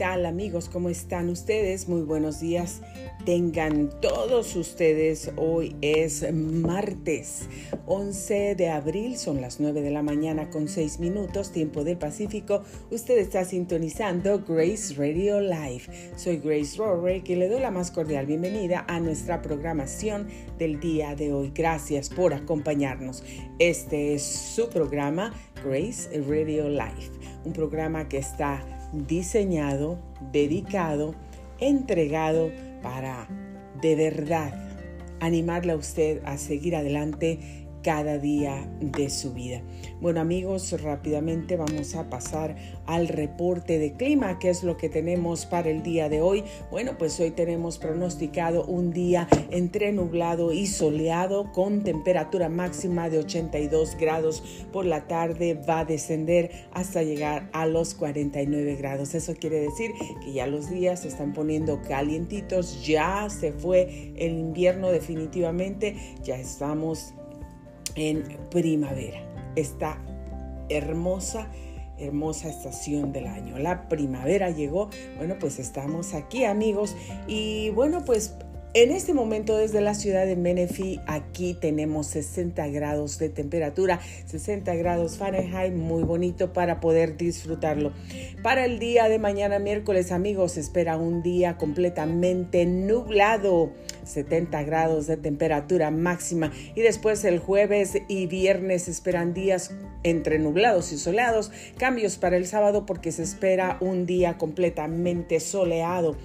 tal 0.00 0.24
amigos? 0.24 0.70
¿Cómo 0.70 0.88
están 0.88 1.28
ustedes? 1.28 1.86
Muy 1.86 2.00
buenos 2.00 2.40
días. 2.40 2.80
Tengan 3.26 3.90
todos 4.00 4.56
ustedes. 4.56 5.30
Hoy 5.36 5.76
es 5.82 6.24
martes 6.32 7.42
11 7.84 8.54
de 8.54 8.70
abril. 8.70 9.18
Son 9.18 9.42
las 9.42 9.60
9 9.60 9.82
de 9.82 9.90
la 9.90 10.02
mañana 10.02 10.48
con 10.48 10.68
6 10.68 11.00
minutos, 11.00 11.52
tiempo 11.52 11.84
del 11.84 11.98
Pacífico. 11.98 12.62
Usted 12.90 13.18
está 13.18 13.44
sintonizando 13.44 14.42
Grace 14.48 14.94
Radio 14.94 15.38
Live. 15.42 15.82
Soy 16.16 16.38
Grace 16.38 16.78
Rorick 16.78 17.28
y 17.28 17.34
le 17.34 17.50
doy 17.50 17.60
la 17.60 17.70
más 17.70 17.90
cordial 17.90 18.24
bienvenida 18.24 18.86
a 18.88 19.00
nuestra 19.00 19.42
programación 19.42 20.28
del 20.58 20.80
día 20.80 21.14
de 21.14 21.34
hoy. 21.34 21.52
Gracias 21.54 22.08
por 22.08 22.32
acompañarnos. 22.32 23.22
Este 23.58 24.14
es 24.14 24.22
su 24.22 24.70
programa 24.70 25.34
Grace 25.62 26.08
Radio 26.26 26.70
Live. 26.70 27.10
Un 27.44 27.52
programa 27.52 28.08
que 28.08 28.16
está 28.16 28.79
diseñado, 28.92 29.98
dedicado, 30.32 31.14
entregado 31.58 32.50
para 32.82 33.28
de 33.80 33.94
verdad 33.94 34.52
animarle 35.20 35.72
a 35.72 35.76
usted 35.76 36.22
a 36.24 36.38
seguir 36.38 36.74
adelante 36.74 37.59
cada 37.82 38.18
día 38.18 38.68
de 38.80 39.10
su 39.10 39.32
vida. 39.32 39.62
Bueno 40.00 40.20
amigos, 40.20 40.80
rápidamente 40.82 41.56
vamos 41.56 41.94
a 41.94 42.08
pasar 42.08 42.56
al 42.86 43.08
reporte 43.08 43.78
de 43.78 43.92
clima, 43.92 44.38
que 44.38 44.50
es 44.50 44.62
lo 44.62 44.76
que 44.76 44.88
tenemos 44.88 45.46
para 45.46 45.70
el 45.70 45.82
día 45.82 46.08
de 46.08 46.20
hoy. 46.20 46.44
Bueno, 46.70 46.96
pues 46.98 47.18
hoy 47.20 47.30
tenemos 47.30 47.78
pronosticado 47.78 48.64
un 48.64 48.92
día 48.92 49.28
entre 49.50 49.92
nublado 49.92 50.52
y 50.52 50.66
soleado 50.66 51.52
con 51.52 51.82
temperatura 51.82 52.48
máxima 52.48 53.10
de 53.10 53.18
82 53.18 53.96
grados. 53.96 54.42
Por 54.72 54.86
la 54.86 55.06
tarde 55.06 55.54
va 55.54 55.80
a 55.80 55.84
descender 55.84 56.50
hasta 56.72 57.02
llegar 57.02 57.48
a 57.52 57.66
los 57.66 57.94
49 57.94 58.76
grados. 58.76 59.14
Eso 59.14 59.34
quiere 59.34 59.60
decir 59.60 59.92
que 60.22 60.32
ya 60.32 60.46
los 60.46 60.70
días 60.70 61.00
se 61.02 61.08
están 61.08 61.32
poniendo 61.32 61.80
calientitos, 61.82 62.86
ya 62.86 63.28
se 63.30 63.52
fue 63.52 64.12
el 64.16 64.32
invierno 64.38 64.90
definitivamente, 64.90 65.96
ya 66.22 66.36
estamos 66.36 67.14
en 67.94 68.24
primavera. 68.50 69.20
Esta 69.56 69.98
hermosa, 70.68 71.48
hermosa 71.98 72.48
estación 72.48 73.12
del 73.12 73.26
año. 73.26 73.58
La 73.58 73.88
primavera 73.88 74.50
llegó, 74.50 74.90
bueno, 75.16 75.36
pues 75.38 75.58
estamos 75.58 76.14
aquí 76.14 76.44
amigos. 76.44 76.96
Y 77.26 77.70
bueno, 77.70 78.04
pues 78.04 78.34
en 78.72 78.92
este 78.92 79.14
momento 79.14 79.56
desde 79.56 79.80
la 79.80 79.94
ciudad 79.94 80.26
de 80.26 80.36
Menifee, 80.36 81.00
aquí 81.06 81.54
tenemos 81.54 82.06
60 82.08 82.68
grados 82.68 83.18
de 83.18 83.28
temperatura, 83.28 84.00
60 84.26 84.74
grados 84.76 85.18
Fahrenheit, 85.18 85.72
muy 85.72 86.04
bonito 86.04 86.52
para 86.52 86.78
poder 86.78 87.16
disfrutarlo. 87.16 87.92
Para 88.42 88.64
el 88.64 88.78
día 88.78 89.08
de 89.08 89.18
mañana 89.18 89.58
miércoles, 89.58 90.12
amigos, 90.12 90.56
espera 90.56 90.96
un 90.96 91.22
día 91.22 91.56
completamente 91.56 92.64
nublado, 92.64 93.72
70 94.04 94.62
grados 94.62 95.08
de 95.08 95.16
temperatura 95.16 95.90
máxima 95.90 96.52
y 96.76 96.80
después 96.82 97.24
el 97.24 97.40
jueves 97.40 97.98
y 98.06 98.26
viernes 98.26 98.86
esperan 98.86 99.34
días 99.34 99.72
entre 100.04 100.38
nublados 100.38 100.92
y 100.92 100.98
soleados, 100.98 101.50
cambios 101.76 102.18
para 102.18 102.36
el 102.36 102.46
sábado 102.46 102.86
porque 102.86 103.10
se 103.10 103.24
espera 103.24 103.78
un 103.80 104.06
día 104.06 104.38
completamente 104.38 105.40
soleado. 105.40 106.16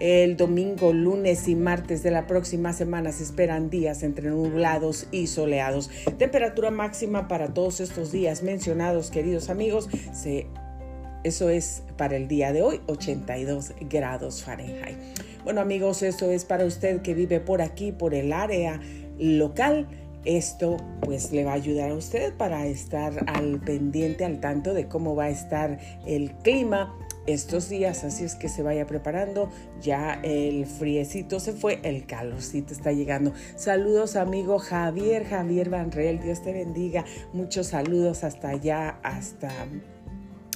El 0.00 0.38
domingo, 0.38 0.94
lunes 0.94 1.46
y 1.46 1.54
martes 1.54 2.02
de 2.02 2.10
la 2.10 2.26
próxima 2.26 2.72
semana 2.72 3.12
se 3.12 3.22
esperan 3.22 3.68
días 3.68 4.02
entre 4.02 4.30
nublados 4.30 5.06
y 5.12 5.26
soleados. 5.26 5.90
Temperatura 6.16 6.70
máxima 6.70 7.28
para 7.28 7.52
todos 7.52 7.80
estos 7.80 8.10
días 8.10 8.42
mencionados, 8.42 9.10
queridos 9.10 9.50
amigos, 9.50 9.90
eso 11.22 11.50
es 11.50 11.82
para 11.98 12.16
el 12.16 12.28
día 12.28 12.50
de 12.54 12.62
hoy, 12.62 12.80
82 12.86 13.74
grados 13.90 14.42
Fahrenheit. 14.42 14.96
Bueno 15.44 15.60
amigos, 15.60 16.02
esto 16.02 16.30
es 16.30 16.46
para 16.46 16.64
usted 16.64 17.02
que 17.02 17.12
vive 17.12 17.38
por 17.38 17.60
aquí, 17.60 17.92
por 17.92 18.14
el 18.14 18.32
área 18.32 18.80
local. 19.18 19.86
Esto 20.24 20.78
pues 21.02 21.30
le 21.30 21.44
va 21.44 21.52
a 21.52 21.56
ayudar 21.56 21.90
a 21.90 21.94
usted 21.94 22.32
para 22.34 22.66
estar 22.66 23.24
al 23.26 23.60
pendiente, 23.60 24.24
al 24.24 24.40
tanto 24.40 24.72
de 24.72 24.86
cómo 24.86 25.14
va 25.14 25.24
a 25.24 25.30
estar 25.30 25.78
el 26.06 26.32
clima 26.42 26.94
estos 27.26 27.68
días, 27.68 28.04
así 28.04 28.24
es 28.24 28.34
que 28.34 28.48
se 28.48 28.62
vaya 28.62 28.86
preparando. 28.86 29.50
Ya 29.80 30.20
el 30.22 30.66
friecito 30.66 31.40
se 31.40 31.52
fue, 31.52 31.80
el 31.82 32.06
calorcito 32.06 32.72
está 32.72 32.92
llegando. 32.92 33.32
Saludos 33.56 34.16
amigo 34.16 34.58
Javier, 34.58 35.24
Javier 35.24 35.70
Banrel, 35.70 36.20
Dios 36.20 36.42
te 36.42 36.52
bendiga. 36.52 37.04
Muchos 37.32 37.68
saludos 37.68 38.24
hasta 38.24 38.48
allá, 38.50 38.98
hasta 39.02 39.50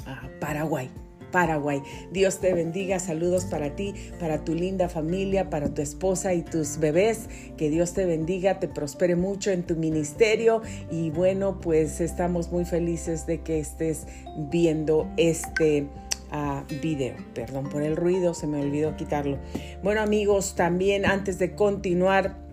ah, 0.07 0.29
Paraguay. 0.41 0.91
Paraguay. 1.35 1.83
Dios 2.13 2.39
te 2.39 2.55
bendiga, 2.55 3.01
saludos 3.01 3.45
para 3.47 3.75
ti, 3.75 3.93
para 4.21 4.45
tu 4.45 4.55
linda 4.55 4.89
familia, 4.89 5.51
para 5.51 5.75
tu 5.75 5.83
esposa 5.83 6.33
y 6.33 6.43
tus 6.43 6.79
bebés. 6.79 7.29
Que 7.57 7.71
Dios 7.71 7.93
te 7.93 8.07
bendiga, 8.07 8.61
te 8.61 8.69
prospere 8.69 9.17
mucho 9.17 9.51
en 9.51 9.65
tu 9.65 9.75
ministerio 9.75 10.63
y 10.93 11.11
bueno, 11.11 11.59
pues 11.61 12.01
estamos 12.01 12.53
muy 12.53 12.65
felices 12.65 13.27
de 13.27 13.41
que 13.41 13.59
estés 13.59 14.07
viendo 14.49 15.11
este 15.17 15.89
video. 16.83 17.17
Perdón 17.35 17.69
por 17.69 17.83
el 17.83 17.97
ruido, 17.97 18.35
se 18.35 18.47
me 18.47 18.61
olvidó 18.61 18.97
quitarlo. 18.97 19.39
Bueno 19.83 20.01
amigos, 20.01 20.55
también 20.57 21.07
antes 21.07 21.39
de 21.39 21.55
continuar 21.55 22.45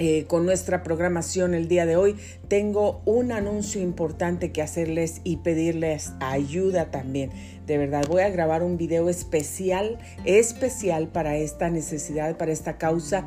eh, 0.00 0.24
con 0.26 0.44
nuestra 0.44 0.82
programación 0.82 1.54
el 1.54 1.68
día 1.68 1.86
de 1.86 1.96
hoy, 1.96 2.16
tengo 2.48 3.00
un 3.04 3.30
anuncio 3.30 3.80
importante 3.80 4.50
que 4.50 4.60
hacerles 4.60 5.20
y 5.22 5.36
pedirles 5.36 6.12
ayuda 6.18 6.90
también. 6.90 7.30
De 7.66 7.78
verdad, 7.78 8.04
voy 8.08 8.22
a 8.22 8.28
grabar 8.28 8.64
un 8.64 8.76
video 8.76 9.08
especial, 9.08 9.98
especial 10.24 11.06
para 11.06 11.36
esta 11.36 11.70
necesidad, 11.70 12.36
para 12.36 12.50
esta 12.50 12.76
causa. 12.76 13.24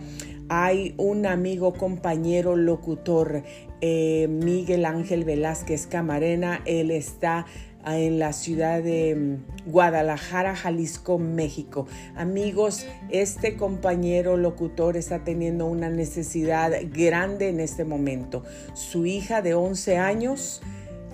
Hay 0.49 0.93
un 0.97 1.25
amigo, 1.25 1.73
compañero, 1.73 2.57
locutor, 2.57 3.43
eh, 3.79 4.27
Miguel 4.29 4.85
Ángel 4.85 5.23
Velázquez 5.23 5.87
Camarena. 5.87 6.61
Él 6.65 6.91
está 6.91 7.45
en 7.85 8.19
la 8.19 8.33
ciudad 8.33 8.81
de 8.81 9.15
mm, 9.15 9.69
Guadalajara, 9.71 10.55
Jalisco, 10.55 11.17
México. 11.17 11.87
Amigos, 12.15 12.85
este 13.09 13.55
compañero 13.55 14.37
locutor 14.37 14.97
está 14.97 15.23
teniendo 15.23 15.65
una 15.65 15.89
necesidad 15.89 16.71
grande 16.93 17.49
en 17.49 17.59
este 17.59 17.85
momento. 17.85 18.43
Su 18.73 19.05
hija 19.05 19.41
de 19.41 19.53
11 19.53 19.97
años 19.97 20.61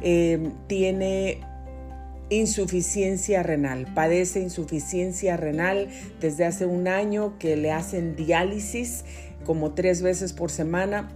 em, 0.01 0.51
tiene 0.67 1.41
insuficiencia 2.29 3.43
renal, 3.43 3.87
padece 3.93 4.39
insuficiencia 4.39 5.37
renal 5.37 5.89
desde 6.19 6.45
hace 6.45 6.65
un 6.65 6.87
año 6.87 7.37
que 7.37 7.55
le 7.55 7.71
hacen 7.71 8.15
diálisis 8.15 9.05
como 9.45 9.73
tres 9.73 10.01
veces 10.01 10.33
por 10.33 10.49
semana 10.49 11.09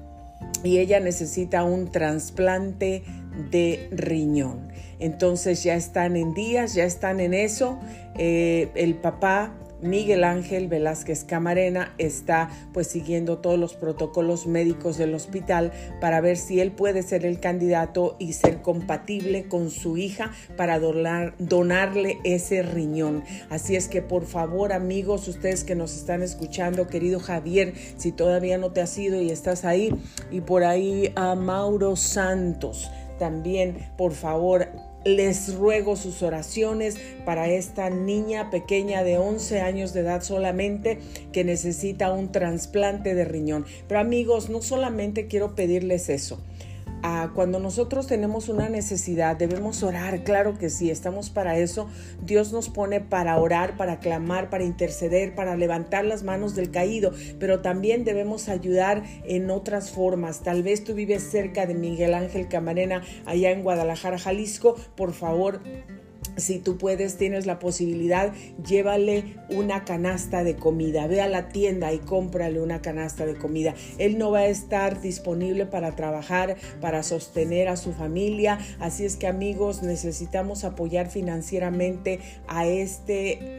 y 0.63 0.79
ella 0.79 0.99
necesita 0.99 1.63
un 1.63 1.91
trasplante 1.91 3.03
de 3.51 3.87
riñón. 3.91 4.66
Entonces 4.99 5.63
ya 5.63 5.75
están 5.75 6.15
en 6.15 6.33
días, 6.33 6.73
ya 6.73 6.85
están 6.85 7.19
en 7.19 7.33
eso. 7.33 7.79
Eh, 8.17 8.69
el 8.75 8.95
papá 8.95 9.53
Miguel 9.81 10.23
Ángel 10.23 10.67
Velázquez 10.67 11.23
Camarena 11.23 11.93
está 11.97 12.49
pues 12.73 12.87
siguiendo 12.87 13.37
todos 13.37 13.59
los 13.59 13.75
protocolos 13.75 14.47
médicos 14.47 14.97
del 14.97 15.13
hospital 15.13 15.71
para 16.01 16.19
ver 16.19 16.37
si 16.37 16.59
él 16.59 16.71
puede 16.71 17.03
ser 17.03 17.25
el 17.25 17.39
candidato 17.39 18.15
y 18.17 18.33
ser 18.33 18.61
compatible 18.61 19.47
con 19.47 19.69
su 19.69 19.97
hija 19.97 20.31
para 20.55 20.79
donarle 20.79 22.17
ese 22.23 22.63
riñón. 22.63 23.23
Así 23.49 23.75
es 23.75 23.87
que 23.87 24.01
por 24.01 24.25
favor 24.25 24.73
amigos, 24.73 25.27
ustedes 25.27 25.63
que 25.63 25.75
nos 25.75 25.95
están 25.95 26.23
escuchando, 26.23 26.87
querido 26.87 27.19
Javier, 27.19 27.73
si 27.97 28.11
todavía 28.11 28.57
no 28.57 28.71
te 28.71 28.81
has 28.81 28.97
ido 28.97 29.21
y 29.21 29.29
estás 29.29 29.63
ahí, 29.63 29.93
y 30.31 30.41
por 30.41 30.63
ahí 30.63 31.11
a 31.15 31.35
Mauro 31.35 31.95
Santos 31.95 32.89
también, 33.19 33.89
por 33.97 34.13
favor, 34.13 34.67
les 35.07 35.55
ruego 35.55 35.95
sus 35.95 36.21
oraciones 36.21 36.97
para 37.25 37.47
esta 37.47 37.89
niña 37.89 38.49
pequeña 38.49 39.03
de 39.03 39.17
11 39.17 39.61
años 39.61 39.93
de 39.93 40.01
edad 40.01 40.21
solamente 40.21 40.99
que 41.31 41.43
necesita 41.43 42.11
un 42.11 42.31
trasplante 42.31 43.15
de 43.15 43.25
riñón. 43.25 43.65
Pero 43.87 43.99
amigos, 43.99 44.49
no 44.49 44.61
solamente 44.61 45.27
quiero 45.27 45.55
pedirles 45.55 46.09
eso 46.09 46.39
cuando 47.33 47.59
nosotros 47.59 48.07
tenemos 48.07 48.49
una 48.49 48.69
necesidad, 48.69 49.35
debemos 49.35 49.83
orar, 49.83 50.23
claro 50.23 50.57
que 50.57 50.69
sí, 50.69 50.89
estamos 50.89 51.29
para 51.29 51.57
eso. 51.57 51.87
Dios 52.21 52.51
nos 52.51 52.69
pone 52.69 53.01
para 53.01 53.37
orar, 53.37 53.77
para 53.77 53.99
clamar, 53.99 54.49
para 54.49 54.63
interceder, 54.63 55.35
para 55.35 55.55
levantar 55.55 56.05
las 56.05 56.23
manos 56.23 56.55
del 56.55 56.71
caído, 56.71 57.11
pero 57.39 57.61
también 57.61 58.03
debemos 58.03 58.49
ayudar 58.49 59.03
en 59.25 59.49
otras 59.49 59.91
formas. 59.91 60.41
Tal 60.41 60.63
vez 60.63 60.83
tú 60.83 60.93
vives 60.93 61.23
cerca 61.23 61.65
de 61.65 61.75
Miguel 61.75 62.13
Ángel 62.13 62.47
Camarena, 62.47 63.03
allá 63.25 63.51
en 63.51 63.63
Guadalajara, 63.63 64.17
Jalisco, 64.17 64.75
por 64.95 65.13
favor 65.13 65.61
si 66.37 66.59
tú 66.59 66.77
puedes, 66.77 67.17
tienes 67.17 67.45
la 67.45 67.59
posibilidad, 67.59 68.31
llévale 68.63 69.35
una 69.49 69.83
canasta 69.85 70.43
de 70.43 70.55
comida. 70.55 71.07
Ve 71.07 71.21
a 71.21 71.27
la 71.27 71.49
tienda 71.49 71.91
y 71.93 71.99
cómprale 71.99 72.61
una 72.61 72.81
canasta 72.81 73.25
de 73.25 73.35
comida. 73.35 73.73
Él 73.97 74.17
no 74.17 74.31
va 74.31 74.39
a 74.39 74.47
estar 74.47 75.01
disponible 75.01 75.65
para 75.65 75.95
trabajar, 75.95 76.57
para 76.79 77.03
sostener 77.03 77.67
a 77.67 77.75
su 77.75 77.91
familia. 77.91 78.59
Así 78.79 79.05
es 79.05 79.15
que 79.15 79.27
amigos, 79.27 79.81
necesitamos 79.81 80.63
apoyar 80.63 81.09
financieramente 81.09 82.19
a 82.47 82.67
este 82.67 83.57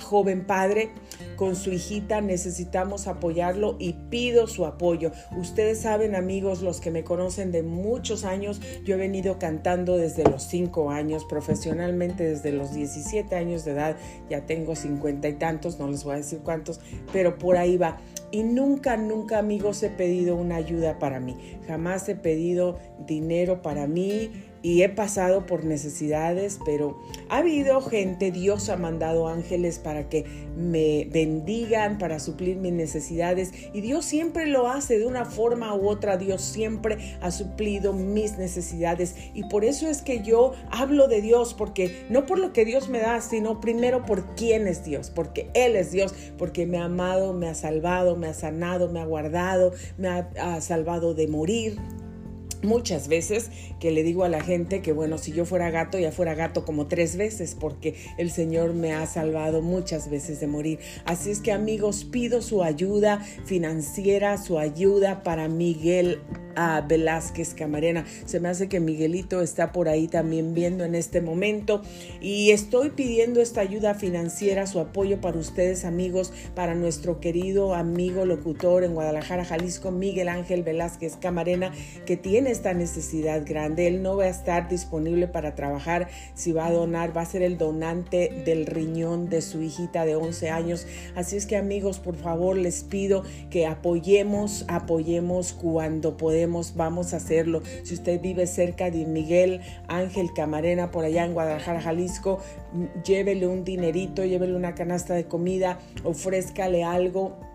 joven 0.00 0.46
padre 0.46 0.90
con 1.36 1.56
su 1.56 1.72
hijita. 1.72 2.20
Necesitamos 2.20 3.06
apoyarlo 3.06 3.76
y 3.78 3.94
pido 4.10 4.46
su 4.46 4.64
apoyo. 4.64 5.12
Ustedes 5.36 5.80
saben 5.80 6.14
amigos, 6.14 6.62
los 6.62 6.80
que 6.80 6.90
me 6.90 7.04
conocen 7.04 7.52
de 7.52 7.62
muchos 7.62 8.24
años, 8.24 8.60
yo 8.84 8.94
he 8.94 8.98
venido 8.98 9.38
cantando 9.38 9.96
desde 9.96 10.24
los 10.24 10.44
cinco 10.44 10.90
años 10.90 11.24
profesionalmente 11.24 12.13
desde 12.22 12.52
los 12.52 12.72
17 12.72 13.34
años 13.34 13.64
de 13.64 13.72
edad, 13.72 13.96
ya 14.30 14.46
tengo 14.46 14.76
cincuenta 14.76 15.28
y 15.28 15.34
tantos, 15.34 15.78
no 15.78 15.88
les 15.88 16.04
voy 16.04 16.14
a 16.14 16.18
decir 16.18 16.40
cuántos, 16.44 16.80
pero 17.12 17.38
por 17.38 17.56
ahí 17.56 17.76
va. 17.76 17.98
Y 18.30 18.42
nunca, 18.42 18.96
nunca 18.96 19.38
amigos 19.38 19.82
he 19.82 19.90
pedido 19.90 20.36
una 20.36 20.56
ayuda 20.56 20.98
para 20.98 21.20
mí, 21.20 21.36
jamás 21.66 22.08
he 22.08 22.14
pedido 22.14 22.78
dinero 23.06 23.62
para 23.62 23.86
mí, 23.86 24.30
y 24.64 24.82
he 24.82 24.88
pasado 24.88 25.44
por 25.44 25.66
necesidades, 25.66 26.58
pero 26.64 26.98
ha 27.28 27.38
habido 27.38 27.82
gente, 27.82 28.32
Dios 28.32 28.70
ha 28.70 28.78
mandado 28.78 29.28
ángeles 29.28 29.78
para 29.78 30.08
que 30.08 30.24
me 30.56 31.06
bendigan, 31.12 31.98
para 31.98 32.18
suplir 32.18 32.56
mis 32.56 32.72
necesidades 32.72 33.52
y 33.74 33.82
Dios 33.82 34.06
siempre 34.06 34.46
lo 34.46 34.68
hace 34.68 34.98
de 34.98 35.06
una 35.06 35.26
forma 35.26 35.74
u 35.74 35.86
otra, 35.86 36.16
Dios 36.16 36.40
siempre 36.40 36.96
ha 37.20 37.30
suplido 37.30 37.92
mis 37.92 38.38
necesidades 38.38 39.14
y 39.34 39.44
por 39.50 39.66
eso 39.66 39.86
es 39.86 40.00
que 40.00 40.22
yo 40.22 40.52
hablo 40.70 41.08
de 41.08 41.20
Dios, 41.20 41.52
porque 41.52 42.06
no 42.08 42.24
por 42.24 42.38
lo 42.38 42.54
que 42.54 42.64
Dios 42.64 42.88
me 42.88 43.00
da, 43.00 43.20
sino 43.20 43.60
primero 43.60 44.06
por 44.06 44.34
quién 44.34 44.66
es 44.66 44.82
Dios, 44.82 45.10
porque 45.14 45.50
Él 45.52 45.76
es 45.76 45.92
Dios, 45.92 46.14
porque 46.38 46.64
me 46.64 46.78
ha 46.78 46.84
amado, 46.84 47.34
me 47.34 47.48
ha 47.48 47.54
salvado, 47.54 48.16
me 48.16 48.28
ha 48.28 48.34
sanado, 48.34 48.88
me 48.88 49.00
ha 49.00 49.04
guardado, 49.04 49.74
me 49.98 50.08
ha, 50.08 50.30
ha 50.40 50.62
salvado 50.62 51.12
de 51.12 51.28
morir 51.28 51.78
muchas 52.64 53.08
veces 53.08 53.50
que 53.78 53.90
le 53.90 54.02
digo 54.02 54.24
a 54.24 54.28
la 54.28 54.42
gente 54.42 54.82
que 54.82 54.92
bueno, 54.92 55.18
si 55.18 55.32
yo 55.32 55.44
fuera 55.44 55.70
gato, 55.70 55.98
ya 55.98 56.12
fuera 56.12 56.34
gato 56.34 56.64
como 56.64 56.86
tres 56.86 57.16
veces, 57.16 57.56
porque 57.58 57.94
el 58.18 58.30
Señor 58.30 58.74
me 58.74 58.92
ha 58.92 59.06
salvado 59.06 59.62
muchas 59.62 60.10
veces 60.10 60.40
de 60.40 60.46
morir. 60.46 60.78
Así 61.04 61.30
es 61.30 61.40
que 61.40 61.52
amigos, 61.52 62.04
pido 62.04 62.42
su 62.42 62.62
ayuda 62.62 63.20
financiera, 63.44 64.38
su 64.38 64.58
ayuda 64.58 65.22
para 65.22 65.48
Miguel 65.48 66.20
a 66.56 66.80
Velázquez 66.80 67.54
Camarena. 67.54 68.04
Se 68.26 68.40
me 68.40 68.48
hace 68.48 68.68
que 68.68 68.80
Miguelito 68.80 69.40
está 69.42 69.72
por 69.72 69.88
ahí 69.88 70.08
también 70.08 70.54
viendo 70.54 70.84
en 70.84 70.94
este 70.94 71.20
momento 71.20 71.82
y 72.20 72.50
estoy 72.50 72.90
pidiendo 72.90 73.40
esta 73.40 73.60
ayuda 73.60 73.94
financiera, 73.94 74.66
su 74.66 74.80
apoyo 74.80 75.20
para 75.20 75.38
ustedes 75.38 75.84
amigos, 75.84 76.32
para 76.54 76.74
nuestro 76.74 77.20
querido 77.20 77.74
amigo 77.74 78.24
locutor 78.24 78.84
en 78.84 78.94
Guadalajara, 78.94 79.44
Jalisco, 79.44 79.90
Miguel 79.90 80.28
Ángel 80.28 80.62
Velázquez 80.62 81.16
Camarena, 81.16 81.72
que 82.06 82.16
tiene 82.16 82.50
esta 82.54 82.72
necesidad 82.72 83.42
grande. 83.44 83.86
Él 83.86 84.02
no 84.02 84.16
va 84.16 84.24
a 84.24 84.28
estar 84.28 84.68
disponible 84.68 85.28
para 85.28 85.54
trabajar, 85.54 86.08
si 86.34 86.52
va 86.52 86.66
a 86.66 86.72
donar, 86.72 87.14
va 87.14 87.22
a 87.22 87.26
ser 87.26 87.42
el 87.42 87.58
donante 87.58 88.42
del 88.44 88.66
riñón 88.66 89.28
de 89.28 89.42
su 89.42 89.60
hijita 89.60 90.06
de 90.06 90.16
11 90.16 90.50
años. 90.50 90.86
Así 91.14 91.36
es 91.36 91.46
que 91.46 91.56
amigos, 91.56 91.98
por 91.98 92.16
favor, 92.16 92.56
les 92.56 92.84
pido 92.84 93.24
que 93.50 93.66
apoyemos, 93.66 94.64
apoyemos 94.68 95.52
cuando 95.52 96.16
podemos 96.16 96.74
vamos 96.76 97.12
a 97.12 97.16
hacerlo. 97.16 97.62
Si 97.82 97.94
usted 97.94 98.20
vive 98.20 98.46
cerca 98.46 98.90
de 98.90 99.04
Miguel 99.04 99.60
Ángel 99.88 100.32
Camarena, 100.34 100.90
por 100.90 101.04
allá 101.04 101.24
en 101.24 101.34
Guadalajara, 101.34 101.80
Jalisco, 101.80 102.38
llévele 103.04 103.46
un 103.46 103.64
dinerito, 103.64 104.24
llévele 104.24 104.54
una 104.54 104.74
canasta 104.74 105.14
de 105.14 105.24
comida, 105.24 105.78
ofrézcale 106.04 106.84
algo 106.84 107.53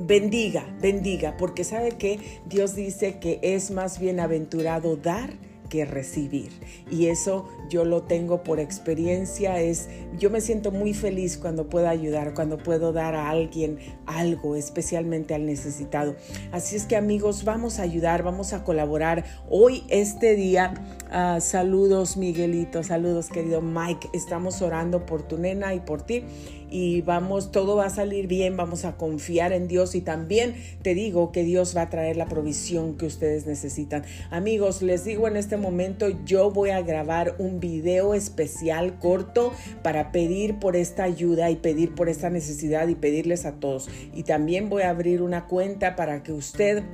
bendiga, 0.00 0.66
bendiga, 0.80 1.36
porque 1.36 1.64
sabe 1.64 1.92
que 1.92 2.18
Dios 2.46 2.74
dice 2.74 3.18
que 3.18 3.38
es 3.42 3.70
más 3.70 3.98
bienaventurado 3.98 4.96
dar 4.96 5.30
que 5.70 5.86
recibir. 5.86 6.50
Y 6.90 7.06
eso 7.06 7.48
yo 7.70 7.86
lo 7.86 8.02
tengo 8.02 8.42
por 8.42 8.60
experiencia. 8.60 9.60
Es, 9.60 9.88
yo 10.18 10.28
me 10.28 10.42
siento 10.42 10.72
muy 10.72 10.92
feliz 10.92 11.38
cuando 11.38 11.70
puedo 11.70 11.88
ayudar, 11.88 12.34
cuando 12.34 12.58
puedo 12.58 12.92
dar 12.92 13.14
a 13.14 13.30
alguien 13.30 13.78
algo, 14.04 14.56
especialmente 14.56 15.32
al 15.32 15.46
necesitado. 15.46 16.16
Así 16.52 16.76
es 16.76 16.84
que 16.84 16.96
amigos, 16.96 17.44
vamos 17.44 17.78
a 17.78 17.82
ayudar, 17.82 18.22
vamos 18.22 18.52
a 18.52 18.64
colaborar. 18.64 19.24
Hoy, 19.48 19.84
este 19.88 20.34
día, 20.34 20.74
ah, 21.10 21.38
saludos 21.40 22.18
Miguelito, 22.18 22.82
saludos 22.82 23.28
querido 23.28 23.62
Mike. 23.62 24.10
Estamos 24.12 24.60
orando 24.60 25.06
por 25.06 25.22
tu 25.22 25.38
nena 25.38 25.72
y 25.74 25.80
por 25.80 26.02
ti 26.02 26.24
y 26.70 27.02
vamos, 27.02 27.50
todo 27.50 27.76
va 27.76 27.86
a 27.86 27.90
salir 27.90 28.26
bien, 28.26 28.56
vamos 28.56 28.84
a 28.84 28.96
confiar 28.96 29.52
en 29.52 29.68
Dios 29.68 29.94
y 29.94 30.00
también 30.00 30.54
te 30.82 30.94
digo 30.94 31.32
que 31.32 31.42
Dios 31.42 31.76
va 31.76 31.82
a 31.82 31.90
traer 31.90 32.16
la 32.16 32.26
provisión 32.26 32.96
que 32.96 33.06
ustedes 33.06 33.46
necesitan. 33.46 34.04
Amigos, 34.30 34.82
les 34.82 35.04
digo 35.04 35.28
en 35.28 35.36
este 35.36 35.56
momento, 35.56 36.08
yo 36.24 36.50
voy 36.50 36.70
a 36.70 36.82
grabar 36.82 37.34
un 37.38 37.60
video 37.60 38.14
especial 38.14 38.98
corto 38.98 39.52
para 39.82 40.12
pedir 40.12 40.58
por 40.58 40.76
esta 40.76 41.04
ayuda 41.04 41.50
y 41.50 41.56
pedir 41.56 41.94
por 41.94 42.08
esta 42.08 42.30
necesidad 42.30 42.88
y 42.88 42.94
pedirles 42.94 43.44
a 43.46 43.52
todos. 43.52 43.88
Y 44.14 44.22
también 44.22 44.68
voy 44.68 44.82
a 44.82 44.90
abrir 44.90 45.22
una 45.22 45.46
cuenta 45.46 45.96
para 45.96 46.22
que 46.22 46.32
usted 46.32 46.84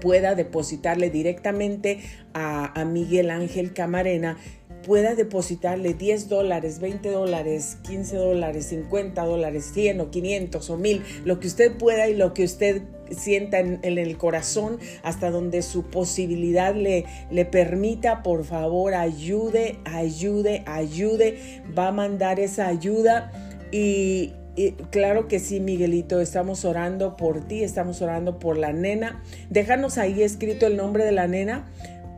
pueda 0.00 0.34
depositarle 0.34 1.10
directamente 1.10 2.00
a, 2.34 2.80
a 2.80 2.84
Miguel 2.84 3.30
Ángel 3.30 3.72
Camarena 3.72 4.36
pueda 4.86 5.16
depositarle 5.16 5.94
10 5.94 6.28
dólares, 6.28 6.78
20 6.78 7.10
dólares, 7.10 7.76
15 7.82 8.16
dólares, 8.16 8.66
50 8.66 9.24
dólares, 9.24 9.72
100 9.74 10.00
o 10.00 10.10
500 10.12 10.70
o 10.70 10.76
1000, 10.76 11.02
lo 11.24 11.40
que 11.40 11.48
usted 11.48 11.76
pueda 11.76 12.08
y 12.08 12.14
lo 12.14 12.32
que 12.32 12.44
usted 12.44 12.82
sienta 13.10 13.58
en, 13.58 13.80
el 13.82 14.16
corazón 14.16 14.78
hasta 15.02 15.32
donde 15.32 15.62
su 15.62 15.90
posibilidad 15.90 16.72
le, 16.72 17.04
le 17.32 17.44
permita, 17.44 18.22
por 18.22 18.44
favor, 18.44 18.94
ayude, 18.94 19.78
ayude, 19.84 20.62
ayude, 20.66 21.62
va 21.76 21.88
a 21.88 21.92
mandar 21.92 22.38
esa 22.38 22.68
ayuda 22.68 23.32
y, 23.72 24.34
y 24.54 24.72
claro 24.90 25.26
que 25.26 25.40
sí, 25.40 25.58
Miguelito, 25.58 26.20
estamos 26.20 26.64
orando 26.64 27.16
por 27.16 27.40
ti, 27.40 27.64
estamos 27.64 28.02
orando 28.02 28.38
por 28.38 28.56
la 28.56 28.72
nena. 28.72 29.20
Déjanos 29.50 29.98
ahí 29.98 30.22
escrito 30.22 30.68
el 30.68 30.76
nombre 30.76 31.04
de 31.04 31.12
la 31.12 31.26
nena 31.26 31.66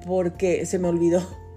porque 0.07 0.67
se 0.67 0.79
me 0.79 0.89
olvidó. 0.89 1.48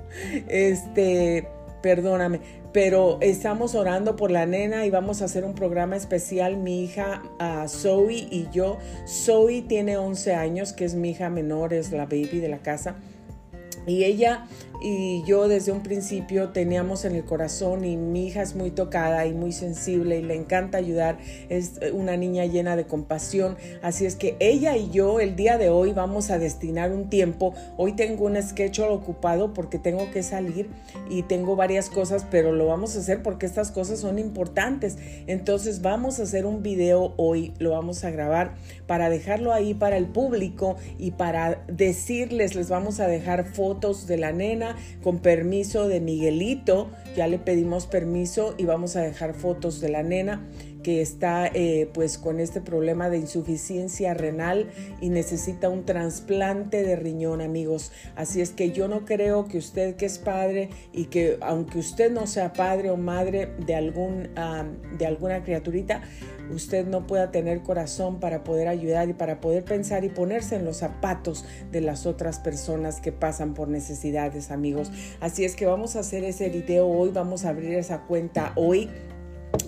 Este, 0.48 1.48
perdóname, 1.82 2.40
pero 2.74 3.18
estamos 3.22 3.76
orando 3.76 4.16
por 4.16 4.32
la 4.32 4.46
nena 4.46 4.86
y 4.86 4.90
vamos 4.90 5.22
a 5.22 5.26
hacer 5.26 5.44
un 5.44 5.56
programa 5.56 5.96
especial. 5.96 6.58
Mi 6.58 6.84
hija 6.84 7.22
Zoe 7.68 8.28
y 8.30 8.48
yo. 8.52 8.78
Zoe 9.08 9.62
tiene 9.62 9.98
11 9.98 10.36
años, 10.36 10.74
que 10.74 10.86
es 10.86 10.96
mi 10.96 11.12
hija 11.12 11.30
menor, 11.30 11.74
es 11.74 11.92
la 11.92 12.06
baby 12.06 12.40
de 12.40 12.50
la 12.50 12.60
casa. 12.60 12.96
Y 13.88 14.04
ella 14.04 14.46
y 14.82 15.24
yo 15.24 15.48
desde 15.48 15.72
un 15.72 15.84
principio 15.84 16.50
teníamos 16.50 17.06
en 17.06 17.16
el 17.16 17.24
corazón 17.24 17.86
y 17.86 17.98
mi 17.98 18.28
hija 18.28 18.42
es 18.42 18.56
muy 18.56 18.72
tocada 18.72 19.26
y 19.28 19.34
muy 19.34 19.52
sensible 19.52 20.20
y 20.20 20.24
le 20.24 20.36
encanta 20.36 20.80
ayudar, 20.80 21.20
es 21.50 21.80
una 21.94 22.18
niña 22.18 22.46
llena 22.46 22.76
de 22.76 22.86
compasión, 22.86 23.58
así 23.84 24.06
es 24.06 24.16
que 24.16 24.36
ella 24.40 24.76
y 24.76 24.90
yo 24.90 25.20
el 25.20 25.36
día 25.36 25.58
de 25.58 25.70
hoy 25.70 25.94
vamos 25.94 26.32
a 26.32 26.40
destinar 26.40 26.92
un 26.92 27.10
tiempo, 27.10 27.54
hoy 27.78 27.94
tengo 27.94 28.26
un 28.26 28.42
sketch 28.42 28.80
ocupado 28.80 29.54
porque 29.54 29.78
tengo 29.78 30.10
que 30.12 30.24
salir 30.24 30.70
y 31.10 31.24
tengo 31.24 31.56
varias 31.56 31.90
cosas, 31.90 32.26
pero 32.30 32.52
lo 32.52 32.66
vamos 32.66 32.96
a 32.96 33.00
hacer 33.00 33.22
porque 33.22 33.46
estas 33.46 33.72
cosas 33.72 34.00
son 34.00 34.18
importantes, 34.18 34.98
entonces 35.28 35.82
vamos 35.82 36.20
a 36.20 36.24
hacer 36.24 36.46
un 36.46 36.64
video 36.64 37.14
hoy, 37.18 37.54
lo 37.60 37.72
vamos 37.72 38.04
a 38.04 38.10
grabar 38.10 38.56
para 38.88 39.10
dejarlo 39.10 39.54
ahí 39.54 39.74
para 39.74 39.98
el 39.98 40.08
público 40.08 40.78
y 40.98 41.12
para 41.12 41.64
decirles, 41.68 42.56
les 42.56 42.70
vamos 42.70 43.00
a 43.00 43.08
dejar 43.08 43.46
fotos 43.46 44.08
de 44.08 44.18
la 44.18 44.32
nena, 44.32 44.71
con 45.04 45.20
permiso 45.20 45.88
de 45.88 46.00
Miguelito. 46.00 46.90
Ya 47.16 47.28
le 47.28 47.40
pedimos 47.40 47.88
permiso 47.88 48.56
y 48.58 48.66
vamos 48.66 48.96
a 48.96 49.02
dejar 49.02 49.34
fotos 49.34 49.82
de 49.82 49.90
la 49.90 50.04
nena 50.04 50.42
que 50.84 51.02
está 51.02 51.48
eh, 51.48 51.90
pues 51.94 52.18
con 52.18 52.40
este 52.40 52.62
problema 52.62 53.10
de 53.10 53.18
insuficiencia 53.18 54.14
renal 54.14 54.70
y 55.00 55.10
necesita 55.10 55.70
un 55.70 55.86
trasplante 55.86 56.84
de 56.84 56.96
riñón 56.96 57.42
amigos 57.42 57.92
así 58.16 58.42
es 58.42 58.52
que 58.52 58.72
yo 58.72 58.88
no 58.88 59.06
creo 59.06 59.46
que 59.46 59.58
usted 59.58 59.96
que 59.96 60.06
es 60.06 60.18
padre 60.18 60.70
y 60.92 61.06
que 61.06 61.38
aunque 61.42 61.80
usted 61.80 62.12
no 62.12 62.28
sea 62.28 62.54
padre 62.54 62.92
o 62.92 62.98
madre 62.98 63.54
de 63.66 63.76
algún 63.76 64.30
de 64.98 65.06
alguna 65.06 65.44
criaturita 65.44 66.02
usted 66.54 66.86
no 66.88 67.08
pueda 67.08 67.32
tener 67.32 67.62
corazón 67.62 68.20
para 68.20 68.44
poder 68.44 68.68
ayudar 68.68 69.10
y 69.10 69.14
para 69.14 69.40
poder 69.42 69.64
pensar 69.64 70.04
y 70.04 70.10
ponerse 70.10 70.56
en 70.56 70.66
los 70.66 70.78
zapatos 70.78 71.46
de 71.72 71.82
las 71.82 72.06
otras 72.06 72.40
personas 72.40 73.02
que 73.02 73.12
pasan 73.12 73.54
por 73.54 73.68
necesidades, 73.68 74.52
amigos. 74.52 74.92
Así 75.20 75.46
es 75.46 75.56
que 75.56 75.66
vamos 75.66 75.96
a 75.96 76.00
hacer 76.00 76.24
ese 76.24 76.50
video 76.50 76.88
hoy, 76.88 77.12
vamos 77.12 77.46
a 77.46 77.50
abrir 77.50 77.74
esa 77.74 78.02
cuenta 78.02 78.54
hoy 78.56 78.90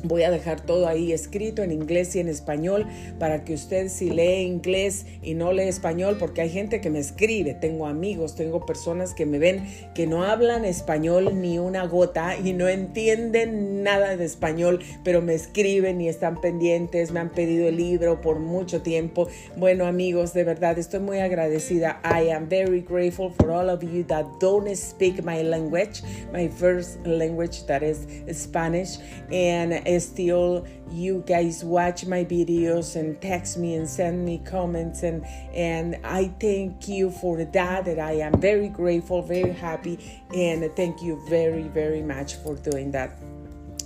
Voy 0.04 0.24
a 0.24 0.32
dejar 0.32 0.60
todo 0.60 0.88
ahí 0.88 1.14
escrito 1.14 1.64
en 1.64 1.72
inglés 1.72 2.16
y 2.16 2.20
en 2.20 2.28
español 2.28 2.86
para 3.20 3.46
que 3.46 3.54
usted 3.54 3.88
si 3.88 4.10
lee 4.10 4.42
inglés 4.42 5.06
y 5.22 5.34
no 5.34 5.54
lee 5.54 5.64
español, 5.64 6.18
porque 6.20 6.42
hay 6.42 6.50
gente 6.50 6.82
que 6.82 6.90
me 6.90 7.00
escribe, 7.00 7.54
tengo 7.54 7.88
amigos, 7.88 8.36
tengo 8.36 8.66
personas 8.66 9.14
que 9.14 9.26
me 9.26 9.40
ven 9.40 9.66
que 9.96 10.06
no 10.06 10.24
hablan 10.24 10.66
español 10.66 11.42
ni 11.42 11.58
una 11.58 11.86
gota 11.86 12.36
y 12.38 12.54
no 12.54 12.68
entienden 12.68 13.84
nada 13.84 14.18
de 14.18 14.26
español, 14.26 14.80
pero 15.04 15.22
me 15.22 15.34
escriben 15.36 16.02
y 16.02 16.10
están 16.10 16.42
pendientes, 16.42 17.12
me 17.12 17.22
han 17.22 17.30
pedido 17.30 17.68
el 17.68 17.78
libro 17.78 18.22
por 18.22 18.40
mucho 18.40 18.82
tiempo. 18.82 19.28
Bueno 19.56 19.86
amigos, 19.86 20.34
de 20.34 20.44
verdad 20.44 20.78
estoy 20.78 21.00
muy 21.00 21.20
agradecida. 21.20 22.02
I 22.04 22.30
am 22.30 22.50
very 22.50 22.82
grateful 22.82 23.32
for 23.32 23.52
all 23.52 23.70
of 23.70 23.82
you 23.84 24.04
that 24.06 24.26
don't 24.40 24.68
speak 24.76 25.24
my 25.24 25.42
language, 25.44 26.04
my 26.34 26.50
first 26.50 27.06
language 27.06 27.66
that 27.68 27.84
is 27.84 28.06
Spanish. 28.34 29.00
And 29.32 29.73
still 30.00 30.66
you 30.92 31.24
guys 31.28 31.64
watch 31.64 32.06
my 32.06 32.24
videos 32.24 32.96
and 32.96 33.20
text 33.22 33.58
me 33.58 33.76
and 33.76 33.88
send 33.88 34.26
me 34.26 34.42
comments 34.46 35.04
and 35.04 35.26
and 35.54 35.98
I 36.04 36.32
thank 36.40 36.88
you 36.88 37.10
for 37.10 37.44
that 37.44 37.86
that 37.86 38.00
I 38.00 38.14
am 38.14 38.40
very 38.40 38.70
grateful 38.70 39.22
very 39.22 39.54
happy 39.54 40.24
and 40.36 40.70
thank 40.76 41.02
you 41.02 41.24
very 41.30 41.64
very 41.64 42.02
much 42.02 42.36
for 42.36 42.56
doing 42.56 42.92
that 42.92 43.18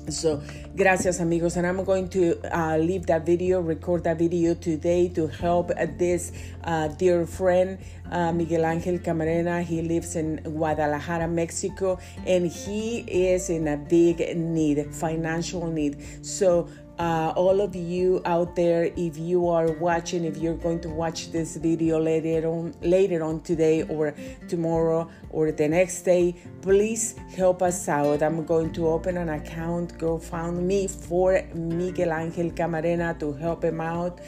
so 0.09 0.41
gracias 0.75 1.19
amigos. 1.19 1.57
And 1.57 1.67
i'm 1.67 1.83
going 1.83 2.09
to 2.09 2.39
uh, 2.55 2.77
leave 2.77 3.05
that 3.07 3.25
video 3.25 3.61
record 3.61 4.03
that 4.03 4.17
video 4.17 4.53
today 4.53 5.09
to 5.09 5.27
help 5.27 5.71
this 5.97 6.31
uh, 6.63 6.87
dear 6.87 7.25
friend 7.25 7.77
uh, 8.11 8.31
miguel 8.31 8.65
angel 8.65 8.97
camarena. 8.99 9.63
He 9.63 9.81
lives 9.81 10.15
in 10.15 10.37
guadalajara 10.43 11.27
mexico 11.27 11.99
and 12.25 12.47
he 12.47 12.99
is 12.99 13.49
in 13.49 13.67
a 13.67 13.77
big 13.77 14.35
need 14.35 14.93
financial 14.93 15.67
need. 15.67 16.25
So 16.25 16.69
uh, 16.99 17.31
all 17.35 17.61
of 17.61 17.75
you 17.75 18.21
out 18.25 18.55
there 18.55 18.91
if 18.95 19.17
you 19.17 19.47
are 19.47 19.71
watching 19.73 20.23
if 20.23 20.37
you're 20.37 20.55
going 20.55 20.79
to 20.79 20.89
watch 20.89 21.31
this 21.31 21.55
video 21.57 21.99
later 21.99 22.47
on 22.47 22.73
later 22.81 23.23
on 23.23 23.39
today 23.41 23.83
or 23.83 24.13
tomorrow 24.47 25.09
or 25.29 25.51
the 25.51 25.67
next 25.67 26.01
day 26.01 26.35
please 26.61 27.15
help 27.35 27.61
us 27.61 27.87
out 27.87 28.23
i'm 28.23 28.45
going 28.45 28.71
to 28.73 28.87
open 28.87 29.17
an 29.17 29.29
account 29.29 29.97
go 29.97 30.17
find 30.17 30.67
me 30.67 30.87
for 30.87 31.41
miguel 31.53 32.13
angel 32.13 32.49
camarena 32.51 33.17
to 33.19 33.33
help 33.33 33.63
him 33.63 33.79
out 33.79 34.19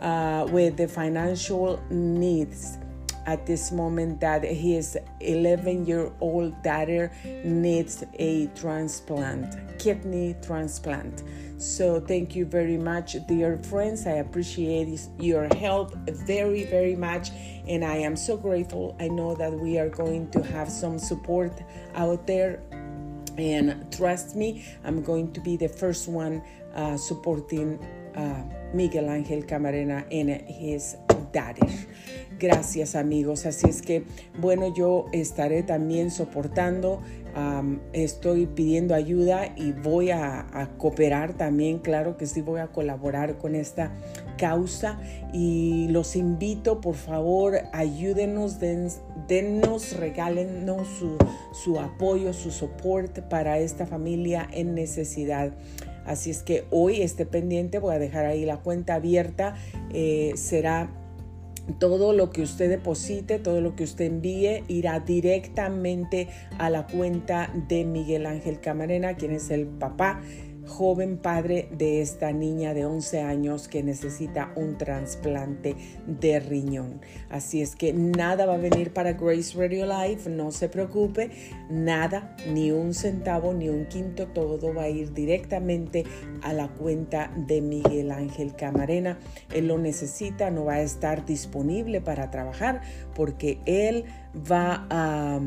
uh, 0.00 0.46
with 0.50 0.76
the 0.76 0.86
financial 0.86 1.82
needs 1.90 2.78
at 3.28 3.44
this 3.44 3.70
moment 3.70 4.20
that 4.20 4.42
his 4.42 4.96
11 5.20 5.84
year 5.84 6.10
old 6.20 6.62
daughter 6.62 7.12
needs 7.44 8.02
a 8.18 8.46
transplant, 8.48 9.78
kidney 9.78 10.34
transplant. 10.42 11.22
So, 11.58 11.98
thank 11.98 12.36
you 12.36 12.46
very 12.46 12.76
much, 12.76 13.16
dear 13.26 13.58
friends. 13.58 14.06
I 14.06 14.22
appreciate 14.22 14.96
your 15.18 15.52
help 15.56 15.92
very, 16.06 16.62
very 16.62 16.94
much. 16.94 17.30
And 17.66 17.84
I 17.84 17.96
am 17.96 18.14
so 18.14 18.36
grateful. 18.36 18.96
I 19.00 19.08
know 19.08 19.34
that 19.34 19.52
we 19.52 19.76
are 19.76 19.88
going 19.88 20.30
to 20.30 20.40
have 20.40 20.70
some 20.70 21.00
support 21.00 21.52
out 21.96 22.28
there. 22.28 22.62
And 23.36 23.92
trust 23.92 24.36
me, 24.36 24.64
I'm 24.84 25.02
going 25.02 25.32
to 25.32 25.40
be 25.40 25.56
the 25.56 25.68
first 25.68 26.08
one 26.08 26.44
uh, 26.76 26.96
supporting 26.96 27.84
uh, 28.14 28.44
Miguel 28.72 29.10
Angel 29.10 29.42
Camarena 29.42 30.06
and 30.12 30.40
his 30.48 30.96
Gracias 32.38 32.94
amigos. 32.94 33.46
Así 33.46 33.68
es 33.68 33.82
que, 33.82 34.04
bueno, 34.38 34.72
yo 34.74 35.06
estaré 35.12 35.62
también 35.62 36.10
soportando, 36.10 37.02
estoy 37.92 38.46
pidiendo 38.46 38.94
ayuda 38.94 39.52
y 39.56 39.72
voy 39.72 40.10
a, 40.10 40.70
cooperar 40.78 41.34
también, 41.34 41.78
claro 41.78 42.16
que 42.16 42.26
sí, 42.26 42.40
voy 42.40 42.60
a 42.60 42.68
colaborar 42.68 43.38
con 43.38 43.54
esta 43.54 43.92
causa 44.36 45.00
y 45.32 45.88
los 45.88 46.16
invito, 46.16 46.80
por 46.80 46.94
favor, 46.94 47.60
ayúdenos, 47.72 48.58
den, 48.60 48.88
dennos, 49.26 49.96
regálenos 49.96 50.86
su, 50.98 51.16
su 51.52 51.78
apoyo, 51.78 52.32
su 52.32 52.50
soporte 52.50 53.22
para 53.22 53.58
esta 53.58 53.86
familia 53.86 54.48
en 54.52 54.74
necesidad. 54.74 55.52
Así 56.06 56.30
es 56.30 56.42
que 56.42 56.64
hoy 56.70 57.02
esté 57.02 57.26
pendiente, 57.26 57.78
voy 57.78 57.94
a 57.94 57.98
dejar 57.98 58.24
ahí 58.24 58.44
la 58.44 58.56
cuenta 58.56 58.94
abierta, 58.94 59.56
eh, 59.92 60.32
será 60.36 60.90
todo 61.78 62.12
lo 62.12 62.30
que 62.30 62.42
usted 62.42 62.68
deposite, 62.68 63.38
todo 63.38 63.60
lo 63.60 63.76
que 63.76 63.84
usted 63.84 64.06
envíe, 64.06 64.64
irá 64.68 65.00
directamente 65.00 66.28
a 66.58 66.70
la 66.70 66.86
cuenta 66.86 67.52
de 67.68 67.84
Miguel 67.84 68.26
Ángel 68.26 68.60
Camarena, 68.60 69.14
quien 69.14 69.32
es 69.32 69.50
el 69.50 69.66
papá 69.66 70.20
joven 70.68 71.18
padre 71.18 71.68
de 71.76 72.00
esta 72.00 72.32
niña 72.32 72.74
de 72.74 72.84
11 72.84 73.22
años 73.22 73.66
que 73.66 73.82
necesita 73.82 74.52
un 74.54 74.78
trasplante 74.78 75.74
de 76.06 76.38
riñón. 76.38 77.00
Así 77.30 77.62
es 77.62 77.74
que 77.74 77.92
nada 77.92 78.46
va 78.46 78.54
a 78.54 78.58
venir 78.58 78.92
para 78.92 79.14
Grace 79.14 79.58
Radio 79.58 79.86
Life, 79.86 80.30
no 80.30 80.52
se 80.52 80.68
preocupe, 80.68 81.30
nada, 81.70 82.36
ni 82.52 82.70
un 82.70 82.94
centavo, 82.94 83.52
ni 83.54 83.68
un 83.68 83.86
quinto, 83.86 84.28
todo 84.28 84.72
va 84.72 84.82
a 84.82 84.88
ir 84.88 85.12
directamente 85.12 86.04
a 86.42 86.52
la 86.52 86.68
cuenta 86.68 87.32
de 87.36 87.60
Miguel 87.60 88.12
Ángel 88.12 88.54
Camarena. 88.54 89.18
Él 89.52 89.68
lo 89.68 89.78
necesita, 89.78 90.50
no 90.50 90.66
va 90.66 90.74
a 90.74 90.82
estar 90.82 91.24
disponible 91.24 92.00
para 92.00 92.30
trabajar 92.30 92.82
porque 93.14 93.58
él 93.66 94.04
va 94.50 94.86
a 94.90 95.40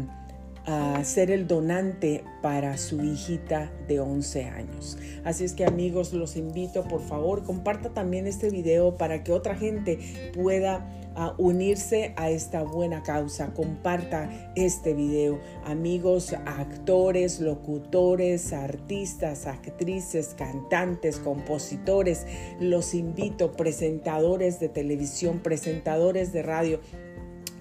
a 0.66 1.04
ser 1.04 1.32
el 1.32 1.48
donante 1.48 2.24
para 2.42 2.78
su 2.78 3.02
hijita 3.04 3.72
de 3.88 4.00
11 4.00 4.46
años. 4.46 4.98
Así 5.24 5.44
es 5.44 5.54
que 5.54 5.66
amigos, 5.66 6.14
los 6.14 6.36
invito, 6.36 6.84
por 6.84 7.02
favor, 7.02 7.44
comparta 7.44 7.90
también 7.90 8.28
este 8.28 8.50
video 8.50 8.96
para 8.98 9.24
que 9.24 9.32
otra 9.32 9.56
gente 9.56 10.00
pueda 10.34 10.88
ah, 11.16 11.34
unirse 11.38 12.14
a 12.16 12.30
esta 12.30 12.64
buena 12.64 13.02
causa. 13.04 13.54
Comparta 13.54 14.52
este 14.56 14.94
video. 14.94 15.40
Amigos, 15.66 16.34
actores, 16.46 17.40
locutores, 17.40 18.54
artistas, 18.54 19.48
actrices, 19.48 20.36
cantantes, 20.38 21.18
compositores, 21.18 22.26
los 22.60 22.94
invito, 22.94 23.52
presentadores 23.54 24.60
de 24.60 24.70
televisión, 24.70 25.40
presentadores 25.40 26.34
de 26.34 26.44
radio 26.44 26.80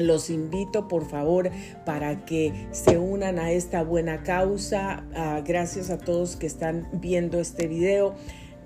los 0.01 0.31
invito 0.31 0.89
por 0.89 1.07
favor 1.07 1.51
para 1.85 2.25
que 2.25 2.69
se 2.73 2.99
unan 2.99 3.39
a 3.39 3.53
esta 3.53 3.83
buena 3.83 4.23
causa. 4.23 5.05
Ah, 5.15 5.43
gracias 5.45 5.91
a 5.91 5.99
todos 5.99 6.37
que 6.37 6.47
están 6.47 6.89
viendo 6.93 7.41
este 7.41 7.67
video. 7.67 8.15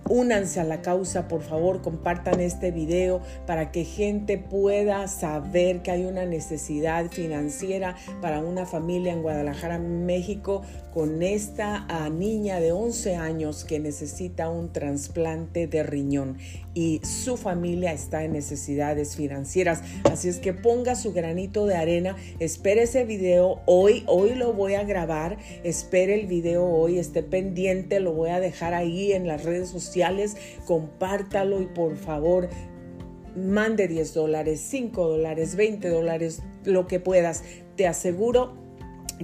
Únanse 0.09 0.61
a 0.61 0.65
la 0.65 0.83
causa, 0.83 1.29
por 1.29 1.41
favor, 1.41 1.81
compartan 1.81 2.41
este 2.41 2.71
video 2.71 3.23
para 3.47 3.73
que 3.73 3.85
gente 3.85 4.37
pueda 4.37 5.09
saber 5.09 5.81
que 5.81 5.93
hay 5.93 6.05
una 6.05 6.27
necesidad 6.27 7.11
financiera 7.11 7.97
para 8.21 8.41
una 8.41 8.67
familia 8.67 9.15
en 9.15 9.23
Guadalajara, 9.23 9.79
México, 9.79 10.61
con 10.95 11.25
esta 11.25 11.85
ah, 11.89 12.09
niña 12.09 12.61
de 12.61 12.71
11 12.71 13.17
años 13.17 13.65
que 13.65 13.81
necesita 13.81 14.49
un 14.49 14.73
trasplante 14.73 15.67
de 15.67 15.83
riñón 15.83 16.39
y 16.73 17.01
su 17.05 17.37
familia 17.37 17.93
está 17.93 18.23
en 18.23 18.33
necesidades 18.33 19.17
financieras. 19.17 19.83
Así 20.05 20.29
es 20.29 20.39
que 20.39 20.53
ponga 20.53 20.95
su 20.95 21.13
granito 21.13 21.67
de 21.67 21.75
arena, 21.75 22.17
espere 22.39 22.85
ese 22.85 23.05
video 23.05 23.61
hoy, 23.67 24.05
hoy 24.07 24.37
lo 24.37 24.53
voy 24.53 24.75
a 24.75 24.85
grabar, 24.85 25.37
espere 25.65 26.15
el 26.15 26.27
video 26.29 26.65
hoy, 26.65 27.01
esté 27.01 27.25
pendiente, 27.25 27.99
lo 27.99 28.13
voy 28.13 28.31
a 28.31 28.39
dejar 28.39 28.73
ahí 28.73 29.13
en 29.13 29.27
las 29.27 29.43
redes 29.43 29.71
sociales, 29.71 30.37
compártalo 30.65 31.61
y 31.61 31.67
por 31.67 31.97
favor 31.97 32.49
mande 33.35 33.89
10 33.89 34.15
dólares, 34.15 34.61
5 34.69 35.09
dólares, 35.09 35.57
20 35.57 35.89
dólares, 35.89 36.43
lo 36.65 36.87
que 36.87 37.01
puedas. 37.01 37.43
Te 37.75 37.89
aseguro 37.89 38.64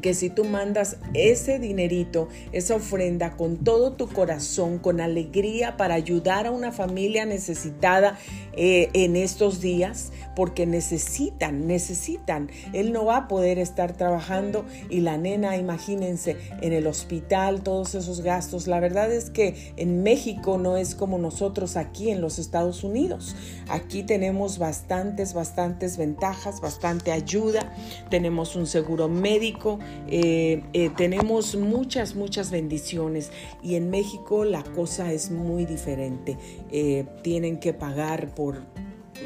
que 0.00 0.14
si 0.14 0.30
tú 0.30 0.44
mandas 0.44 0.97
ese 1.14 1.59
dinerito, 1.59 2.28
esa 2.52 2.76
ofrenda 2.76 3.37
con 3.37 3.59
todo 3.59 3.92
tu 3.92 4.09
corazón, 4.09 4.78
con 4.78 5.00
alegría 5.00 5.76
para 5.76 5.94
ayudar 5.94 6.47
a 6.47 6.50
una 6.50 6.73
familia 6.73 7.26
necesitada 7.26 8.18
eh, 8.54 8.88
en 8.92 9.16
estos 9.16 9.61
días, 9.61 10.12
porque 10.37 10.66
necesitan, 10.66 11.66
necesitan. 11.66 12.50
Él 12.73 12.92
no 12.92 13.04
va 13.04 13.16
a 13.16 13.28
poder 13.28 13.59
estar 13.59 13.97
trabajando 13.97 14.64
y 14.88 15.00
la 15.00 15.18
nena, 15.18 15.56
imagínense, 15.56 16.37
en 16.62 16.73
el 16.73 16.87
hospital, 16.87 17.62
todos 17.62 17.94
esos 17.94 18.20
gastos. 18.20 18.66
La 18.66 18.80
verdad 18.80 19.12
es 19.12 19.30
que 19.30 19.73
en 19.76 20.02
México 20.02 20.56
no 20.56 20.76
es 20.76 20.94
como 20.94 21.18
nosotros 21.18 21.76
aquí 21.76 22.11
en 22.11 22.20
los 22.20 22.38
Estados 22.38 22.85
Unidos. 22.85 23.35
Aquí 23.68 24.02
tenemos 24.02 24.59
bastantes, 24.59 25.35
bastantes 25.35 25.97
ventajas, 25.97 26.61
bastante 26.61 27.12
ayuda. 27.12 27.75
Tenemos 28.09 28.56
un 28.56 28.66
seguro 28.66 29.09
médico 29.09 29.79
eh, 30.08 30.62
eh, 30.72 30.90
tenemos 30.96 31.56
muchas, 31.56 32.14
muchas 32.14 32.50
bendiciones 32.50 33.30
y 33.62 33.75
en 33.76 33.90
México 33.90 34.44
la 34.44 34.62
cosa 34.62 35.12
es 35.12 35.30
muy 35.30 35.66
diferente. 35.66 36.37
Eh, 36.70 37.06
tienen 37.22 37.60
que 37.60 37.72
pagar 37.72 38.34
por 38.34 38.62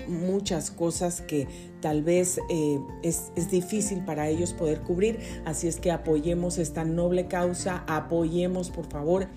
muchas 0.08 0.70
cosas 0.70 1.20
que 1.20 1.46
tal 1.80 2.02
vez 2.02 2.40
es, 3.02 3.30
es, 3.36 3.50
difícil 3.50 4.04
para 4.04 4.28
ellos 4.28 4.52
poder 4.52 4.80
cubrir. 4.80 5.20
Así 5.44 5.68
es 5.68 5.78
que 5.78 5.92
apoyemos 5.92 6.58
esta 6.58 6.84
noble 6.84 7.26
causa, 7.26 7.84
apoyemos 7.86 8.70
por 8.70 8.86
favor 8.86 9.28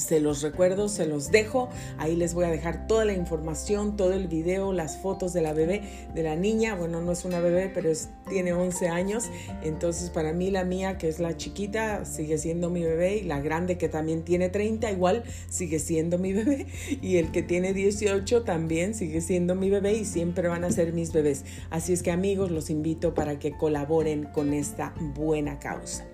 se 0.00 0.20
los 0.20 0.42
recuerdo, 0.42 0.88
se 0.88 1.06
los 1.06 1.30
dejo. 1.30 1.68
Ahí 1.98 2.16
les 2.16 2.34
voy 2.34 2.46
a 2.46 2.50
dejar 2.50 2.86
toda 2.86 3.04
la 3.04 3.12
información, 3.12 3.96
todo 3.96 4.12
el 4.12 4.28
video, 4.28 4.72
las 4.72 4.98
fotos 4.98 5.32
de 5.32 5.42
la 5.42 5.52
bebé, 5.52 5.82
de 6.14 6.22
la 6.22 6.36
niña. 6.36 6.74
Bueno, 6.74 7.00
no 7.00 7.12
es 7.12 7.24
una 7.24 7.40
bebé, 7.40 7.70
pero 7.72 7.90
tiene 8.28 8.52
11 8.52 8.88
años. 8.88 9.30
Entonces, 9.62 10.10
para 10.10 10.32
mí 10.32 10.50
la 10.50 10.64
mía, 10.64 10.98
que 10.98 11.08
es 11.08 11.20
la 11.20 11.36
chiquita, 11.36 12.04
sigue 12.04 12.38
siendo 12.38 12.70
mi 12.70 12.82
bebé. 12.82 13.18
Y 13.18 13.22
la 13.22 13.40
grande, 13.40 13.78
que 13.78 13.88
también 13.88 14.24
tiene 14.24 14.48
30, 14.48 14.90
igual 14.90 15.24
sigue 15.48 15.78
siendo 15.78 16.18
mi 16.18 16.32
bebé. 16.34 16.66
Y 17.02 17.16
el 17.16 17.30
que 17.30 17.42
tiene 17.42 17.72
18 17.72 18.42
también 18.42 18.94
sigue 18.94 19.20
siendo 19.20 19.54
mi 19.54 19.70
bebé 19.70 19.94
y 19.94 20.04
siempre 20.04 20.48
van 20.48 20.64
a 20.64 20.70
ser 20.70 20.92
mis 20.92 21.12
bebés. 21.12 21.44
Así 21.70 21.92
es 21.92 22.02
que 22.02 22.10
amigos, 22.10 22.50
los 22.50 22.70
invito 22.70 23.14
para 23.14 23.38
que 23.38 23.52
colaboren 23.56 24.24
con 24.24 24.54
esta 24.54 24.94
buena 25.14 25.58
causa. 25.58 26.09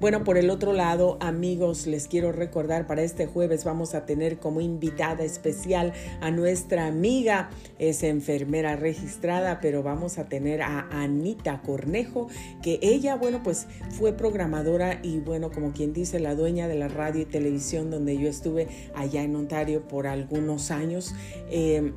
Bueno, 0.00 0.24
por 0.24 0.36
el 0.36 0.50
otro 0.50 0.72
lado, 0.72 1.16
amigos, 1.20 1.86
les 1.86 2.06
quiero 2.06 2.32
recordar, 2.32 2.86
para 2.86 3.02
este 3.02 3.26
jueves 3.26 3.64
vamos 3.64 3.94
a 3.94 4.04
tener 4.04 4.38
como 4.38 4.60
invitada 4.60 5.24
especial 5.24 5.92
a 6.20 6.30
nuestra 6.30 6.86
amiga, 6.86 7.50
es 7.78 8.02
enfermera 8.02 8.76
registrada, 8.76 9.60
pero 9.60 9.82
vamos 9.82 10.18
a 10.18 10.28
tener 10.28 10.62
a 10.62 10.88
Anita 10.90 11.62
Cornejo, 11.62 12.28
que 12.62 12.78
ella, 12.82 13.16
bueno, 13.16 13.42
pues 13.42 13.66
fue 13.90 14.12
programadora 14.12 15.00
y 15.02 15.18
bueno, 15.20 15.50
como 15.50 15.72
quien 15.72 15.92
dice, 15.92 16.20
la 16.20 16.34
dueña 16.34 16.68
de 16.68 16.74
la 16.74 16.88
radio 16.88 17.22
y 17.22 17.26
televisión 17.26 17.90
donde 17.90 18.18
yo 18.18 18.28
estuve 18.28 18.68
allá 18.94 19.22
en 19.22 19.34
Ontario 19.34 19.88
por 19.88 20.06
algunos 20.06 20.70
años. 20.70 21.14
Eh, 21.50 21.92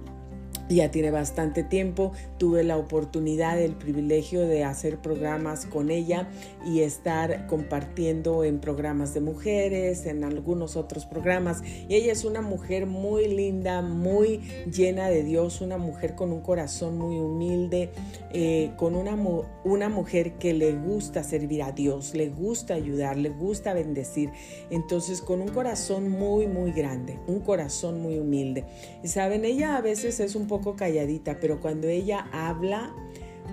ya 0.76 0.92
tiene 0.92 1.12
bastante 1.12 1.64
tiempo. 1.64 2.12
Tuve 2.38 2.64
la 2.64 2.78
oportunidad, 2.78 3.60
el 3.60 3.74
privilegio 3.74 4.42
de 4.42 4.64
hacer 4.64 5.00
programas 5.00 5.66
con 5.66 5.90
ella 5.90 6.30
y 6.66 6.82
estar 6.82 7.48
compartiendo 7.48 8.44
en 8.44 8.60
programas 8.60 9.14
de 9.14 9.22
mujeres, 9.22 10.06
en 10.06 10.24
algunos 10.24 10.76
otros 10.76 11.06
programas. 11.06 11.62
Y 11.88 11.96
ella 11.96 12.12
es 12.12 12.24
una 12.24 12.42
mujer 12.42 12.86
muy 12.86 13.28
linda, 13.28 13.82
muy 13.82 14.42
llena 14.72 15.10
de 15.10 15.24
Dios, 15.24 15.62
una 15.62 15.78
mujer 15.78 16.16
con 16.16 16.32
un 16.32 16.42
corazón 16.42 16.98
muy 16.98 17.18
humilde, 17.18 17.92
eh, 18.32 18.72
con 18.78 18.96
una, 18.96 19.18
una 19.64 19.90
mujer 19.90 20.34
que 20.34 20.54
le 20.54 20.74
gusta 20.74 21.24
servir 21.24 21.64
a 21.64 21.72
Dios, 21.72 22.14
le 22.14 22.30
gusta 22.30 22.76
ayudar, 22.76 23.18
le 23.18 23.30
gusta 23.30 23.74
bendecir. 23.74 24.30
Entonces, 24.70 25.22
con 25.22 25.42
un 25.42 25.50
corazón 25.50 26.10
muy, 26.10 26.48
muy 26.48 26.72
grande, 26.72 27.20
un 27.28 27.40
corazón 27.40 28.02
muy 28.02 28.20
humilde. 28.20 28.66
Y 29.04 29.08
saben, 29.08 29.46
ella 29.46 29.78
a 29.78 29.82
veces 29.82 30.20
es 30.20 30.36
un 30.36 30.48
poco 30.48 30.59
calladita, 30.76 31.40
pero 31.40 31.60
cuando 31.60 31.88
ella 31.88 32.28
habla, 32.32 32.94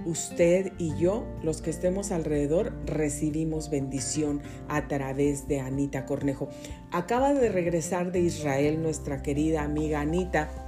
usted 0.05 0.73
y 0.79 0.97
yo, 0.97 1.25
los 1.43 1.63
que 1.63 1.71
estemos 1.71 2.13
alrededor, 2.13 2.73
recibimos 2.87 3.71
bendición 3.71 4.41
a 4.69 4.89
través 4.89 5.49
de 5.49 5.61
Anita 5.61 6.07
Cornejo. 6.07 6.49
Acaba 6.91 7.35
de 7.35 7.49
regresar 7.49 8.13
de 8.13 8.21
Israel 8.21 8.83
nuestra 8.83 9.23
querida 9.23 9.63
amiga 9.63 10.01
Anita 10.01 10.66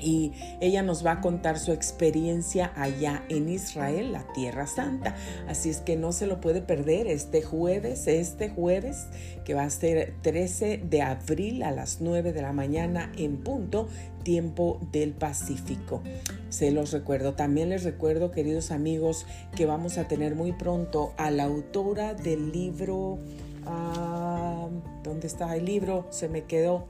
y 0.00 0.32
ella 0.60 0.82
nos 0.82 1.04
va 1.04 1.12
a 1.12 1.20
contar 1.20 1.58
su 1.58 1.72
experiencia 1.72 2.72
allá 2.76 3.24
en 3.28 3.48
Israel, 3.48 4.12
la 4.12 4.26
Tierra 4.32 4.66
Santa. 4.66 5.16
Así 5.48 5.70
es 5.70 5.78
que 5.78 5.96
no 5.96 6.12
se 6.12 6.26
lo 6.26 6.40
puede 6.40 6.62
perder 6.62 7.06
este 7.06 7.42
jueves, 7.42 8.06
este 8.06 8.48
jueves, 8.48 9.06
que 9.44 9.54
va 9.54 9.64
a 9.64 9.70
ser 9.70 10.14
13 10.22 10.78
de 10.78 11.02
abril 11.02 11.62
a 11.62 11.70
las 11.70 12.00
9 12.00 12.32
de 12.32 12.42
la 12.42 12.52
mañana 12.52 13.12
en 13.16 13.38
punto, 13.38 13.88
tiempo 14.22 14.80
del 14.92 15.12
Pacífico. 15.12 16.02
Se 16.48 16.70
los 16.70 16.92
recuerdo. 16.92 17.34
También 17.34 17.70
les 17.70 17.84
recuerdo, 17.84 18.30
queridos 18.30 18.70
amigos, 18.70 19.26
que 19.56 19.66
vamos 19.66 19.98
a 19.98 20.08
tener 20.08 20.34
muy 20.34 20.52
pronto 20.52 21.14
a 21.16 21.30
la 21.30 21.44
autora 21.44 22.14
del 22.14 22.52
libro. 22.52 23.18
Ah, 23.66 24.68
¿Dónde 25.02 25.26
está 25.26 25.56
el 25.56 25.64
libro? 25.64 26.06
Se 26.10 26.28
me 26.28 26.44
quedó. 26.44 26.86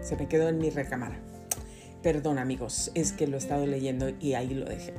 Se 0.00 0.16
me 0.16 0.28
quedó 0.28 0.48
en 0.48 0.58
mi 0.58 0.70
recámara. 0.70 1.18
Perdón 2.02 2.38
amigos, 2.38 2.90
es 2.94 3.12
que 3.12 3.26
lo 3.26 3.36
he 3.36 3.38
estado 3.38 3.66
leyendo 3.66 4.10
y 4.20 4.34
ahí 4.34 4.54
lo 4.54 4.66
dejé. 4.66 4.94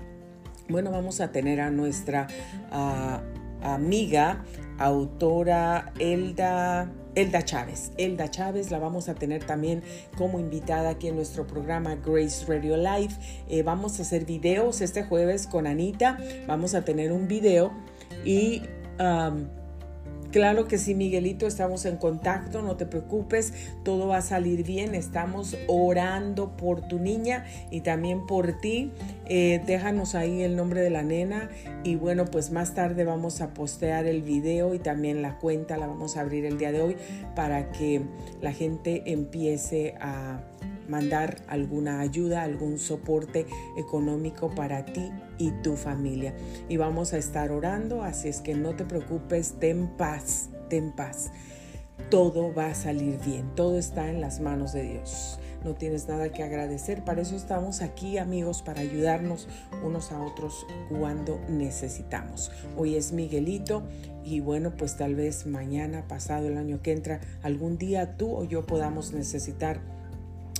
Bueno, 0.68 0.92
vamos 0.92 1.22
a 1.22 1.32
tener 1.32 1.62
a 1.62 1.72
nuestra 1.72 2.28
ah, 2.72 3.22
amiga, 3.62 4.44
autora 4.78 5.92
Elda, 5.98 6.92
Elda 7.16 7.44
Chávez. 7.44 7.92
Elda 7.98 8.30
Chávez 8.30 8.70
la 8.70 8.80
vamos 8.80 9.10
a 9.10 9.16
tener 9.16 9.44
también 9.44 9.82
como 10.18 10.40
invitada 10.40 10.90
aquí 10.90 11.08
en 11.08 11.16
nuestro 11.16 11.48
programa 11.48 11.96
Grace 11.96 12.46
Radio 12.48 12.78
Live. 12.78 13.16
Eh, 13.48 13.64
vamos 13.64 14.00
a 14.00 14.04
hacer 14.04 14.26
videos 14.26 14.82
este 14.82 15.04
jueves 15.04 15.48
con 15.48 15.68
Anita. 15.68 16.18
Vamos 16.48 16.76
a 16.76 16.84
tener 16.84 17.12
un 17.12 17.28
video 17.28 17.72
y... 18.26 18.62
Claro 20.32 20.68
que 20.68 20.78
sí, 20.78 20.94
Miguelito, 20.94 21.48
estamos 21.48 21.86
en 21.86 21.98
contacto, 21.98 22.62
no 22.62 22.76
te 22.78 22.86
preocupes, 22.86 23.52
todo 23.84 24.08
va 24.08 24.18
a 24.18 24.22
salir 24.22 24.64
bien, 24.64 24.94
estamos 24.94 25.58
orando 25.68 26.56
por 26.56 26.88
tu 26.88 27.00
niña 27.00 27.46
y 27.72 27.82
también 27.82 28.28
por 28.28 28.60
ti. 28.60 28.92
Eh, 29.26 29.64
déjanos 29.66 30.14
ahí 30.14 30.44
el 30.44 30.56
nombre 30.56 30.82
de 30.82 30.92
la 30.92 31.02
nena 31.02 31.50
y 31.84 31.96
bueno, 31.96 32.26
pues 32.26 32.52
más 32.52 32.76
tarde 32.76 33.06
vamos 33.06 33.42
a 33.42 33.56
postear 33.56 34.06
el 34.06 34.22
video 34.22 34.76
y 34.76 34.80
también 34.80 35.24
la 35.24 35.40
cuenta 35.40 35.78
la 35.78 35.88
vamos 35.88 36.16
a 36.16 36.22
abrir 36.22 36.46
el 36.46 36.60
día 36.60 36.72
de 36.72 36.82
hoy 36.82 36.98
para 37.36 37.72
que 37.72 38.02
la 38.40 38.54
gente 38.54 39.02
empiece 39.08 39.96
a 40.00 40.42
mandar 40.90 41.38
alguna 41.48 42.02
ayuda, 42.02 42.44
algún 42.44 42.80
soporte 42.80 43.46
económico 43.78 44.50
para 44.54 44.86
ti 44.86 45.12
y 45.38 45.52
tu 45.62 45.76
familia. 45.76 46.34
Y 46.68 46.78
vamos 46.78 47.14
a 47.14 47.18
estar 47.18 47.52
orando, 47.52 48.04
así 48.04 48.28
es 48.28 48.42
que 48.42 48.56
no 48.56 48.76
te 48.76 48.86
preocupes, 48.86 49.54
ten 49.60 49.88
paz, 49.98 50.50
ten 50.70 50.92
paz. 50.92 51.32
Todo 52.10 52.54
va 52.54 52.68
a 52.68 52.76
salir 52.76 53.20
bien, 53.26 53.54
todo 53.56 53.78
está 53.78 54.10
en 54.10 54.20
las 54.20 54.40
manos 54.40 54.74
de 54.74 54.84
Dios. 54.84 55.40
No 55.64 55.76
tienes 55.76 56.08
nada 56.08 56.32
que 56.32 56.42
agradecer, 56.42 57.04
para 57.04 57.22
eso 57.22 57.36
estamos 57.36 57.82
aquí 57.82 58.18
amigos, 58.18 58.62
para 58.62 58.80
ayudarnos 58.80 59.48
unos 59.84 60.12
a 60.14 60.22
otros 60.22 60.66
cuando 60.90 61.40
necesitamos. 61.50 62.50
Hoy 62.78 62.96
es 62.96 63.12
Miguelito 63.12 63.84
y 64.24 64.40
bueno, 64.40 64.76
pues 64.78 64.96
tal 64.96 65.16
vez 65.16 65.46
mañana, 65.46 66.08
pasado 66.08 66.48
el 66.48 66.58
año 66.58 66.82
que 66.82 66.94
entra, 66.94 67.20
algún 67.44 67.78
día 67.78 68.16
tú 68.16 68.34
o 68.34 68.46
yo 68.46 68.66
podamos 68.66 69.12
necesitar 69.12 69.82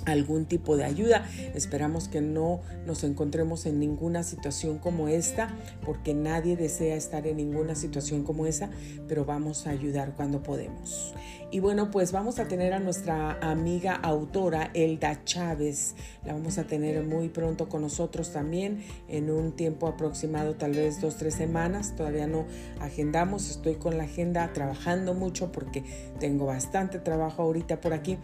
algún 0.06 0.46
tipo 0.46 0.76
de 0.76 0.84
ayuda. 0.84 1.26
Esperamos 1.54 2.08
que 2.08 2.20
no 2.20 2.60
nos 2.86 3.04
encontremos 3.04 3.66
en 3.66 3.78
ninguna 3.78 4.22
situación 4.22 4.78
como 4.78 5.08
esta, 5.08 5.54
porque 5.84 6.14
nadie 6.14 6.56
desea 6.56 6.96
estar 6.96 7.26
en 7.26 7.36
ninguna 7.36 7.74
situación 7.74 8.24
como 8.24 8.46
esa, 8.46 8.70
pero 9.08 9.24
vamos 9.24 9.66
a 9.66 9.70
ayudar 9.70 10.14
cuando 10.14 10.42
podemos. 10.42 11.14
Y 11.52 11.58
bueno, 11.58 11.90
pues 11.90 12.12
vamos 12.12 12.38
a 12.38 12.46
tener 12.46 12.72
a 12.72 12.78
nuestra 12.78 13.36
amiga 13.40 13.96
autora 13.96 14.70
Elda 14.72 15.24
Chávez. 15.24 15.96
La 16.24 16.32
vamos 16.32 16.58
a 16.58 16.64
tener 16.64 17.02
muy 17.02 17.28
pronto 17.28 17.68
con 17.68 17.82
nosotros 17.82 18.32
también, 18.32 18.84
en 19.08 19.32
un 19.32 19.50
tiempo 19.56 19.88
aproximado, 19.88 20.54
tal 20.54 20.74
vez 20.74 21.00
dos, 21.00 21.16
tres 21.16 21.34
semanas. 21.34 21.96
Todavía 21.96 22.28
no 22.28 22.46
agendamos, 22.80 23.50
estoy 23.50 23.74
con 23.74 23.98
la 23.98 24.04
agenda 24.04 24.52
trabajando 24.52 25.12
mucho 25.12 25.50
porque 25.50 25.82
tengo 26.20 26.46
bastante 26.46 27.00
trabajo 27.00 27.42
ahorita 27.42 27.80
por 27.80 27.94
aquí. 27.94 28.16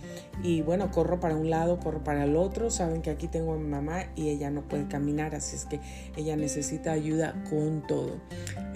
Y 0.44 0.62
bueno, 0.62 0.92
corro 0.92 1.18
para 1.18 1.34
un 1.34 1.50
lado, 1.50 1.80
corro 1.80 2.04
para 2.04 2.22
el 2.22 2.36
otro. 2.36 2.70
Saben 2.70 3.02
que 3.02 3.10
aquí 3.10 3.26
tengo 3.26 3.54
a 3.54 3.58
mi 3.58 3.66
mamá 3.66 4.04
y 4.14 4.28
ella 4.28 4.50
no 4.50 4.62
puede 4.68 4.86
caminar, 4.86 5.34
así 5.34 5.56
es 5.56 5.64
que 5.64 5.80
ella 6.16 6.36
necesita 6.36 6.92
ayuda 6.92 7.42
con 7.50 7.84
todo. 7.88 8.20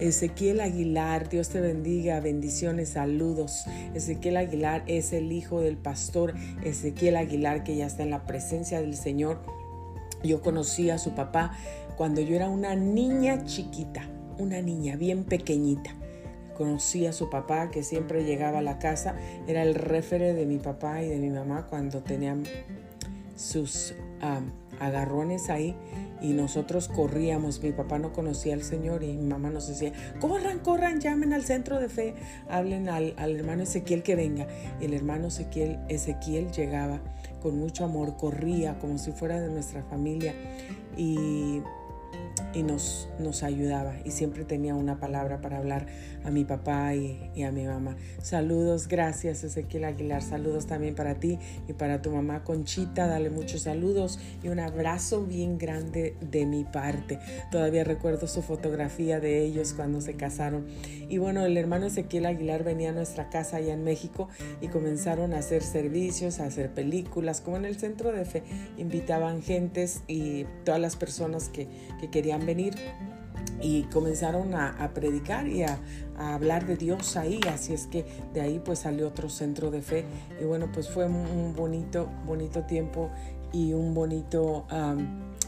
Ezequiel 0.00 0.60
Aguilar, 0.60 1.28
Dios 1.28 1.50
te 1.50 1.60
bendiga, 1.60 2.18
bendiciones, 2.18 2.90
saludos. 2.90 3.64
Ezequiel 3.94 4.39
Aguilar 4.40 4.82
es 4.86 5.12
el 5.12 5.32
hijo 5.32 5.60
del 5.60 5.76
pastor 5.76 6.34
Ezequiel 6.62 7.16
Aguilar 7.16 7.64
que 7.64 7.76
ya 7.76 7.86
está 7.86 8.02
en 8.02 8.10
la 8.10 8.26
presencia 8.26 8.80
del 8.80 8.96
Señor. 8.96 9.40
Yo 10.22 10.42
conocí 10.42 10.90
a 10.90 10.98
su 10.98 11.14
papá 11.14 11.52
cuando 11.96 12.20
yo 12.20 12.36
era 12.36 12.48
una 12.48 12.74
niña 12.74 13.44
chiquita, 13.44 14.02
una 14.38 14.60
niña 14.60 14.96
bien 14.96 15.24
pequeñita. 15.24 15.90
Conocí 16.56 17.06
a 17.06 17.12
su 17.12 17.30
papá 17.30 17.70
que 17.70 17.82
siempre 17.82 18.24
llegaba 18.24 18.58
a 18.58 18.62
la 18.62 18.78
casa, 18.78 19.14
era 19.46 19.62
el 19.62 19.74
refere 19.74 20.34
de 20.34 20.44
mi 20.44 20.58
papá 20.58 21.02
y 21.02 21.08
de 21.08 21.18
mi 21.18 21.30
mamá 21.30 21.66
cuando 21.68 22.02
tenían 22.02 22.44
sus 23.36 23.94
agarrones 24.80 25.50
ahí 25.50 25.76
y 26.20 26.32
nosotros 26.32 26.88
corríamos. 26.88 27.62
Mi 27.62 27.72
papá 27.72 27.98
no 27.98 28.12
conocía 28.12 28.54
al 28.54 28.62
Señor 28.62 29.04
y 29.04 29.16
mi 29.16 29.26
mamá 29.26 29.50
nos 29.50 29.68
decía, 29.68 29.92
corran, 30.20 30.58
corran, 30.60 31.00
llamen 31.00 31.32
al 31.32 31.44
centro 31.44 31.78
de 31.78 31.88
fe, 31.88 32.14
hablen 32.48 32.88
al, 32.88 33.14
hermano 33.18 33.62
Ezequiel 33.62 34.02
que 34.02 34.16
venga. 34.16 34.46
Y 34.80 34.86
el 34.86 34.94
hermano 34.94 35.28
Ezequiel, 35.28 35.78
Ezequiel 35.88 36.50
llegaba 36.50 37.00
con 37.40 37.58
mucho 37.58 37.84
amor, 37.84 38.16
corría 38.16 38.78
como 38.78 38.98
si 38.98 39.12
fuera 39.12 39.40
de 39.40 39.50
nuestra 39.50 39.82
familia 39.84 40.34
y 40.96 41.62
y 42.52 42.62
nos, 42.62 43.08
nos 43.18 43.42
ayudaba 43.42 43.94
y 44.04 44.10
siempre 44.10 44.44
tenía 44.44 44.74
una 44.74 44.98
palabra 44.98 45.40
para 45.40 45.58
hablar 45.58 45.86
a 46.24 46.30
mi 46.30 46.44
papá 46.44 46.94
y, 46.94 47.42
a 47.42 47.50
mi 47.52 47.64
mamá. 47.64 47.96
Saludos, 48.22 48.88
gracias 48.88 49.44
Ezequiel 49.44 49.84
Aguilar, 49.84 50.22
saludos 50.22 50.66
también 50.66 50.94
para 50.94 51.14
ti 51.14 51.38
y 51.68 51.72
para 51.72 52.02
tu 52.02 52.10
mamá 52.10 52.42
Conchita, 52.44 53.06
dale 53.06 53.30
muchos 53.30 53.62
saludos 53.62 54.18
y 54.42 54.48
un 54.48 54.58
abrazo 54.58 55.24
bien 55.24 55.58
grande 55.58 56.16
de 56.20 56.46
mi 56.46 56.64
parte. 56.64 57.18
Todavía 57.50 57.84
recuerdo 57.84 58.26
su 58.26 58.42
fotografía 58.42 59.20
de 59.20 59.44
ellos 59.44 59.72
cuando 59.74 60.00
se 60.00 60.14
casaron. 60.14 60.66
Y 61.08 61.18
bueno, 61.18 61.44
el 61.44 61.56
hermano 61.56 61.86
Ezequiel 61.86 62.26
Aguilar 62.26 62.64
venía 62.64 62.90
a 62.90 62.92
nuestra 62.92 63.30
casa 63.30 63.56
allá 63.56 63.72
en 63.72 63.84
México 63.84 64.28
y 64.60 64.68
comenzaron 64.68 65.34
a 65.34 65.38
hacer 65.38 65.62
servicios, 65.62 66.40
a 66.40 66.46
hacer 66.46 66.70
películas, 66.70 67.40
como 67.40 67.56
en 67.56 67.64
el 67.64 67.76
centro 67.78 68.12
de 68.12 68.24
fe, 68.24 68.42
invitaban 68.76 69.42
gentes 69.42 70.02
y 70.06 70.44
todas 70.64 70.80
las 70.80 70.96
personas 70.96 71.48
que, 71.48 71.68
que 72.00 72.08
querían 72.08 72.46
venir 72.46 72.74
y 73.62 73.82
comenzaron 73.84 74.54
a, 74.54 74.90
predicar 74.94 75.46
y 75.46 75.64
a, 75.64 75.78
hablar 76.16 76.66
de 76.66 76.76
Dios 76.76 77.16
ahí, 77.16 77.40
así 77.52 77.72
es 77.72 77.86
que 77.86 78.04
de 78.34 78.40
ahí 78.40 78.60
pues 78.64 78.80
salió 78.80 79.08
otro 79.08 79.28
centro 79.28 79.70
de 79.70 79.82
fe. 79.82 80.04
Y 80.40 80.44
bueno 80.44 80.70
pues 80.72 80.88
fue 80.88 81.06
un 81.06 81.54
bonito, 81.54 82.08
bonito 82.26 82.64
tiempo 82.64 83.10
y 83.52 83.72
un 83.72 83.94
bonito 83.94 84.66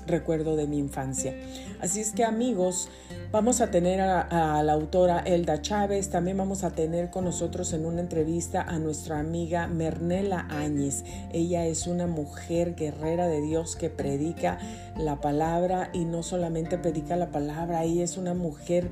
recuerdo 0.07 0.57
de 0.57 0.67
mi 0.67 0.79
infancia. 0.79 1.35
Así 1.81 2.01
es 2.01 2.13
que 2.13 2.25
amigos, 2.25 2.89
vamos 3.31 3.61
a 3.61 3.71
tener 3.71 4.01
a, 4.01 4.63
la 4.63 4.73
autora 4.73 5.21
Elda 5.21 5.63
Chávez, 5.63 6.11
también 6.11 6.37
vamos 6.37 6.65
a 6.65 6.71
tener 6.71 7.11
con 7.11 7.25
nosotros 7.25 7.73
en 7.73 7.87
una 7.87 8.01
entrevista 8.01 8.63
a 8.63 8.79
nuestra 8.79 9.19
amiga 9.19 9.67
Mernela 9.67 10.47
Áñez. 10.51 11.05
Ella 11.33 11.67
es 11.67 11.87
una 11.87 12.07
mujer 12.07 12.75
guerrera 12.75 13.27
de 13.27 13.41
Dios 13.41 13.77
que 13.77 13.91
predica 13.91 14.59
la 14.97 15.21
palabra 15.21 15.91
y 15.93 16.05
no 16.05 16.23
solamente 16.23 16.79
predica 16.79 17.17
la 17.17 17.31
palabra, 17.31 17.85
ella 17.85 18.05
es 18.05 18.17
una 18.17 18.35
mujer 18.35 18.89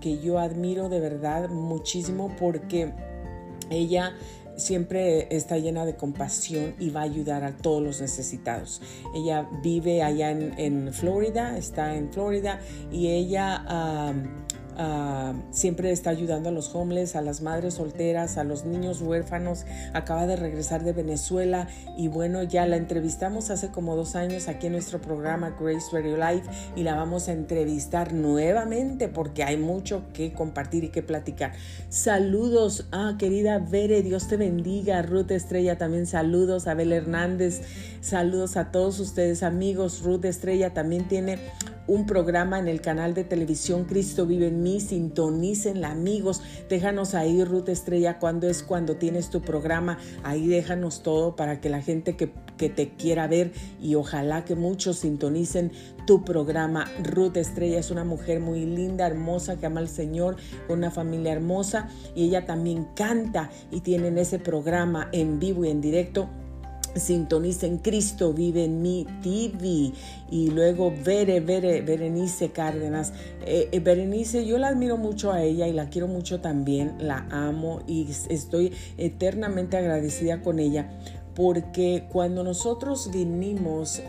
que 0.00 0.18
yo 0.18 0.38
admiro 0.38 0.88
de 0.88 1.00
verdad 1.00 1.48
muchísimo 1.48 2.34
porque 2.38 2.92
ella 3.70 4.14
siempre 4.56 5.28
está 5.30 5.58
llena 5.58 5.84
de 5.84 5.96
compasión 5.96 6.74
y 6.78 6.90
va 6.90 7.00
a 7.00 7.04
ayudar 7.04 7.44
a 7.44 7.56
todos 7.56 7.82
los 7.82 8.00
necesitados. 8.00 8.80
Ella 9.14 9.48
vive 9.62 10.02
allá 10.02 10.30
en, 10.30 10.92
Florida, 10.92 11.56
está 11.56 11.94
en 11.94 12.12
Florida 12.12 12.60
y 12.90 13.08
ella... 13.08 14.14
Ah, 14.78 15.32
siempre 15.52 15.90
está 15.90 16.10
ayudando 16.10 16.50
a 16.50 16.52
los 16.52 16.74
homeless, 16.74 17.16
a 17.16 17.22
las 17.22 17.40
madres 17.40 17.74
solteras, 17.74 18.36
a 18.36 18.44
los 18.44 18.66
niños 18.66 19.00
huérfanos. 19.00 19.64
Acaba 19.94 20.26
de 20.26 20.36
regresar 20.36 20.84
de 20.84 20.92
Venezuela 20.92 21.68
y 21.96 22.08
bueno, 22.08 22.42
ya 22.42 22.66
la 22.66 22.76
entrevistamos 22.76 23.50
hace 23.50 23.70
como 23.70 23.96
dos 23.96 24.16
años 24.16 24.48
aquí 24.48 24.66
en 24.66 24.72
nuestro 24.72 25.00
programa 25.00 25.56
Grace 25.58 25.86
Radio 25.92 26.16
Life 26.16 26.48
y 26.76 26.82
la 26.82 26.94
vamos 26.94 27.28
a 27.28 27.32
entrevistar 27.32 28.12
nuevamente 28.12 29.08
porque 29.08 29.44
hay 29.44 29.56
mucho 29.56 30.02
que 30.12 30.34
compartir 30.34 30.84
y 30.84 30.88
que 30.88 31.02
platicar. 31.02 31.52
Saludos 31.88 32.86
a 32.90 33.08
ah, 33.08 33.16
querida 33.18 33.58
Vere, 33.58 34.02
Dios 34.02 34.28
te 34.28 34.36
bendiga. 34.36 35.00
Ruth 35.00 35.30
Estrella 35.30 35.78
también 35.78 36.06
saludos. 36.06 36.66
Abel 36.66 36.92
Hernández, 36.92 37.62
saludos 38.02 38.58
a 38.58 38.70
todos 38.70 39.00
ustedes 39.00 39.42
amigos. 39.42 40.02
Ruth 40.02 40.26
Estrella 40.26 40.74
también 40.74 41.08
tiene 41.08 41.38
un 41.86 42.04
programa 42.04 42.58
en 42.58 42.66
el 42.68 42.80
canal 42.80 43.14
de 43.14 43.22
televisión 43.22 43.84
Cristo 43.84 44.26
vive 44.26 44.48
en 44.48 44.62
mí. 44.66 45.52
Amigos. 45.84 46.42
Déjanos 46.68 47.14
ahí, 47.14 47.44
Ruth 47.44 47.68
Estrella, 47.68 48.18
cuando 48.18 48.48
es 48.48 48.62
cuando 48.62 48.96
tienes 48.96 49.30
tu 49.30 49.40
programa. 49.42 49.98
Ahí 50.24 50.48
déjanos 50.48 51.02
todo 51.02 51.36
para 51.36 51.60
que 51.60 51.68
la 51.68 51.82
gente 51.82 52.16
que, 52.16 52.32
que 52.56 52.68
te 52.68 52.90
quiera 52.90 53.28
ver 53.28 53.52
y 53.80 53.94
ojalá 53.94 54.44
que 54.44 54.56
muchos 54.56 54.98
sintonicen 54.98 55.70
tu 56.06 56.24
programa. 56.24 56.86
Ruth 57.02 57.36
Estrella 57.36 57.78
es 57.78 57.90
una 57.90 58.04
mujer 58.04 58.40
muy 58.40 58.64
linda, 58.64 59.06
hermosa, 59.06 59.56
que 59.56 59.66
ama 59.66 59.80
al 59.80 59.88
Señor, 59.88 60.36
con 60.66 60.78
una 60.78 60.90
familia 60.90 61.32
hermosa 61.32 61.88
y 62.14 62.24
ella 62.24 62.44
también 62.44 62.86
canta 62.94 63.50
y 63.70 63.80
tienen 63.80 64.18
ese 64.18 64.38
programa 64.38 65.08
en 65.12 65.38
vivo 65.38 65.64
y 65.64 65.70
en 65.70 65.80
directo 65.80 66.28
sintonicen 66.96 67.78
Cristo 67.78 68.32
vive 68.32 68.64
en 68.64 68.82
mi 68.82 69.06
TV 69.22 69.92
y 70.30 70.50
luego 70.50 70.92
Vere, 71.04 71.40
Vere, 71.40 71.82
Berenice 71.82 72.50
Cárdenas. 72.50 73.12
Eh, 73.44 73.68
eh, 73.72 73.80
Berenice, 73.80 74.46
yo 74.46 74.58
la 74.58 74.68
admiro 74.68 74.96
mucho 74.96 75.32
a 75.32 75.42
ella 75.42 75.66
y 75.68 75.72
la 75.72 75.88
quiero 75.88 76.08
mucho 76.08 76.40
también, 76.40 76.94
la 76.98 77.26
amo 77.30 77.80
y 77.86 78.08
estoy 78.28 78.72
eternamente 78.96 79.76
agradecida 79.76 80.42
con 80.42 80.58
ella 80.58 80.90
porque 81.34 82.06
cuando 82.10 82.42
nosotros 82.42 83.10
vinimos 83.12 84.02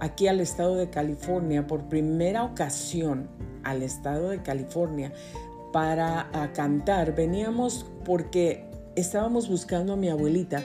aquí 0.00 0.28
al 0.28 0.40
estado 0.40 0.76
de 0.76 0.90
California 0.90 1.66
por 1.66 1.88
primera 1.88 2.44
ocasión 2.44 3.28
al 3.64 3.82
estado 3.82 4.28
de 4.28 4.42
California 4.42 5.12
para 5.72 6.30
cantar, 6.54 7.14
veníamos 7.14 7.86
porque 8.04 8.66
estábamos 8.96 9.48
buscando 9.48 9.94
a 9.94 9.96
mi 9.96 10.08
abuelita 10.08 10.62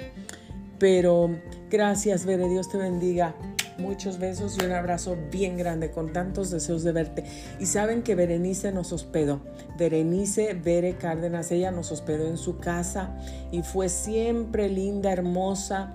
pero 0.81 1.29
gracias, 1.69 2.25
Vere, 2.25 2.49
Dios 2.49 2.67
te 2.67 2.79
bendiga. 2.79 3.35
Muchos 3.77 4.17
besos 4.17 4.57
y 4.59 4.65
un 4.65 4.71
abrazo 4.71 5.15
bien 5.31 5.55
grande 5.55 5.91
con 5.91 6.11
tantos 6.11 6.49
deseos 6.49 6.81
de 6.83 6.91
verte. 6.91 7.23
Y 7.59 7.67
saben 7.67 8.01
que 8.01 8.15
Berenice 8.15 8.71
nos 8.71 8.91
hospedó. 8.91 9.41
Berenice 9.77 10.55
Vere 10.55 10.95
Cárdenas, 10.95 11.51
ella 11.51 11.69
nos 11.69 11.91
hospedó 11.91 12.25
en 12.25 12.39
su 12.39 12.57
casa 12.57 13.15
y 13.51 13.61
fue 13.61 13.89
siempre 13.89 14.69
linda, 14.69 15.13
hermosa. 15.13 15.93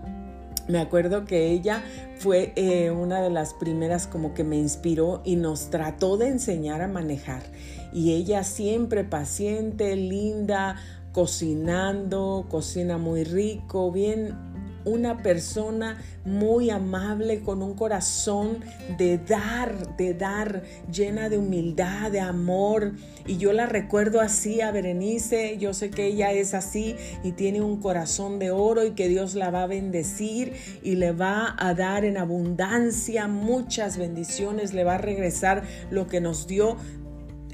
Me 0.69 0.79
acuerdo 0.79 1.25
que 1.25 1.51
ella 1.51 1.83
fue 2.19 2.53
eh, 2.55 2.93
una 2.93 3.21
de 3.21 3.31
las 3.31 3.55
primeras 3.55 4.07
como 4.07 4.35
que 4.35 4.45
me 4.45 4.57
inspiró 4.57 5.21
y 5.25 5.35
nos 5.35 5.69
trató 5.69 6.17
de 6.17 6.29
enseñar 6.29 6.81
a 6.81 6.87
manejar. 6.87 7.43
Y 7.93 8.13
ella 8.13 8.45
siempre 8.45 9.03
paciente, 9.03 9.97
linda, 9.97 10.77
cocinando, 11.11 12.47
cocina 12.49 12.99
muy 12.99 13.25
rico, 13.25 13.91
bien 13.91 14.55
una 14.87 15.23
persona 15.23 16.01
muy 16.25 16.71
amable, 16.71 17.41
con 17.41 17.63
un 17.63 17.75
corazón 17.75 18.65
de 18.97 19.19
dar, 19.19 19.97
de 19.97 20.15
dar, 20.15 20.63
llena 20.91 21.29
de 21.29 21.39
humildad, 21.39 22.11
de 22.11 22.21
amor. 22.21 22.93
Y 23.27 23.37
yo 23.37 23.53
la 23.53 23.67
recuerdo 23.67 24.21
así 24.21 24.61
a 24.61 24.71
Berenice, 24.71 25.59
yo 25.59 25.75
sé 25.75 25.91
que 25.91 26.07
ella 26.07 26.33
es 26.33 26.55
así 26.55 26.97
y 27.23 27.33
tiene 27.33 27.61
un 27.61 27.81
corazón 27.81 28.39
de 28.39 28.53
oro 28.53 28.85
y 28.85 28.93
que 28.93 29.09
Dios 29.09 29.35
la 29.35 29.51
va 29.51 29.65
a 29.65 29.67
bendecir 29.67 30.53
y 30.83 30.95
le 30.95 31.13
va 31.13 31.55
a 31.59 31.75
dar 31.75 32.05
en 32.05 32.17
abundancia 32.17 33.27
muchas 33.27 33.99
bendiciones, 33.99 34.73
le 34.73 34.85
va 34.85 34.95
a 34.95 34.99
regresar 34.99 35.65
lo 35.91 36.07
que 36.07 36.21
nos 36.21 36.47
dio 36.47 36.77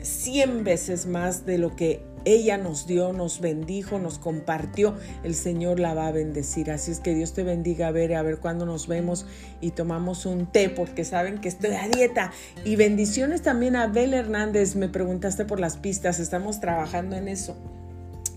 cien 0.03 0.65
veces 0.65 1.07
más 1.07 1.47
de 1.47 1.59
lo 1.59 1.75
que 1.75 2.12
ella 2.25 2.59
nos 2.59 2.87
dio, 2.87 3.13
nos 3.13 3.41
bendijo, 3.41 3.99
nos 3.99 4.19
compartió, 4.19 4.95
el 5.23 5.35
Señor 5.35 5.81
la 5.81 5.95
va 5.95 6.09
a 6.09 6.13
bendecir. 6.13 6.71
Así 6.71 6.91
es 6.91 7.01
que 7.01 7.15
Dios 7.15 7.33
te 7.33 7.43
bendiga, 7.43 7.89
a 7.89 7.91
ver, 7.91 8.15
a 8.15 8.23
ver 8.23 8.39
cuándo 8.39 8.67
nos 8.67 8.87
vemos 8.87 9.27
y 9.61 9.71
tomamos 9.71 10.27
un 10.27 10.47
té, 10.47 10.69
porque 10.69 11.05
saben 11.05 11.41
que 11.41 11.49
estoy 11.49 11.75
a 11.75 11.89
dieta. 11.89 12.33
Y 12.65 12.77
bendiciones 12.77 13.43
también 13.43 13.77
a 13.77 13.85
Abel 13.85 14.15
Hernández, 14.15 14.77
me 14.77 14.89
preguntaste 14.89 15.45
por 15.45 15.61
las 15.61 15.77
pistas, 15.77 16.19
estamos 16.21 16.61
trabajando 16.61 17.17
en 17.17 17.29
eso. 17.29 17.57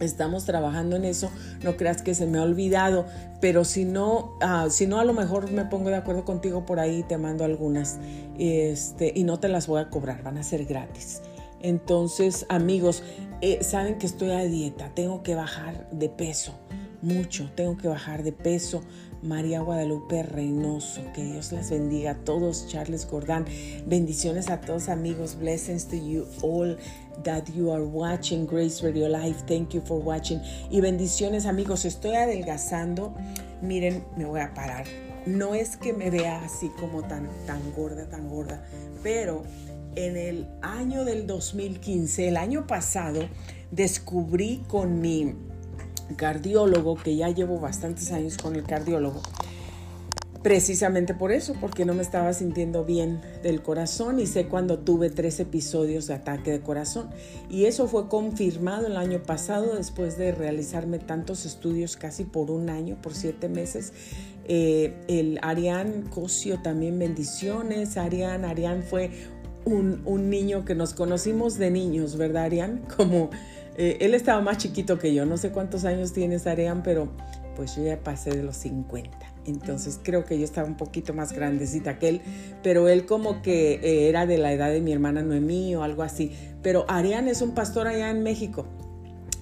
Estamos 0.02 0.44
trabajando 0.44 0.98
en 0.98 1.06
eso, 1.06 1.32
no 1.64 1.78
creas 1.78 2.02
que 2.02 2.14
se 2.16 2.26
me 2.26 2.38
ha 2.38 2.42
olvidado, 2.42 3.06
pero 3.40 3.64
si 3.64 3.86
no, 3.86 4.34
ah, 4.42 4.68
si 4.70 4.88
no 4.88 5.00
a 5.00 5.06
lo 5.06 5.14
mejor 5.14 5.50
me 5.52 5.64
pongo 5.64 5.90
de 5.90 5.96
acuerdo 5.96 6.26
contigo 6.26 6.66
por 6.66 6.82
ahí, 6.82 7.04
te 7.04 7.18
mando 7.18 7.46
algunas 7.46 7.98
este, 8.38 9.14
y 9.16 9.24
no 9.24 9.40
te 9.40 9.48
las 9.48 9.68
voy 9.68 9.80
a 9.80 9.90
cobrar, 9.90 10.22
van 10.22 10.38
a 10.38 10.44
ser 10.44 10.66
gratis. 10.66 11.22
Entonces, 11.62 12.46
amigos, 12.50 13.04
eh, 13.46 13.64
saben 13.64 14.00
que 14.00 14.08
estoy 14.08 14.32
a 14.32 14.44
dieta, 14.44 14.90
tengo 14.96 15.22
que 15.22 15.36
bajar 15.36 15.88
de 15.92 16.10
peso, 16.10 16.56
mucho, 17.04 17.52
tengo 17.54 17.78
que 17.78 17.88
bajar 17.88 18.24
de 18.24 18.32
peso. 18.32 18.82
María 19.22 19.62
Guadalupe 19.62 20.24
Reynoso, 20.24 21.02
que 21.14 21.24
Dios 21.24 21.52
las 21.52 21.70
bendiga 21.70 22.12
a 22.12 22.16
todos, 22.16 22.68
Charles 22.68 23.08
Gordán, 23.08 23.46
bendiciones 23.86 24.50
a 24.50 24.62
todos 24.62 24.90
amigos, 24.90 25.36
blessings 25.40 25.88
to 25.88 25.96
you 25.96 26.26
all 26.42 26.76
that 27.24 27.46
you 27.56 27.72
are 27.72 27.84
watching. 27.84 28.48
Grace 28.48 28.84
Radio 28.84 29.08
Live, 29.08 29.38
thank 29.48 29.76
you 29.76 29.82
for 29.82 30.00
watching. 30.00 30.42
Y 30.72 30.82
bendiciones 30.82 31.46
amigos, 31.46 31.86
estoy 31.86 32.16
adelgazando, 32.16 33.14
miren, 33.62 34.04
me 34.18 34.26
voy 34.26 34.42
a 34.42 34.56
parar, 34.56 34.86
no 35.28 35.54
es 35.54 35.78
que 35.78 35.94
me 35.94 36.10
vea 36.10 36.44
así 36.44 36.70
como 36.80 37.04
tan, 37.04 37.30
tan 37.46 37.62
gorda, 37.76 38.10
tan 38.10 38.28
gorda, 38.28 38.64
pero 39.04 39.44
en 39.96 40.18
el 40.18 40.48
año 40.62 41.06
del 41.06 41.28
2015, 41.28 42.28
el 42.28 42.38
año 42.38 42.68
pasado, 42.68 43.22
descubrí 43.72 44.64
con 44.68 45.02
mi 45.02 45.36
cardiólogo, 46.18 46.96
que 46.96 47.16
ya 47.16 47.30
llevo 47.30 47.60
bastantes 47.60 48.12
años 48.12 48.38
con 48.38 48.56
el 48.56 48.64
cardiólogo, 48.64 49.22
precisamente 50.44 51.16
por 51.16 51.32
eso, 51.32 51.56
porque 51.60 51.86
no 51.86 51.96
me 51.96 52.04
estaba 52.04 52.32
sintiendo 52.34 52.86
bien 52.86 53.20
del 53.42 53.64
corazón 53.64 54.20
y 54.20 54.28
sé 54.28 54.46
cuando 54.46 54.78
tuve 54.78 55.10
tres 55.10 55.40
episodios 55.40 56.06
de 56.06 56.14
ataque 56.14 56.52
de 56.52 56.62
corazón. 56.62 57.10
Y 57.50 57.66
eso 57.66 57.88
fue 57.88 58.08
confirmado 58.10 58.86
el 58.86 58.98
año 58.98 59.24
pasado 59.24 59.76
después 59.76 60.20
de 60.20 60.32
realizarme 60.32 61.00
tantos 61.00 61.46
estudios, 61.46 61.98
casi 61.98 62.26
por 62.26 62.52
un 62.52 62.70
año, 62.70 62.96
por 63.02 63.16
siete 63.16 63.50
meses. 63.50 63.92
Eh, 64.48 64.94
el 65.08 65.40
Arián 65.42 66.04
Cosio 66.04 66.62
también 66.62 67.00
bendiciones. 67.00 67.98
Arián, 67.98 68.46
Arián 68.46 68.84
fue 68.84 69.10
un, 69.66 70.02
un 70.06 70.30
niño 70.30 70.64
que 70.64 70.76
nos 70.76 70.94
conocimos 70.94 71.58
de 71.58 71.72
niños, 71.72 72.18
¿verdad, 72.18 72.46
Arián? 72.46 72.86
Como 72.98 73.30
eh, 73.78 73.98
él 74.02 74.14
estaba 74.14 74.42
más 74.42 74.58
chiquito 74.58 74.98
que 74.98 75.14
yo, 75.14 75.26
no 75.26 75.38
sé 75.38 75.52
cuántos 75.52 75.86
años 75.86 76.14
tienes, 76.14 76.48
Arián, 76.48 76.82
pero 76.84 77.10
pues 77.56 77.76
yo 77.76 77.84
ya 77.84 77.98
pasé 78.00 78.32
de 78.32 78.44
los 78.44 78.56
50. 78.58 79.18
Entonces 79.46 80.00
creo 80.02 80.26
que 80.26 80.38
yo 80.38 80.46
estaba 80.46 80.68
un 80.68 80.78
poquito 80.78 81.14
más 81.14 81.34
grandecita 81.34 82.00
que 82.00 82.10
él, 82.10 82.22
pero 82.64 82.88
él 82.88 83.06
como 83.06 83.42
que 83.42 83.74
eh, 83.76 84.10
era 84.10 84.26
de 84.26 84.38
la 84.38 84.52
edad 84.52 84.72
de 84.72 84.82
mi 84.82 84.92
hermana 84.92 85.22
Noemí 85.22 85.76
o 85.76 85.84
algo 85.84 86.04
así. 86.04 86.32
Pero 86.62 86.86
Arián 86.88 87.28
es 87.28 87.42
un 87.42 87.54
pastor 87.54 87.88
allá 87.88 88.10
en 88.10 88.24
México 88.24 88.66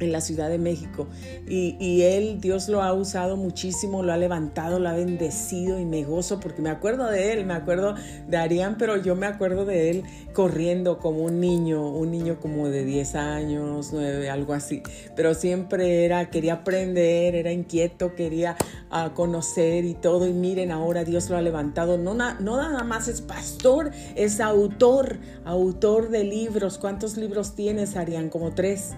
en 0.03 0.11
la 0.11 0.21
Ciudad 0.21 0.49
de 0.49 0.57
México. 0.57 1.07
Y, 1.47 2.01
él, 2.03 2.39
Dios 2.41 2.67
lo 2.69 2.81
ha 2.81 2.93
usado 2.93 3.37
muchísimo, 3.37 4.03
lo 4.03 4.13
ha 4.13 4.17
levantado, 4.17 4.79
lo 4.79 4.89
ha 4.89 4.93
bendecido 4.93 5.79
y 5.79 5.85
me 5.85 6.03
gozo 6.03 6.39
porque 6.39 6.61
me 6.61 6.69
acuerdo 6.69 7.09
de 7.09 7.33
él, 7.33 7.45
me 7.45 7.53
acuerdo 7.53 7.95
de 8.27 8.37
Arián, 8.37 8.75
pero 8.77 8.97
yo 8.97 9.15
me 9.15 9.25
acuerdo 9.25 9.65
de 9.65 9.89
él 9.89 10.03
corriendo 10.33 10.99
como 10.99 11.23
un 11.23 11.39
niño, 11.39 11.89
un 11.89 12.11
niño 12.11 12.39
como 12.41 12.69
de 12.69 12.83
10 12.83 13.15
años, 13.15 13.89
9, 13.93 14.29
algo 14.29 14.53
así. 14.53 14.81
Pero 15.15 15.33
siempre 15.33 16.05
era, 16.05 16.29
quería 16.29 16.53
aprender, 16.53 17.35
era 17.35 17.51
inquieto, 17.51 18.15
quería 18.15 18.55
ah, 18.89 19.11
conocer 19.13 19.85
y 19.85 19.93
todo. 19.93 20.27
Y 20.27 20.33
miren, 20.33 20.71
ahora 20.71 21.03
Dios 21.03 21.29
lo 21.29 21.37
ha 21.37 21.41
levantado. 21.41 21.97
No, 21.97 22.13
no 22.13 22.57
nada 22.57 22.83
más 22.83 23.07
es 23.07 23.21
pastor, 23.21 23.91
es 24.15 24.39
autor, 24.39 25.19
autor 25.45 26.09
de 26.09 26.23
libros. 26.23 26.77
¿Cuántos 26.77 27.17
libros 27.17 27.55
tienes, 27.55 27.95
Arián? 27.95 28.29
Como 28.29 28.53
tres. 28.53 28.95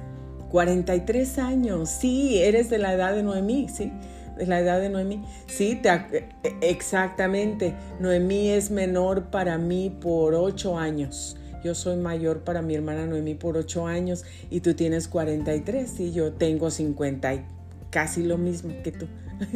43 0.55 1.37
años, 1.39 1.89
sí, 1.89 2.37
eres 2.37 2.69
de 2.69 2.77
la 2.77 2.93
edad 2.93 3.13
de 3.13 3.23
Noemí, 3.23 3.67
sí, 3.67 3.91
de 4.37 4.47
la 4.47 4.61
edad 4.61 4.79
de 4.79 4.87
Noemí. 4.87 5.21
Sí, 5.47 5.81
e, 5.83 6.29
e, 6.43 6.55
exactamente. 6.61 7.73
Noemí 7.99 8.51
es 8.51 8.71
menor 8.71 9.31
para 9.31 9.57
mí 9.57 9.93
por 9.99 10.33
8 10.33 10.79
años. 10.79 11.35
Yo 11.61 11.75
soy 11.75 11.97
mayor 11.97 12.45
para 12.45 12.61
mi 12.61 12.73
hermana 12.73 13.05
Noemí 13.05 13.35
por 13.35 13.57
8 13.57 13.85
años 13.85 14.23
y 14.49 14.61
tú 14.61 14.75
tienes 14.75 15.09
43 15.09 15.99
y 15.99 16.13
yo 16.13 16.31
tengo 16.31 16.71
50 16.71 17.33
y 17.33 17.45
casi 17.89 18.23
lo 18.23 18.37
mismo 18.37 18.73
que 18.81 18.93
tú. 18.93 19.07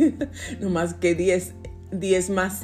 no 0.59 0.69
más 0.69 0.95
que 0.95 1.15
10, 1.15 1.53
10 1.93 2.29
más. 2.31 2.63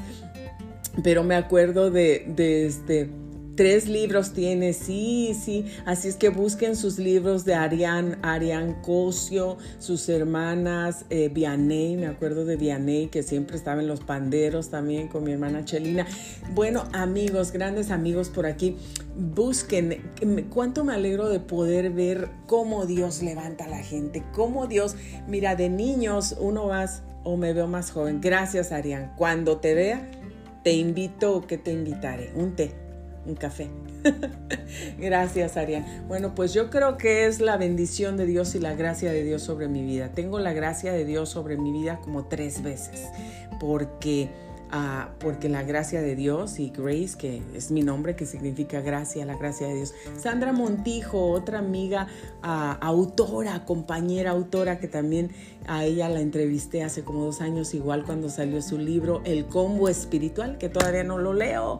Pero 1.05 1.23
me 1.23 1.35
acuerdo 1.35 1.89
de, 1.89 2.25
de 2.35 2.65
este 2.65 3.09
Tres 3.55 3.87
libros 3.87 4.33
tiene, 4.33 4.73
sí, 4.73 5.33
sí. 5.33 5.65
Así 5.85 6.09
es 6.09 6.17
que 6.17 6.27
busquen 6.27 6.75
sus 6.75 6.99
libros 6.99 7.45
de 7.45 7.53
Arián, 7.53 8.19
Arián 8.21 8.81
Cosio, 8.81 9.57
sus 9.79 10.09
hermanas, 10.09 11.05
eh, 11.09 11.29
Vianey, 11.29 11.95
me 11.95 12.07
acuerdo 12.07 12.43
de 12.43 12.57
Vianey, 12.57 13.07
que 13.07 13.23
siempre 13.23 13.55
estaba 13.55 13.81
en 13.81 13.87
los 13.87 14.01
panderos 14.01 14.69
también 14.69 15.07
con 15.07 15.23
mi 15.23 15.31
hermana 15.31 15.63
Chelina. 15.63 16.05
Bueno, 16.53 16.83
amigos, 16.91 17.53
grandes 17.53 17.91
amigos 17.91 18.27
por 18.27 18.45
aquí, 18.45 18.75
busquen. 19.15 20.01
Cuánto 20.49 20.83
me 20.83 20.93
alegro 20.93 21.29
de 21.29 21.39
poder 21.39 21.91
ver 21.91 22.29
cómo 22.47 22.85
Dios 22.85 23.21
levanta 23.23 23.65
a 23.65 23.69
la 23.69 23.83
gente, 23.83 24.21
cómo 24.33 24.67
Dios, 24.67 24.97
mira, 25.29 25.55
de 25.55 25.69
niños 25.69 26.35
uno 26.41 26.67
vas 26.67 27.03
o 27.23 27.37
me 27.37 27.53
veo 27.53 27.67
más 27.67 27.91
joven. 27.91 28.19
Gracias, 28.19 28.73
Arián. 28.73 29.13
Cuando 29.15 29.57
te 29.57 29.73
vea, 29.73 30.11
te 30.65 30.73
invito 30.73 31.37
o 31.37 31.47
que 31.47 31.57
te 31.57 31.71
invitaré. 31.71 32.33
Un 32.35 32.57
té 32.57 32.84
un 33.25 33.35
café. 33.35 33.69
Gracias, 34.99 35.57
Arián. 35.57 35.85
Bueno, 36.07 36.35
pues 36.35 36.53
yo 36.53 36.69
creo 36.69 36.97
que 36.97 37.25
es 37.25 37.41
la 37.41 37.57
bendición 37.57 38.17
de 38.17 38.25
Dios 38.25 38.55
y 38.55 38.59
la 38.59 38.75
gracia 38.75 39.11
de 39.11 39.23
Dios 39.23 39.41
sobre 39.41 39.67
mi 39.67 39.83
vida. 39.83 40.11
Tengo 40.11 40.39
la 40.39 40.53
gracia 40.53 40.93
de 40.93 41.05
Dios 41.05 41.29
sobre 41.29 41.57
mi 41.57 41.71
vida 41.71 41.99
como 42.03 42.25
tres 42.25 42.61
veces, 42.63 43.07
porque... 43.59 44.29
Ah, 44.71 45.11
porque 45.19 45.47
la 45.47 45.61
gracia 45.61 46.01
de 46.01 46.15
Dios 46.15 46.59
y 46.59 46.71
Grace, 46.71 47.15
que 47.17 47.41
es 47.53 47.69
mi 47.69 47.83
nombre, 47.83 48.15
que 48.15 48.25
significa 48.25 48.81
gracia, 48.81 49.23
la 49.23 49.37
gracia 49.37 49.67
de 49.67 49.75
Dios. 49.75 49.93
Sandra 50.17 50.51
Montijo, 50.53 51.29
otra 51.29 51.59
amiga, 51.59 52.07
ah, 52.41 52.77
autora, 52.81 53.63
compañera 53.63 54.31
autora, 54.31 54.79
que 54.79 54.87
también 54.87 55.31
a 55.67 55.85
ella 55.85 56.09
la 56.09 56.19
entrevisté 56.19 56.83
hace 56.83 57.03
como 57.03 57.23
dos 57.23 57.41
años, 57.41 57.75
igual 57.75 58.03
cuando 58.05 58.27
salió 58.27 58.61
su 58.61 58.79
libro 58.79 59.21
El 59.23 59.45
Combo 59.45 59.87
Espiritual, 59.87 60.57
que 60.57 60.67
todavía 60.67 61.03
no 61.03 61.19
lo 61.19 61.33
leo 61.33 61.79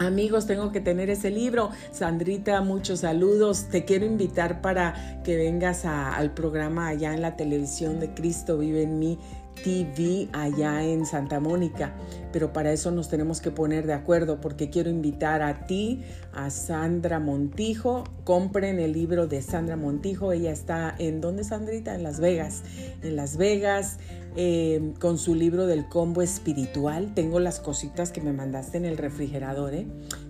Amigos, 0.00 0.46
tengo 0.46 0.72
que 0.72 0.80
tener 0.80 1.10
ese 1.10 1.30
libro. 1.30 1.68
Sandrita, 1.92 2.62
muchos 2.62 3.00
saludos. 3.00 3.66
Te 3.68 3.84
quiero 3.84 4.06
invitar 4.06 4.62
para 4.62 5.20
que 5.22 5.36
vengas 5.36 5.84
al 5.84 6.32
programa 6.32 6.88
allá 6.88 7.12
en 7.12 7.20
la 7.20 7.36
televisión 7.36 8.00
de 8.00 8.14
Cristo 8.14 8.56
Vive 8.56 8.84
en 8.84 8.98
mí 8.98 9.18
TV 9.62 10.28
allá 10.32 10.82
en 10.84 11.06
Santa 11.06 11.40
Mónica, 11.40 11.94
pero 12.32 12.52
para 12.52 12.72
eso 12.72 12.90
nos 12.90 13.08
tenemos 13.08 13.40
que 13.40 13.50
poner 13.50 13.86
de 13.86 13.92
acuerdo 13.92 14.40
porque 14.40 14.70
quiero 14.70 14.90
invitar 14.90 15.42
a 15.42 15.66
ti, 15.66 16.02
a 16.32 16.50
Sandra 16.50 17.20
Montijo, 17.20 18.04
compren 18.24 18.78
el 18.78 18.92
libro 18.92 19.26
de 19.26 19.42
Sandra 19.42 19.76
Montijo, 19.76 20.32
ella 20.32 20.52
está 20.52 20.94
en, 20.98 21.20
¿dónde 21.20 21.44
Sandrita? 21.44 21.94
En 21.94 22.02
Las 22.02 22.20
Vegas, 22.20 22.62
en 23.02 23.16
Las 23.16 23.36
Vegas, 23.36 23.98
eh, 24.36 24.92
con 25.00 25.18
su 25.18 25.34
libro 25.34 25.66
del 25.66 25.88
combo 25.88 26.22
espiritual, 26.22 27.14
tengo 27.14 27.40
las 27.40 27.60
cositas 27.60 28.12
que 28.12 28.20
me 28.20 28.32
mandaste 28.32 28.78
en 28.78 28.84
el 28.84 28.96
refrigerador, 28.96 29.74
¿eh? 29.74 29.86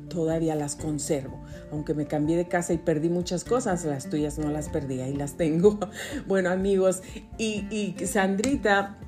todavía 0.08 0.56
las 0.56 0.74
conservo. 0.74 1.40
Aunque 1.70 1.94
me 1.94 2.06
cambié 2.06 2.36
de 2.36 2.48
casa 2.48 2.72
y 2.72 2.78
perdí 2.78 3.10
muchas 3.10 3.44
cosas, 3.44 3.84
las 3.84 4.10
tuyas 4.10 4.38
no 4.38 4.50
las 4.50 4.68
perdí, 4.68 5.00
ahí 5.00 5.14
las 5.14 5.36
tengo. 5.36 5.78
Bueno 6.26 6.50
amigos, 6.50 7.02
y 7.38 7.94
Sandrita 8.04 8.98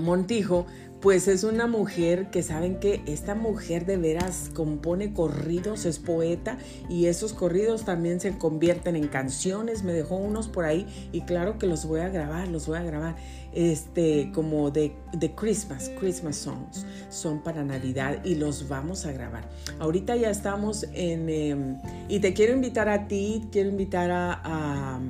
Montijo, 0.00 0.66
pues 1.00 1.28
es 1.28 1.44
una 1.44 1.68
mujer 1.68 2.28
que 2.30 2.42
saben 2.42 2.80
que 2.80 3.02
esta 3.06 3.36
mujer 3.36 3.86
de 3.86 3.96
veras 3.96 4.50
compone 4.52 5.12
corridos, 5.12 5.84
es 5.84 6.00
poeta 6.00 6.58
y 6.88 7.06
esos 7.06 7.32
corridos 7.32 7.84
también 7.84 8.18
se 8.18 8.36
convierten 8.36 8.96
en 8.96 9.06
canciones. 9.06 9.84
Me 9.84 9.92
dejó 9.92 10.16
unos 10.16 10.48
por 10.48 10.64
ahí 10.64 10.86
y 11.12 11.20
claro 11.20 11.58
que 11.58 11.66
los 11.66 11.86
voy 11.86 12.00
a 12.00 12.08
grabar, 12.08 12.48
los 12.48 12.66
voy 12.66 12.78
a 12.78 12.82
grabar. 12.82 13.16
Este, 13.54 14.30
como 14.34 14.70
de, 14.70 14.92
de 15.12 15.34
Christmas, 15.34 15.90
Christmas 15.98 16.36
songs, 16.36 16.84
son 17.08 17.42
para 17.42 17.64
Navidad 17.64 18.22
y 18.24 18.34
los 18.34 18.68
vamos 18.68 19.06
a 19.06 19.12
grabar. 19.12 19.48
Ahorita 19.78 20.16
ya 20.16 20.30
estamos 20.30 20.84
en, 20.92 21.28
em, 21.28 21.78
y 22.08 22.20
te 22.20 22.34
quiero 22.34 22.52
invitar 22.52 22.88
a 22.88 23.08
ti, 23.08 23.48
quiero 23.50 23.70
invitar 23.70 24.10
a, 24.10 24.40
a, 24.44 25.00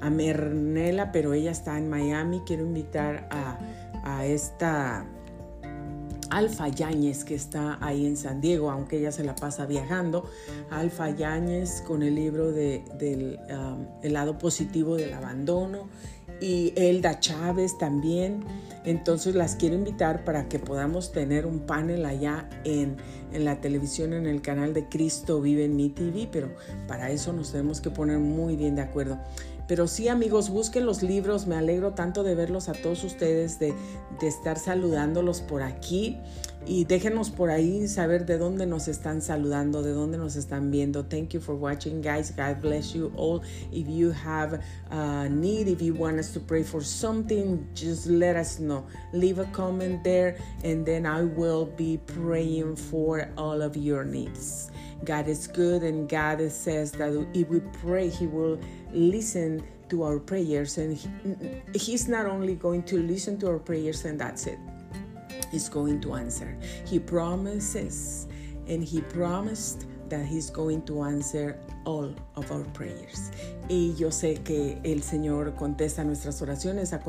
a 0.00 0.10
Mernela, 0.10 1.12
pero 1.12 1.34
ella 1.34 1.50
está 1.50 1.76
en 1.76 1.90
Miami, 1.90 2.40
quiero 2.46 2.64
invitar 2.64 3.28
a 3.30 3.58
a 4.04 4.24
esta 4.26 5.06
Alfa 6.30 6.68
Yáñez 6.68 7.24
que 7.24 7.34
está 7.34 7.78
ahí 7.80 8.06
en 8.06 8.16
San 8.16 8.40
Diego, 8.40 8.70
aunque 8.70 8.98
ella 8.98 9.12
se 9.12 9.24
la 9.24 9.34
pasa 9.34 9.66
viajando. 9.66 10.28
Alfa 10.70 11.10
Yáñez 11.10 11.82
con 11.82 12.02
el 12.02 12.14
libro 12.14 12.52
de, 12.52 12.84
del 12.98 13.38
um, 13.50 13.86
el 14.02 14.12
lado 14.12 14.38
positivo 14.38 14.96
del 14.96 15.14
abandono 15.14 15.88
y 16.40 16.72
Elda 16.76 17.20
Chávez 17.20 17.78
también. 17.78 18.44
Entonces 18.84 19.34
las 19.34 19.56
quiero 19.56 19.76
invitar 19.76 20.24
para 20.24 20.48
que 20.48 20.58
podamos 20.58 21.12
tener 21.12 21.46
un 21.46 21.60
panel 21.60 22.04
allá 22.04 22.48
en, 22.64 22.96
en, 23.32 23.44
la 23.44 23.60
televisión, 23.60 24.12
en 24.12 24.26
el 24.26 24.42
canal 24.42 24.74
de 24.74 24.88
Cristo 24.88 25.40
Vive 25.40 25.64
en 25.64 25.76
mi 25.76 25.88
TV, 25.88 26.28
pero 26.30 26.50
para 26.86 27.10
eso 27.10 27.32
nos 27.32 27.52
tenemos 27.52 27.80
que 27.80 27.90
poner 27.90 28.18
muy 28.18 28.56
bien 28.56 28.74
de 28.74 28.82
acuerdo. 28.82 29.18
Pero 29.66 29.86
sí, 29.86 30.08
amigos, 30.08 30.50
busquen 30.50 30.86
los 30.86 31.02
libros. 31.02 31.46
Me 31.46 31.56
alegro 31.56 31.92
tanto 31.92 32.22
de 32.22 32.34
verlos 32.34 32.68
a 32.68 32.72
todos 32.72 33.02
ustedes, 33.04 33.58
de, 33.58 33.74
de 34.20 34.28
estar 34.28 34.58
saludándolos 34.58 35.40
por 35.40 35.62
aquí. 35.62 36.18
Y 36.66 36.86
déjenos 36.86 37.28
por 37.28 37.50
ahí 37.50 37.86
saber 37.88 38.24
de 38.24 38.38
dónde 38.38 38.64
nos 38.64 38.88
están 38.88 39.20
saludando, 39.20 39.82
de 39.82 39.92
dónde 39.92 40.16
nos 40.16 40.34
están 40.34 40.70
viendo. 40.70 41.04
Thank 41.04 41.34
you 41.34 41.40
for 41.40 41.54
watching, 41.54 42.00
guys. 42.00 42.32
God 42.34 42.62
bless 42.62 42.94
you 42.94 43.12
all. 43.16 43.42
If 43.70 43.86
you 43.86 44.12
have 44.12 44.60
a 44.90 45.28
need, 45.28 45.68
if 45.68 45.82
you 45.82 45.92
want 45.92 46.18
us 46.18 46.32
to 46.32 46.40
pray 46.40 46.62
for 46.62 46.82
something, 46.82 47.66
just 47.74 48.06
let 48.06 48.36
us 48.36 48.58
know. 48.58 48.86
Leave 49.12 49.38
a 49.40 49.44
comment 49.52 50.02
there, 50.04 50.38
and 50.64 50.86
then 50.86 51.04
I 51.04 51.24
will 51.24 51.66
be 51.66 51.98
praying 52.06 52.76
for 52.76 53.28
all 53.36 53.60
of 53.60 53.76
your 53.76 54.04
needs. 54.04 54.70
God 55.04 55.28
is 55.28 55.46
good, 55.46 55.82
and 55.82 56.08
God 56.08 56.40
says 56.50 56.92
that 56.92 57.12
if 57.34 57.46
we 57.50 57.60
pray, 57.82 58.08
He 58.08 58.26
will 58.26 58.58
listen 58.90 59.62
to 59.90 60.02
our 60.02 60.18
prayers, 60.18 60.78
and 60.78 60.96
he, 60.96 61.08
He's 61.74 62.08
not 62.08 62.24
only 62.24 62.54
going 62.54 62.84
to 62.84 63.02
listen 63.02 63.38
to 63.40 63.48
our 63.48 63.58
prayers, 63.58 64.06
and 64.06 64.18
that's 64.18 64.46
it. 64.46 64.58
He's 65.54 65.68
going 65.68 66.00
to 66.00 66.16
answer. 66.16 66.56
He 66.84 66.98
promises, 66.98 68.26
and 68.66 68.82
He 68.82 69.00
promised 69.02 69.86
that 70.08 70.26
He's 70.26 70.50
going 70.50 70.82
to 70.86 71.04
answer 71.04 71.56
all 71.84 72.12
of 72.34 72.50
our 72.50 72.64
prayers. 72.72 73.30
Y 73.68 73.94
yo 73.96 74.10
sé 74.10 74.42
que 74.42 74.80
el 74.82 75.02
Señor 75.02 75.54
contesta 75.54 76.02
nuestras 76.02 76.42
oraciones, 76.42 76.92
ha 76.92 77.00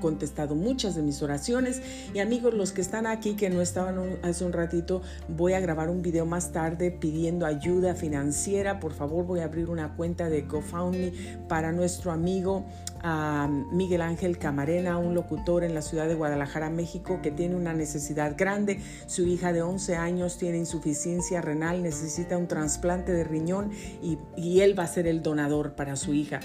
contestado 0.00 0.56
muchas 0.56 0.96
de 0.96 1.02
mis 1.02 1.22
oraciones. 1.22 1.80
Y 2.12 2.18
amigos, 2.18 2.52
los 2.52 2.72
que 2.72 2.80
están 2.80 3.06
aquí, 3.06 3.36
que 3.36 3.48
no 3.48 3.60
estaban 3.60 4.18
hace 4.22 4.44
un 4.44 4.52
ratito, 4.52 5.00
voy 5.28 5.52
a 5.52 5.60
grabar 5.60 5.88
un 5.88 6.02
video 6.02 6.26
más 6.26 6.50
tarde 6.50 6.90
pidiendo 6.90 7.46
ayuda 7.46 7.94
financiera. 7.94 8.80
Por 8.80 8.92
favor, 8.92 9.24
voy 9.24 9.38
a 9.40 9.44
abrir 9.44 9.70
una 9.70 9.94
cuenta 9.94 10.28
de 10.28 10.42
GoFundMe 10.42 11.12
para 11.48 11.70
nuestro 11.70 12.10
amigo 12.10 12.64
a 13.04 13.46
Miguel 13.70 14.00
Ángel 14.00 14.38
Camarena, 14.38 14.96
un 14.96 15.14
locutor 15.14 15.62
en 15.62 15.74
la 15.74 15.82
ciudad 15.82 16.08
de 16.08 16.14
Guadalajara, 16.14 16.70
México, 16.70 17.20
que 17.22 17.30
tiene 17.30 17.54
una 17.54 17.74
necesidad 17.74 18.34
grande. 18.36 18.80
Su 19.06 19.26
hija 19.26 19.52
de 19.52 19.60
11 19.60 19.96
años 19.96 20.38
tiene 20.38 20.56
insuficiencia 20.56 21.42
renal, 21.42 21.82
necesita 21.82 22.38
un 22.38 22.48
trasplante 22.48 23.12
de 23.12 23.24
riñón 23.24 23.70
y, 24.02 24.18
y 24.36 24.62
él 24.62 24.76
va 24.76 24.84
a 24.84 24.88
ser 24.88 25.06
el 25.06 25.22
donador 25.22 25.74
para 25.74 25.96
su 25.96 26.14
hija. 26.14 26.40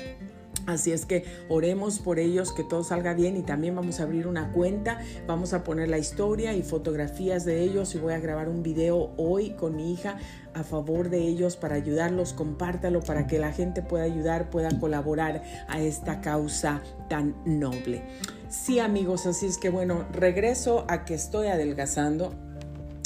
Así 0.70 0.92
es 0.92 1.06
que 1.06 1.26
oremos 1.48 2.00
por 2.00 2.20
ellos, 2.20 2.52
que 2.52 2.64
todo 2.64 2.84
salga 2.84 3.14
bien 3.16 3.36
y 3.38 3.42
también 3.42 3.76
vamos 3.76 4.00
a 4.00 4.04
abrir 4.04 4.28
una 4.28 4.52
cuenta, 4.52 5.00
vamos 5.26 5.54
a 5.54 5.64
poner 5.64 5.90
la 5.90 5.98
historia 5.98 6.54
y 6.54 6.62
fotografías 6.62 7.44
de 7.44 7.64
ellos 7.64 7.96
y 7.96 7.98
voy 7.98 8.14
a 8.14 8.20
grabar 8.20 8.50
un 8.50 8.62
video 8.62 9.12
hoy 9.18 9.52
con 9.52 9.76
mi 9.76 9.92
hija 9.92 10.18
a 10.54 10.64
favor 10.64 11.10
de 11.10 11.20
ellos 11.20 11.58
para 11.58 11.76
ayudarlos, 11.76 12.34
compártalo 12.34 13.02
para 13.02 13.26
que 13.26 13.40
la 13.40 13.52
gente 13.52 13.82
pueda 13.82 14.04
ayudar, 14.04 14.52
pueda 14.52 14.70
colaborar 14.80 15.44
a 15.68 15.82
esta 15.82 16.22
causa 16.22 16.82
tan 17.08 17.36
noble. 17.46 18.04
Sí 18.50 18.80
amigos, 18.80 19.26
así 19.26 19.48
es 19.48 19.58
que 19.58 19.70
bueno, 19.70 20.06
regreso 20.12 20.86
a 20.88 21.04
que 21.04 21.16
estoy 21.16 21.48
adelgazando 21.48 22.34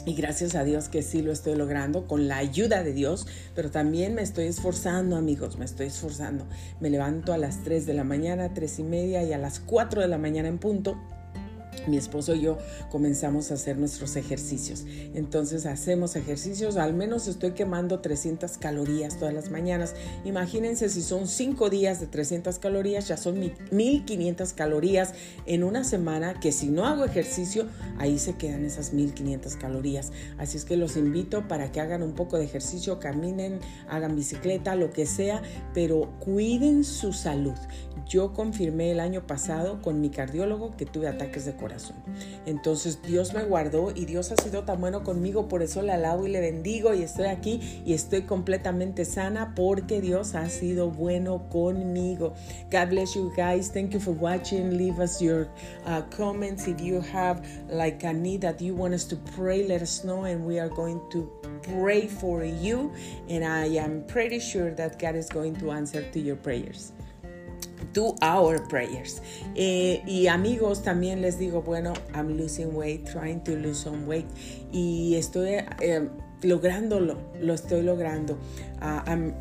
y 0.05 0.15
gracias 0.15 0.55
a 0.55 0.63
Dios 0.63 0.89
que 0.89 1.01
sí 1.01 1.21
lo 1.21 1.31
estoy 1.31 1.55
logrando 1.55 2.07
con 2.07 2.27
la 2.27 2.37
ayuda 2.37 2.83
de 2.83 2.93
Dios, 2.93 3.27
pero 3.55 3.71
también 3.71 4.15
me 4.15 4.21
estoy 4.21 4.45
esforzando, 4.45 5.15
amigos, 5.15 5.57
me 5.57 5.65
estoy 5.65 5.87
esforzando. 5.87 6.45
Me 6.79 6.89
levanto 6.89 7.33
a 7.33 7.37
las 7.37 7.63
3 7.63 7.85
de 7.85 7.93
la 7.93 8.03
mañana, 8.03 8.53
3 8.53 8.79
y 8.79 8.83
media 8.83 9.23
y 9.23 9.33
a 9.33 9.37
las 9.37 9.59
4 9.59 10.01
de 10.01 10.07
la 10.07 10.17
mañana 10.17 10.49
en 10.49 10.57
punto 10.57 10.97
mi 11.87 11.97
esposo 11.97 12.35
y 12.35 12.41
yo 12.41 12.57
comenzamos 12.89 13.51
a 13.51 13.55
hacer 13.55 13.77
nuestros 13.77 14.15
ejercicios. 14.15 14.85
Entonces 15.13 15.65
hacemos 15.65 16.15
ejercicios, 16.15 16.77
al 16.77 16.93
menos 16.93 17.27
estoy 17.27 17.51
quemando 17.51 17.99
300 17.99 18.57
calorías 18.57 19.17
todas 19.17 19.33
las 19.33 19.49
mañanas. 19.49 19.95
Imagínense 20.25 20.89
si 20.89 21.01
son 21.01 21.27
5 21.27 21.69
días 21.69 21.99
de 21.99 22.07
300 22.07 22.59
calorías, 22.59 23.07
ya 23.07 23.17
son 23.17 23.39
1500 23.71 24.53
calorías 24.53 25.13
en 25.45 25.63
una 25.63 25.83
semana 25.83 26.39
que 26.39 26.51
si 26.51 26.67
no 26.67 26.85
hago 26.85 27.05
ejercicio, 27.05 27.67
ahí 27.97 28.19
se 28.19 28.35
quedan 28.35 28.65
esas 28.65 28.93
1500 28.93 29.55
calorías. 29.55 30.11
Así 30.37 30.57
es 30.57 30.65
que 30.65 30.77
los 30.77 30.97
invito 30.97 31.47
para 31.47 31.71
que 31.71 31.81
hagan 31.81 32.03
un 32.03 32.13
poco 32.13 32.37
de 32.37 32.45
ejercicio, 32.45 32.99
caminen, 32.99 33.59
hagan 33.89 34.15
bicicleta, 34.15 34.75
lo 34.75 34.91
que 34.91 35.05
sea, 35.05 35.41
pero 35.73 36.13
cuiden 36.19 36.83
su 36.83 37.13
salud. 37.13 37.55
Yo 38.07 38.33
confirmé 38.33 38.91
el 38.91 38.99
año 38.99 39.25
pasado 39.25 39.81
con 39.81 40.01
mi 40.01 40.09
cardiólogo 40.09 40.75
que 40.75 40.85
tuve 40.85 41.07
ataques 41.07 41.45
de 41.45 41.53
Entonces 42.45 43.01
Dios 43.01 43.33
me 43.33 43.43
guardó 43.43 43.91
y 43.95 44.05
Dios 44.05 44.31
ha 44.31 44.35
sido 44.35 44.63
tan 44.63 44.81
bueno 44.81 45.03
conmigo, 45.03 45.47
por 45.47 45.61
eso 45.61 45.81
le 45.81 45.91
alabo 45.91 46.25
y 46.25 46.31
le 46.31 46.41
bendigo 46.41 46.93
y 46.93 47.03
estoy 47.03 47.27
aquí 47.27 47.81
y 47.85 47.93
estoy 47.93 48.23
completamente 48.23 49.05
sana 49.05 49.53
porque 49.55 50.01
Dios 50.01 50.35
ha 50.35 50.49
sido 50.49 50.89
bueno 50.89 51.49
conmigo. 51.49 52.33
God 52.71 52.89
bless 52.89 53.15
you 53.15 53.31
guys. 53.35 53.71
Thank 53.71 53.91
you 53.91 53.99
for 53.99 54.13
watching. 54.13 54.77
Leave 54.77 54.99
us 54.99 55.21
your 55.21 55.47
uh, 55.85 56.01
comments 56.15 56.67
if 56.67 56.81
you 56.81 57.01
have 57.01 57.41
like 57.69 58.03
a 58.03 58.13
need 58.13 58.41
that 58.41 58.61
you 58.61 58.75
want 58.75 58.93
us 58.93 59.05
to 59.05 59.15
pray. 59.35 59.67
Let 59.67 59.81
us 59.81 60.03
know 60.03 60.25
and 60.25 60.45
we 60.45 60.59
are 60.59 60.69
going 60.69 61.01
to 61.11 61.29
pray 61.61 62.07
for 62.07 62.43
you. 62.43 62.91
And 63.29 63.43
I 63.43 63.65
am 63.77 64.03
pretty 64.07 64.39
sure 64.39 64.71
that 64.75 64.99
God 64.99 65.15
is 65.15 65.29
going 65.29 65.55
to 65.57 65.71
answer 65.71 66.03
to 66.11 66.19
your 66.19 66.35
prayers 66.35 66.91
do 67.93 68.15
our 68.21 68.65
prayers. 68.67 69.21
Eh, 69.55 70.01
y 70.05 70.27
amigos, 70.27 70.83
también 70.83 71.21
les 71.21 71.37
digo, 71.37 71.61
bueno, 71.61 71.93
I'm 72.13 72.37
losing 72.37 72.75
weight, 72.75 73.09
trying 73.09 73.43
to 73.43 73.51
lose 73.55 73.79
some 73.79 74.05
weight. 74.05 74.27
Y 74.71 75.15
estoy 75.15 75.63
eh, 75.81 76.09
lográndolo, 76.41 77.17
lo 77.39 77.53
estoy 77.53 77.81
logrando. 77.81 78.33
Uh, 78.81 79.01
I'm 79.05 79.33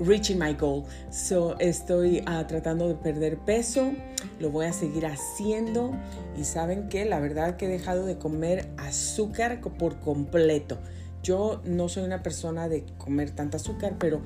reaching 0.00 0.38
my 0.38 0.52
goal. 0.52 0.86
So 1.10 1.56
estoy 1.58 2.20
uh, 2.26 2.46
tratando 2.46 2.88
de 2.88 2.94
perder 2.94 3.38
peso, 3.38 3.92
lo 4.40 4.50
voy 4.50 4.66
a 4.66 4.72
seguir 4.72 5.06
haciendo. 5.06 5.92
Y 6.36 6.44
saben 6.44 6.88
que 6.88 7.04
la 7.04 7.20
verdad 7.20 7.56
que 7.56 7.66
he 7.66 7.68
dejado 7.68 8.06
de 8.06 8.18
comer 8.18 8.68
azúcar 8.76 9.60
por 9.60 9.98
completo. 10.00 10.78
Yo 11.22 11.60
no 11.64 11.88
soy 11.88 12.04
una 12.04 12.22
persona 12.22 12.68
de 12.68 12.84
comer 12.98 13.30
tanta 13.32 13.56
azúcar, 13.56 13.96
pero 13.98 14.22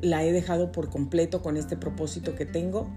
la 0.00 0.24
he 0.24 0.32
dejado 0.32 0.72
por 0.72 0.90
completo 0.90 1.42
con 1.42 1.56
este 1.56 1.76
propósito 1.76 2.34
que 2.34 2.46
tengo 2.46 2.88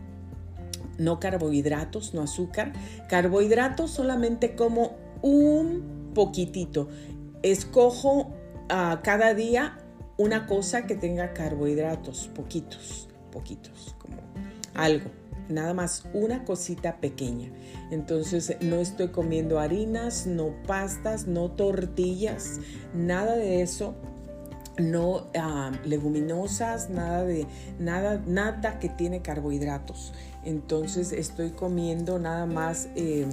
no 0.99 1.19
carbohidratos, 1.19 2.13
no 2.13 2.21
azúcar. 2.21 2.73
Carbohidratos 3.07 3.89
solamente 3.89 4.55
como 4.55 4.97
un 5.21 6.11
poquitito. 6.13 6.89
Escojo 7.41 8.19
uh, 8.19 9.01
cada 9.01 9.33
día 9.33 9.79
una 10.17 10.45
cosa 10.45 10.85
que 10.85 10.95
tenga 10.95 11.33
carbohidratos, 11.33 12.29
poquitos, 12.35 13.07
poquitos, 13.31 13.95
como 13.99 14.17
algo. 14.75 15.09
Nada 15.49 15.73
más 15.73 16.03
una 16.13 16.45
cosita 16.45 16.97
pequeña. 16.97 17.51
Entonces 17.91 18.55
no 18.61 18.77
estoy 18.77 19.09
comiendo 19.09 19.59
harinas, 19.59 20.27
no 20.27 20.53
pastas, 20.65 21.27
no 21.27 21.51
tortillas, 21.51 22.59
nada 22.93 23.35
de 23.35 23.61
eso 23.61 23.95
no 24.79 25.27
uh, 25.35 25.71
leguminosas, 25.85 26.89
nada 26.89 27.23
de 27.23 27.45
nada, 27.79 28.21
nada 28.25 28.79
que 28.79 28.89
tiene 28.89 29.21
carbohidratos. 29.21 30.13
Entonces 30.43 31.11
estoy 31.11 31.51
comiendo 31.51 32.17
nada 32.17 32.45
más 32.45 32.87
eh, 32.95 33.27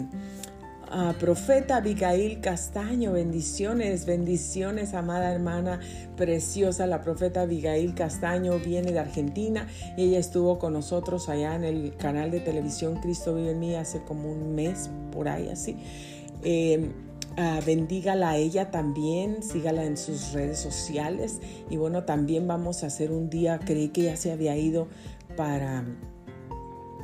profeta 1.18 1.77
Abigail 1.77 2.40
Castaño, 2.40 3.12
bendiciones, 3.12 4.07
bendiciones, 4.07 4.94
amada 4.94 5.33
hermana 5.33 5.81
preciosa. 6.16 6.87
La 6.87 7.03
profeta 7.03 7.42
Abigail 7.42 7.94
Castaño 7.94 8.59
viene 8.59 8.92
de 8.92 8.99
Argentina 8.99 9.66
y 9.96 10.05
ella 10.05 10.18
estuvo 10.18 10.59
con 10.59 10.72
nosotros 10.72 11.29
allá 11.29 11.55
en 11.55 11.64
el 11.64 11.96
canal 11.96 12.31
de 12.31 12.40
televisión 12.40 12.96
Cristo 13.01 13.35
vive 13.35 13.51
en 13.51 13.61
mí 13.61 13.75
hace 13.75 14.03
como 14.03 14.31
un 14.31 14.55
mes, 14.55 14.90
por 15.12 15.29
ahí 15.29 15.49
así. 15.49 15.77
Eh, 16.42 16.90
Uh, 17.38 17.62
bendígala 17.66 18.31
a 18.31 18.37
ella 18.38 18.70
también, 18.70 19.42
sígala 19.42 19.85
en 19.85 19.99
sus 19.99 20.33
redes 20.33 20.59
sociales 20.59 21.38
y 21.68 21.77
bueno, 21.77 22.05
también 22.05 22.49
vamos 22.49 22.83
a 22.83 22.87
hacer 22.87 23.12
un 23.12 23.29
día, 23.29 23.61
creí 23.62 23.88
que 23.88 24.05
ya 24.05 24.16
se 24.16 24.33
había 24.33 24.57
ido 24.57 24.88
para, 25.37 25.85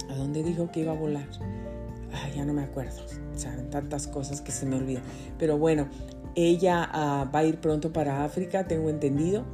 ¿a 0.09 0.15
dónde 0.17 0.43
dijo 0.43 0.71
que 0.73 0.81
iba 0.81 0.93
a 0.93 0.97
volar? 0.97 1.29
Ya 2.35 2.45
no 2.45 2.53
me 2.53 2.63
acuerdo, 2.63 3.03
saben 3.35 3.71
tantas 3.71 4.07
cosas 4.07 4.41
que 4.41 4.53
se 4.53 4.67
me 4.67 4.77
olvidan, 4.77 5.03
pero 5.39 5.59
bueno, 5.59 5.89
ella 6.35 6.89
uh, 6.93 7.33
va 7.33 7.41
a 7.41 7.45
ir 7.45 7.61
pronto 7.61 7.93
para 7.93 8.25
África, 8.25 8.67
tengo 8.67 8.91
entendido, 8.91 9.45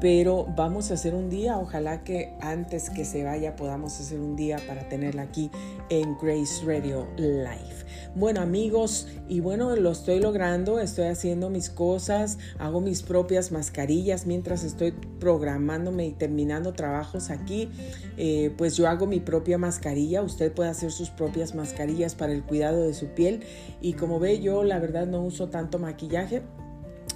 pero 0.00 0.46
vamos 0.56 0.90
a 0.90 0.94
hacer 0.94 1.14
un 1.14 1.28
día, 1.30 1.58
ojalá 1.58 2.04
que 2.04 2.34
antes 2.40 2.90
que 2.90 3.04
se 3.04 3.24
vaya 3.24 3.56
podamos 3.56 3.98
hacer 4.00 4.20
un 4.20 4.36
día 4.36 4.58
para 4.66 4.88
tenerla 4.88 5.22
aquí 5.22 5.50
en 5.90 6.16
Grace 6.18 6.64
Radio 6.64 7.06
Live. 7.16 7.77
Bueno 8.18 8.40
amigos, 8.40 9.06
y 9.28 9.38
bueno, 9.38 9.76
lo 9.76 9.92
estoy 9.92 10.18
logrando, 10.18 10.80
estoy 10.80 11.04
haciendo 11.04 11.50
mis 11.50 11.70
cosas, 11.70 12.38
hago 12.58 12.80
mis 12.80 13.04
propias 13.04 13.52
mascarillas 13.52 14.26
mientras 14.26 14.64
estoy 14.64 14.90
programándome 15.20 16.04
y 16.08 16.12
terminando 16.14 16.72
trabajos 16.72 17.30
aquí, 17.30 17.68
eh, 18.16 18.52
pues 18.58 18.76
yo 18.76 18.88
hago 18.88 19.06
mi 19.06 19.20
propia 19.20 19.56
mascarilla, 19.56 20.22
usted 20.22 20.50
puede 20.50 20.68
hacer 20.68 20.90
sus 20.90 21.10
propias 21.10 21.54
mascarillas 21.54 22.16
para 22.16 22.32
el 22.32 22.42
cuidado 22.42 22.82
de 22.82 22.92
su 22.92 23.06
piel. 23.06 23.44
Y 23.80 23.92
como 23.92 24.18
ve 24.18 24.40
yo 24.40 24.64
la 24.64 24.80
verdad 24.80 25.06
no 25.06 25.22
uso 25.22 25.48
tanto 25.48 25.78
maquillaje 25.78 26.42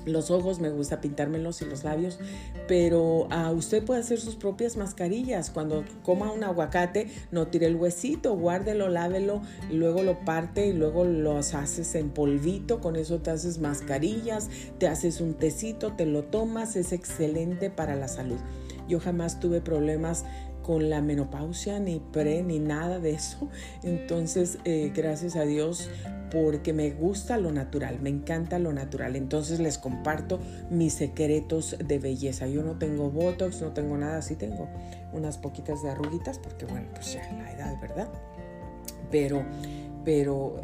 los 0.06 0.30
ojos, 0.30 0.60
me 0.60 0.70
gusta 0.70 1.00
pintármelos 1.00 1.62
y 1.62 1.66
los 1.66 1.84
labios, 1.84 2.18
pero 2.68 3.28
uh, 3.28 3.50
usted 3.52 3.84
puede 3.84 4.00
hacer 4.00 4.20
sus 4.20 4.36
propias 4.36 4.76
mascarillas. 4.76 5.50
Cuando 5.50 5.84
coma 6.02 6.32
un 6.32 6.44
aguacate, 6.44 7.08
no 7.30 7.48
tire 7.48 7.66
el 7.66 7.76
huesito, 7.76 8.36
guárdelo, 8.36 8.88
lávelo, 8.88 9.42
luego 9.70 10.02
lo 10.02 10.24
parte 10.24 10.66
y 10.66 10.72
luego 10.72 11.04
los 11.04 11.54
haces 11.54 11.94
en 11.94 12.10
polvito, 12.10 12.80
con 12.80 12.96
eso 12.96 13.20
te 13.20 13.30
haces 13.30 13.58
mascarillas, 13.58 14.48
te 14.78 14.88
haces 14.88 15.20
un 15.20 15.34
tecito, 15.34 15.92
te 15.92 16.06
lo 16.06 16.24
tomas, 16.24 16.76
es 16.76 16.92
excelente 16.92 17.70
para 17.70 17.96
la 17.96 18.08
salud. 18.08 18.38
Yo 18.88 19.00
jamás 19.00 19.40
tuve 19.40 19.60
problemas 19.60 20.24
con 20.62 20.90
la 20.90 21.00
menopausia, 21.00 21.78
ni 21.78 22.00
pre, 22.00 22.42
ni 22.42 22.58
nada 22.58 22.98
de 22.98 23.12
eso. 23.12 23.48
Entonces, 23.82 24.58
eh, 24.64 24.92
gracias 24.94 25.36
a 25.36 25.42
Dios, 25.42 25.90
porque 26.30 26.72
me 26.72 26.90
gusta 26.90 27.36
lo 27.36 27.52
natural, 27.52 28.00
me 28.00 28.08
encanta 28.08 28.58
lo 28.58 28.72
natural. 28.72 29.16
Entonces 29.16 29.60
les 29.60 29.76
comparto 29.76 30.40
mis 30.70 30.94
secretos 30.94 31.76
de 31.84 31.98
belleza. 31.98 32.46
Yo 32.46 32.62
no 32.62 32.78
tengo 32.78 33.10
botox, 33.10 33.60
no 33.60 33.72
tengo 33.72 33.98
nada, 33.98 34.22
sí 34.22 34.36
tengo 34.36 34.68
unas 35.12 35.36
poquitas 35.36 35.82
de 35.82 35.90
arruguitas, 35.90 36.38
porque 36.38 36.64
bueno, 36.64 36.88
pues 36.94 37.12
ya 37.12 37.30
la 37.32 37.52
edad, 37.52 37.78
¿verdad? 37.80 38.08
Pero 39.10 39.44
pero 40.04 40.56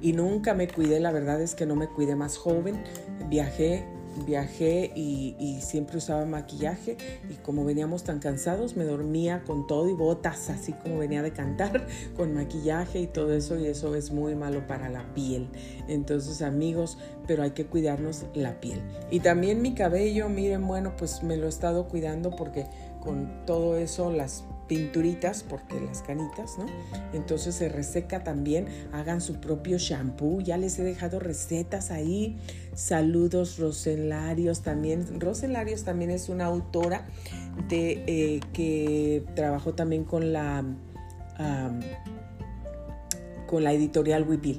y 0.00 0.12
nunca 0.12 0.54
me 0.54 0.68
cuidé, 0.68 1.00
la 1.00 1.12
verdad 1.12 1.40
es 1.42 1.54
que 1.54 1.66
no 1.66 1.76
me 1.76 1.88
cuidé 1.88 2.16
más 2.16 2.38
joven, 2.38 2.82
viajé 3.28 3.84
viajé 4.26 4.92
y, 4.94 5.58
siempre 5.62 5.98
usaba 5.98 6.24
maquillaje 6.24 6.96
y 7.30 7.34
como 7.34 7.64
veníamos 7.64 8.04
tan 8.04 8.18
cansados 8.18 8.76
me 8.76 8.84
dormía 8.84 9.42
con 9.44 9.66
todo 9.66 9.88
y 9.88 9.92
botas, 9.92 10.50
así 10.50 10.72
como 10.72 10.98
venía 10.98 11.22
de 11.22 11.32
cantar, 11.32 11.86
con 12.16 12.34
maquillaje 12.34 13.00
y 13.00 13.06
todo 13.06 13.32
eso 13.32 13.58
y 13.58 13.66
eso 13.66 13.94
es 13.94 14.10
muy 14.10 14.34
malo 14.34 14.66
para 14.66 14.88
la 14.88 15.12
piel. 15.14 15.48
Entonces 15.88 16.42
amigos, 16.42 16.98
pero 17.26 17.42
hay 17.42 17.52
que 17.52 17.66
cuidarnos 17.66 18.26
la 18.34 18.60
piel. 18.60 18.82
Y 19.10 19.20
también 19.20 19.62
mi 19.62 19.74
cabello, 19.74 20.28
miren, 20.28 20.66
bueno, 20.66 20.94
pues 20.96 21.22
me 21.22 21.36
lo 21.36 21.46
he 21.46 21.48
estado 21.48 21.88
cuidando 21.88 22.30
porque 22.30 22.66
con 23.00 23.44
todo 23.46 23.76
eso 23.76 24.10
las 24.10 24.44
pinturitas, 24.72 25.42
porque 25.42 25.78
las 25.78 26.00
canitas, 26.00 26.56
¿no? 26.56 26.64
Entonces 27.12 27.54
se 27.54 27.68
reseca 27.68 28.24
también, 28.24 28.68
hagan 28.92 29.20
su 29.20 29.34
propio 29.34 29.76
shampoo, 29.76 30.40
ya 30.40 30.56
les 30.56 30.78
he 30.78 30.82
dejado 30.82 31.20
recetas 31.20 31.90
ahí. 31.90 32.38
Saludos 32.74 33.58
Roselarios 33.58 34.62
también. 34.62 35.20
Roselarios 35.20 35.84
también 35.84 36.10
es 36.10 36.30
una 36.30 36.46
autora 36.46 37.06
de, 37.68 38.02
eh, 38.06 38.40
que 38.54 39.26
trabajó 39.34 39.74
también 39.74 40.04
con 40.04 40.32
la, 40.32 40.64
con 43.46 43.62
la 43.62 43.74
editorial 43.74 44.26
Wipil. 44.26 44.58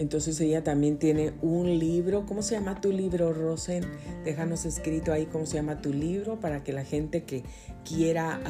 Entonces 0.00 0.40
ella 0.40 0.64
también 0.64 0.98
tiene 0.98 1.34
un 1.42 1.78
libro. 1.78 2.24
¿Cómo 2.24 2.40
se 2.40 2.54
llama 2.54 2.80
tu 2.80 2.90
libro, 2.90 3.34
Rosen? 3.34 3.84
Déjanos 4.24 4.64
escrito 4.64 5.12
ahí 5.12 5.26
cómo 5.26 5.44
se 5.44 5.56
llama 5.56 5.82
tu 5.82 5.92
libro 5.92 6.40
para 6.40 6.64
que 6.64 6.72
la 6.72 6.84
gente 6.84 7.24
que 7.24 7.42
quiera 7.84 8.40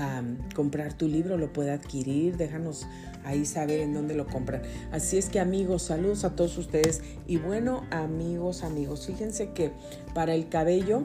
comprar 0.54 0.92
tu 0.94 1.08
libro 1.08 1.36
lo 1.36 1.52
pueda 1.52 1.74
adquirir. 1.74 2.36
Déjanos 2.36 2.86
ahí 3.24 3.44
saber 3.44 3.80
en 3.80 3.94
dónde 3.94 4.14
lo 4.14 4.28
compran. 4.28 4.62
Así 4.92 5.18
es 5.18 5.28
que 5.28 5.40
amigos, 5.40 5.82
saludos 5.82 6.22
a 6.22 6.36
todos 6.36 6.56
ustedes. 6.56 7.02
Y 7.26 7.38
bueno, 7.38 7.84
amigos, 7.90 8.62
amigos, 8.62 9.06
fíjense 9.08 9.50
que 9.50 9.72
para 10.14 10.34
el 10.36 10.48
cabello... 10.48 11.02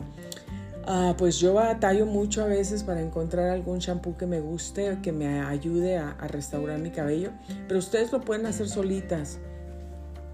Ah, 0.87 1.15
pues 1.17 1.39
yo 1.39 1.55
batallo 1.55 2.05
mucho 2.05 2.43
a 2.43 2.45
veces 2.45 2.83
para 2.83 3.01
encontrar 3.01 3.49
algún 3.49 3.79
shampoo 3.79 4.17
que 4.17 4.27
me 4.27 4.39
guste, 4.39 4.99
que 5.01 5.11
me 5.11 5.39
ayude 5.39 5.97
a 5.97 6.13
restaurar 6.27 6.77
mi 6.77 6.91
cabello, 6.91 7.31
pero 7.67 7.79
ustedes 7.79 8.11
lo 8.11 8.21
pueden 8.21 8.45
hacer 8.45 8.69
solitas. 8.69 9.39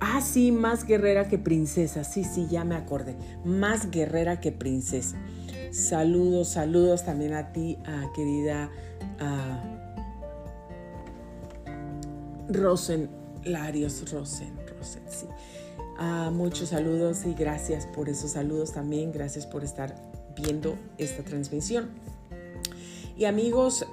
Ah, 0.03 0.19
sí, 0.19 0.51
más 0.51 0.83
guerrera 0.85 1.27
que 1.27 1.37
princesa. 1.37 2.03
Sí, 2.03 2.23
sí, 2.23 2.47
ya 2.49 2.63
me 2.63 2.75
acordé. 2.75 3.15
Más 3.45 3.91
guerrera 3.91 4.39
que 4.39 4.51
princesa. 4.51 5.15
Saludos, 5.71 6.49
saludos 6.49 7.05
también 7.05 7.33
a 7.33 7.53
ti, 7.53 7.77
querida 8.15 8.69
Rosen, 12.49 13.09
Larios 13.45 14.11
Rosen, 14.11 14.53
Rosen, 14.67 15.03
sí. 15.07 15.27
muchos 16.31 16.69
saludos 16.69 17.25
y 17.25 17.33
gracias 17.35 17.85
por 17.85 18.09
esos 18.09 18.31
saludos 18.31 18.73
también. 18.73 19.11
Gracias 19.11 19.45
por 19.45 19.63
estar 19.63 19.95
viendo 20.35 20.75
esta 20.97 21.23
transmisión. 21.23 21.89
Y 23.15 23.25
amigos, 23.25 23.85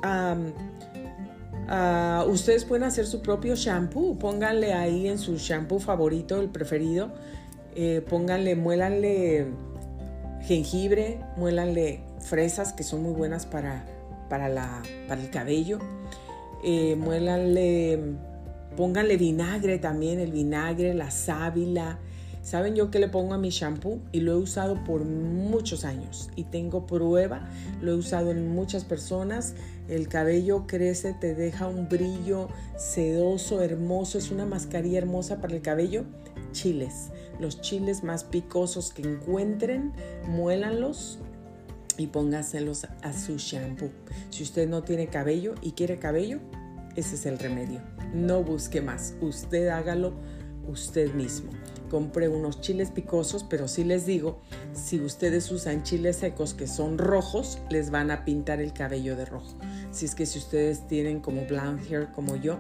Ah, 1.69 2.25
ustedes 2.27 2.65
pueden 2.65 2.85
hacer 2.85 3.07
su 3.07 3.21
propio 3.21 3.55
shampoo. 3.55 4.19
Pónganle 4.19 4.73
ahí 4.73 5.07
en 5.09 5.19
su 5.19 5.37
shampoo 5.37 5.79
favorito, 5.79 6.41
el 6.41 6.49
preferido. 6.49 7.13
Eh, 7.75 8.03
pónganle, 8.09 8.57
muélanle 8.57 9.49
jengibre, 10.43 11.21
muélanle 11.37 12.01
fresas 12.21 12.73
que 12.73 12.83
son 12.83 13.03
muy 13.03 13.13
buenas 13.13 13.45
para, 13.45 13.85
para, 14.31 14.49
la, 14.49 14.83
para 15.07 15.21
el 15.21 15.31
cabello. 15.31 15.79
Eh, 16.65 16.97
muélanle, 16.97 18.17
pónganle 18.77 19.17
vinagre 19.19 19.79
también, 19.79 20.21
el 20.21 20.33
vinagre, 20.33 20.95
la 20.95 21.11
sábila. 21.11 21.99
¿Saben 22.49 22.75
yo 22.75 22.91
que 22.91 22.99
le 22.99 23.09
pongo 23.09 23.35
a 23.35 23.39
mi 23.39 23.51
shampoo? 23.51 24.01
Y 24.11 24.21
lo 24.21 24.33
he 24.33 24.37
usado 24.37 24.83
por 24.83 25.05
muchos 25.05 25.85
años 25.85 26.31
y 26.35 26.45
tengo 26.45 26.87
prueba, 26.87 27.47
lo 27.83 27.93
he 27.93 27.95
usado 27.95 28.31
en 28.31 28.49
muchas 28.49 28.85
personas 28.85 29.55
el 29.87 30.09
cabello 30.09 30.67
crece, 30.67 31.13
te 31.13 31.35
deja 31.35 31.67
un 31.67 31.91
brillo 31.91 32.49
sedoso, 32.79 33.61
hermoso. 33.61 34.17
Es 34.17 34.31
una 34.31 34.47
mascarilla 34.47 34.97
hermosa 34.97 35.43
para 35.43 35.57
el 35.57 35.61
cabello. 35.61 36.07
Chiles, 36.53 37.11
los 37.39 37.61
chiles 37.61 38.03
más 38.03 38.25
picosos 38.25 38.95
que 38.95 39.03
encuentren, 39.03 39.93
muélanlos 40.27 41.19
y 41.99 42.07
póngaselos 42.07 42.87
a 43.03 43.13
su 43.13 43.37
shampoo. 43.37 43.91
Si 44.31 44.43
usted 44.43 44.67
no 44.67 44.85
tiene 44.85 45.09
cabello 45.09 45.55
y 45.61 45.73
quiere 45.73 45.99
cabello, 45.99 46.39
ese 46.97 47.17
es 47.17 47.27
el 47.27 47.39
remedio. 47.39 47.83
No 48.15 48.43
busque 48.43 48.81
más, 48.81 49.17
usted 49.21 49.69
hágalo 49.69 50.15
usted 50.67 51.13
mismo 51.13 51.51
compré 51.89 52.29
unos 52.29 52.61
chiles 52.61 52.91
picosos, 52.91 53.45
pero 53.45 53.69
sí 53.69 53.85
les 53.85 54.07
digo, 54.07 54.41
si 54.73 55.01
ustedes 55.01 55.51
usan 55.51 55.83
chiles 55.83 56.17
secos 56.17 56.55
que 56.55 56.67
son 56.67 56.99
rojos, 56.99 57.59
les 57.71 57.91
van 57.91 58.11
a 58.11 58.25
pintar 58.25 58.61
el 58.61 58.73
cabello 58.73 59.17
de 59.17 59.25
rojo. 59.25 59.57
Si 59.91 60.05
es 60.05 60.15
que 60.15 60.27
si 60.27 60.39
ustedes 60.39 60.87
tienen 60.87 61.21
como 61.21 61.45
blonde 61.47 61.83
hair 61.89 62.09
como 62.13 62.37
yo, 62.37 62.59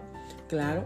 claro, 0.48 0.84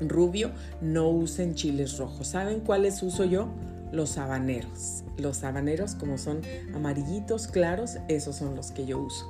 rubio, 0.00 0.52
no 0.80 1.08
usen 1.08 1.54
chiles 1.54 1.98
rojos. 1.98 2.28
¿Saben 2.28 2.60
cuáles 2.60 3.02
uso 3.02 3.24
yo? 3.24 3.48
Los 3.92 4.18
habaneros. 4.18 5.04
Los 5.16 5.44
habaneros 5.44 5.94
como 5.94 6.18
son 6.18 6.42
amarillitos 6.74 7.48
claros, 7.48 7.96
esos 8.08 8.36
son 8.36 8.54
los 8.54 8.70
que 8.70 8.86
yo 8.86 8.98
uso 8.98 9.26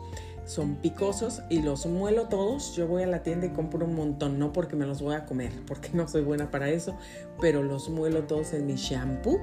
son 0.49 0.77
picosos 0.77 1.43
y 1.51 1.61
los 1.61 1.87
muelo 1.87 2.27
todos. 2.29 2.75
Yo 2.75 2.89
voy 2.89 3.03
a 3.03 3.07
la 3.07 3.23
tienda 3.23 3.47
y 3.47 3.51
compro 3.51 3.85
un 3.85 3.95
montón, 3.95 4.39
no 4.39 4.53
porque 4.53 4.77
me 4.77 4.87
los 4.87 5.03
voy 5.03 5.15
a 5.15 5.27
comer, 5.27 5.53
porque 5.67 5.91
no 5.93 6.09
soy 6.09 6.23
buena 6.23 6.51
para 6.51 6.71
eso, 6.71 6.97
pero 7.41 7.63
los 7.63 7.91
muelo 7.91 8.25
todos 8.25 8.55
en 8.55 8.67
mi 8.67 8.75
shampoo 8.75 9.39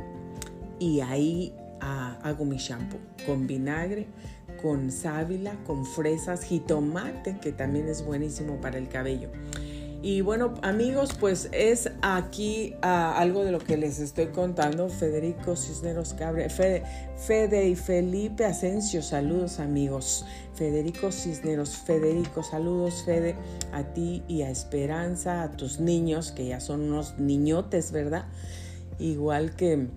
y 0.80 1.00
ahí 1.00 1.54
ah, 1.80 2.18
hago 2.24 2.44
mi 2.44 2.58
shampoo 2.58 3.00
con 3.26 3.48
vinagre, 3.48 4.08
con 4.62 4.92
sábila, 4.92 5.56
con 5.66 5.86
fresas, 5.86 6.44
jitomate, 6.44 7.38
que 7.40 7.52
también 7.52 7.88
es 7.88 8.04
buenísimo 8.04 8.60
para 8.60 8.80
el 8.80 8.90
cabello. 8.90 9.30
Y 10.06 10.22
bueno, 10.22 10.54
amigos, 10.62 11.16
pues 11.20 11.50
es 11.52 11.90
aquí 12.04 12.76
ah, 12.84 13.18
algo 13.18 13.44
de 13.44 13.52
lo 13.52 13.58
que 13.58 13.76
les 13.76 13.98
estoy 13.98 14.28
contando. 14.28 14.88
Federico 14.88 15.56
Cisneros 15.56 16.14
Cabre, 16.14 16.48
Fede, 16.52 17.68
y 17.68 17.76
Felipe 17.76 18.46
Asensio, 18.46 19.02
saludos 19.02 19.60
amigos. 19.60 20.24
Federico 20.54 21.12
Cisneros, 21.12 21.76
Federico, 21.76 22.44
saludos 22.44 23.02
Fede, 23.04 23.36
a 23.72 23.82
ti 23.96 24.22
y 24.28 24.44
a 24.44 24.52
Esperanza, 24.52 25.42
a 25.42 25.50
tus 25.54 25.80
niños, 25.80 26.32
que 26.32 26.46
ya 26.46 26.60
son 26.60 26.82
unos 26.82 27.18
niñotes, 27.18 27.92
¿verdad? 27.92 28.26
Igual 29.00 29.56
que, 29.56 29.88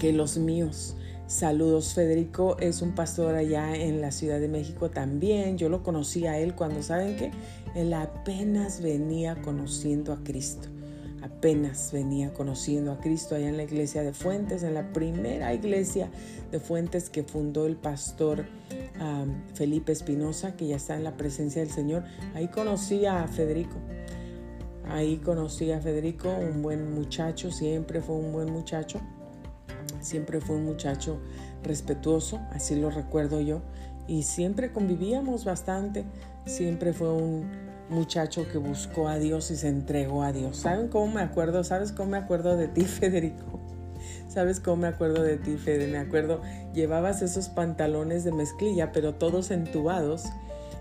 que 0.00 0.14
los 0.14 0.38
míos. 0.38 0.96
Saludos, 1.26 1.94
Federico 1.94 2.58
es 2.60 2.82
un 2.82 2.94
pastor 2.94 3.34
allá 3.36 3.74
en 3.74 4.02
la 4.02 4.10
Ciudad 4.10 4.38
de 4.38 4.48
México 4.48 4.90
también. 4.90 5.56
Yo 5.56 5.70
lo 5.70 5.82
conocí 5.82 6.26
a 6.26 6.38
él 6.38 6.54
cuando, 6.54 6.82
¿saben 6.82 7.16
qué? 7.16 7.30
Él 7.74 7.92
apenas 7.94 8.80
venía 8.80 9.40
conociendo 9.42 10.12
a 10.12 10.22
Cristo. 10.22 10.68
Apenas 11.22 11.92
venía 11.92 12.32
conociendo 12.32 12.92
a 12.92 12.98
Cristo 12.98 13.36
allá 13.36 13.48
en 13.48 13.56
la 13.56 13.62
iglesia 13.62 14.02
de 14.02 14.12
Fuentes, 14.12 14.64
en 14.64 14.74
la 14.74 14.92
primera 14.92 15.54
iglesia 15.54 16.10
de 16.50 16.58
Fuentes 16.58 17.10
que 17.10 17.22
fundó 17.22 17.66
el 17.66 17.76
pastor 17.76 18.44
Felipe 19.54 19.92
Espinosa, 19.92 20.56
que 20.56 20.66
ya 20.66 20.76
está 20.76 20.96
en 20.96 21.04
la 21.04 21.16
presencia 21.16 21.62
del 21.62 21.70
Señor. 21.70 22.04
Ahí 22.34 22.48
conocí 22.48 23.06
a 23.06 23.26
Federico. 23.28 23.76
Ahí 24.88 25.18
conocí 25.18 25.70
a 25.70 25.80
Federico, 25.80 26.28
un 26.28 26.60
buen 26.60 26.92
muchacho, 26.92 27.52
siempre 27.52 28.00
fue 28.00 28.16
un 28.16 28.32
buen 28.32 28.52
muchacho 28.52 29.00
Siempre 30.02 30.40
fue 30.40 30.56
un 30.56 30.64
muchacho 30.64 31.18
respetuoso, 31.62 32.40
así 32.50 32.74
lo 32.74 32.90
recuerdo 32.90 33.40
yo, 33.40 33.62
y 34.06 34.22
siempre 34.22 34.72
convivíamos 34.72 35.44
bastante. 35.44 36.04
Siempre 36.44 36.92
fue 36.92 37.12
un 37.12 37.46
muchacho 37.88 38.46
que 38.50 38.58
buscó 38.58 39.08
a 39.08 39.18
Dios 39.18 39.50
y 39.50 39.56
se 39.56 39.68
entregó 39.68 40.22
a 40.22 40.32
Dios. 40.32 40.56
¿Saben 40.56 40.88
cómo 40.88 41.12
me 41.12 41.20
acuerdo? 41.20 41.62
¿Sabes 41.64 41.92
cómo 41.92 42.10
me 42.10 42.18
acuerdo 42.18 42.56
de 42.56 42.68
ti, 42.68 42.82
Federico? 42.84 43.60
¿Sabes 44.28 44.60
cómo 44.60 44.78
me 44.78 44.88
acuerdo 44.88 45.22
de 45.22 45.36
ti, 45.36 45.56
Fede? 45.56 45.86
Me 45.88 45.98
acuerdo, 45.98 46.40
llevabas 46.72 47.20
esos 47.20 47.50
pantalones 47.50 48.24
de 48.24 48.32
mezclilla, 48.32 48.90
pero 48.90 49.14
todos 49.14 49.50
entubados, 49.50 50.24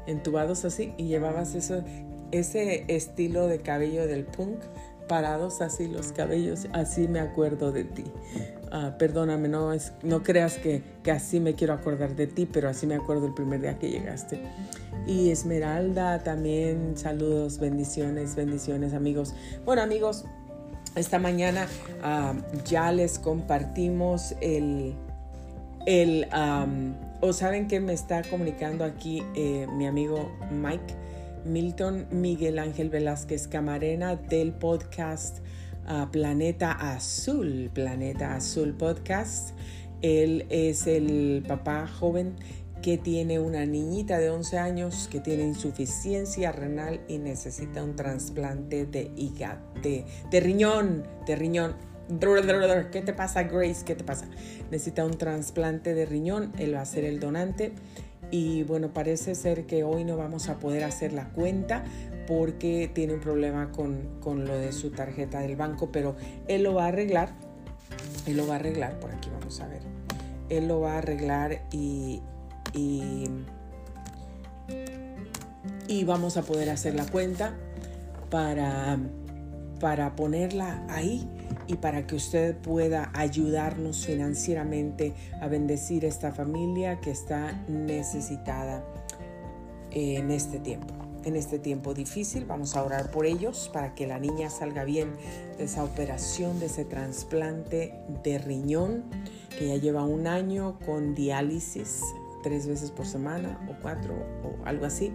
entubados 0.07 0.63
así, 0.63 0.93
y 0.97 1.07
llevabas 1.07 1.53
ese 2.31 2.85
estilo 2.87 3.47
de 3.47 3.59
cabello 3.59 4.07
del 4.07 4.23
punk, 4.23 4.61
parados 5.11 5.59
así 5.59 5.89
los 5.89 6.13
cabellos, 6.13 6.67
así 6.71 7.09
me 7.09 7.19
acuerdo 7.19 7.73
de 7.73 7.83
ti. 7.83 8.05
Ah, 8.71 8.95
perdóname, 8.97 9.49
no, 9.49 9.73
es, 9.73 9.91
no 10.03 10.23
creas 10.23 10.57
que, 10.57 10.83
que, 11.03 11.11
así 11.11 11.41
me 11.41 11.53
quiero 11.53 11.73
acordar 11.73 12.15
de 12.15 12.27
ti, 12.27 12.45
pero 12.45 12.69
así 12.69 12.87
me 12.87 12.95
acuerdo 12.95 13.27
el 13.27 13.33
primer 13.33 13.59
día 13.59 13.77
que 13.77 13.89
llegaste. 13.89 14.41
Y 15.05 15.29
Esmeralda 15.29 16.23
también, 16.23 16.93
saludos, 16.95 17.59
bendiciones, 17.59 18.35
bendiciones 18.37 18.93
amigos. 18.93 19.35
Bueno 19.65 19.81
amigos, 19.81 20.23
esta 20.95 21.19
mañana 21.19 21.67
ah, 22.01 22.33
ya 22.63 22.93
les 22.93 23.19
compartimos 23.19 24.33
el, 24.39 24.95
el 25.87 26.25
o 27.19 27.33
saben 27.33 27.67
que 27.67 27.81
me 27.81 27.91
está 27.91 28.21
comunicando 28.23 28.85
aquí 28.85 29.21
eh, 29.35 29.67
mi 29.73 29.87
amigo 29.87 30.31
Mike 30.49 30.95
Milton 31.45 32.07
Miguel 32.11 32.59
Ángel 32.59 32.89
Velázquez 32.89 33.47
Camarena 33.47 34.15
del 34.15 34.53
podcast 34.53 35.39
Planeta 36.11 36.71
Azul, 36.71 37.69
Planeta 37.73 38.35
Azul 38.35 38.73
Podcast. 38.73 39.51
Él 40.01 40.45
es 40.49 40.87
el 40.87 41.43
papá 41.47 41.87
joven 41.87 42.35
que 42.81 42.97
tiene 42.97 43.39
una 43.39 43.65
niñita 43.65 44.17
de 44.17 44.29
11 44.29 44.57
años 44.57 45.07
que 45.11 45.19
tiene 45.19 45.43
insuficiencia 45.43 46.51
renal 46.51 47.01
y 47.07 47.19
necesita 47.19 47.83
un 47.83 47.95
trasplante 47.95 48.85
de 48.85 49.11
hígado, 49.15 49.61
de, 49.83 50.05
de 50.31 50.39
riñón, 50.39 51.03
de 51.27 51.35
riñón. 51.35 51.75
¿Qué 52.91 53.01
te 53.01 53.13
pasa, 53.13 53.43
Grace? 53.43 53.85
¿Qué 53.85 53.95
te 53.95 54.03
pasa? 54.03 54.27
Necesita 54.71 55.05
un 55.05 55.17
trasplante 55.17 55.93
de 55.93 56.05
riñón, 56.05 56.51
él 56.57 56.75
va 56.75 56.81
a 56.81 56.85
ser 56.85 57.05
el 57.05 57.19
donante 57.19 57.73
y 58.31 58.63
bueno, 58.63 58.93
parece 58.93 59.35
ser 59.35 59.65
que 59.65 59.83
hoy 59.83 60.05
no 60.05 60.15
vamos 60.15 60.47
a 60.47 60.57
poder 60.57 60.85
hacer 60.85 61.11
la 61.11 61.29
cuenta 61.29 61.83
porque 62.27 62.89
tiene 62.93 63.13
un 63.13 63.19
problema 63.19 63.71
con, 63.71 64.45
lo 64.45 64.57
de 64.57 64.71
su 64.71 64.91
tarjeta 64.91 65.41
del 65.41 65.57
banco, 65.57 65.91
pero 65.91 66.15
él 66.47 66.63
lo 66.63 66.73
va 66.73 66.85
a 66.85 66.87
arreglar. 66.87 67.29
Él 68.25 68.37
lo 68.37 68.47
va 68.47 68.53
a 68.53 68.57
arreglar, 68.57 68.99
por 68.99 69.11
aquí 69.11 69.29
vamos 69.29 69.59
a 69.59 69.67
ver. 69.67 69.81
Él 70.49 70.67
lo 70.67 70.79
va 70.79 70.93
a 70.93 70.97
arreglar 70.99 71.63
y, 71.71 72.21
y, 72.73 73.25
y 75.87 76.03
vamos 76.05 76.37
a 76.37 76.43
poder 76.43 76.69
hacer 76.69 76.95
la 76.95 77.05
cuenta 77.05 77.53
para, 78.29 78.97
para 79.81 80.15
ponerla 80.15 80.85
ahí 80.87 81.27
y 81.71 81.75
para 81.75 82.05
que 82.05 82.15
usted 82.15 82.57
pueda 82.57 83.11
ayudarnos 83.13 84.05
financieramente 84.05 85.13
a 85.39 85.47
bendecir 85.47 86.03
esta 86.03 86.33
familia 86.33 86.99
que 86.99 87.11
está 87.11 87.53
necesitada 87.69 88.83
en 89.91 90.31
este 90.31 90.59
tiempo. 90.59 90.93
En 91.23 91.35
este 91.35 91.59
tiempo 91.59 91.93
difícil 91.93 92.45
vamos 92.45 92.75
a 92.75 92.83
orar 92.83 93.09
por 93.11 93.25
ellos 93.25 93.69
para 93.71 93.95
que 93.95 94.05
la 94.05 94.19
niña 94.19 94.49
salga 94.49 94.83
bien 94.83 95.13
de 95.57 95.63
esa 95.63 95.83
operación, 95.83 96.59
de 96.59 96.65
ese 96.65 96.83
trasplante 96.83 97.93
de 98.23 98.37
riñón 98.37 99.03
que 99.57 99.67
ya 99.67 99.75
lleva 99.77 100.03
un 100.03 100.27
año 100.27 100.77
con 100.85 101.15
diálisis 101.15 102.01
tres 102.43 102.67
veces 102.67 102.91
por 102.91 103.05
semana 103.05 103.65
o 103.69 103.81
cuatro 103.81 104.13
o 104.43 104.65
algo 104.65 104.85
así. 104.85 105.13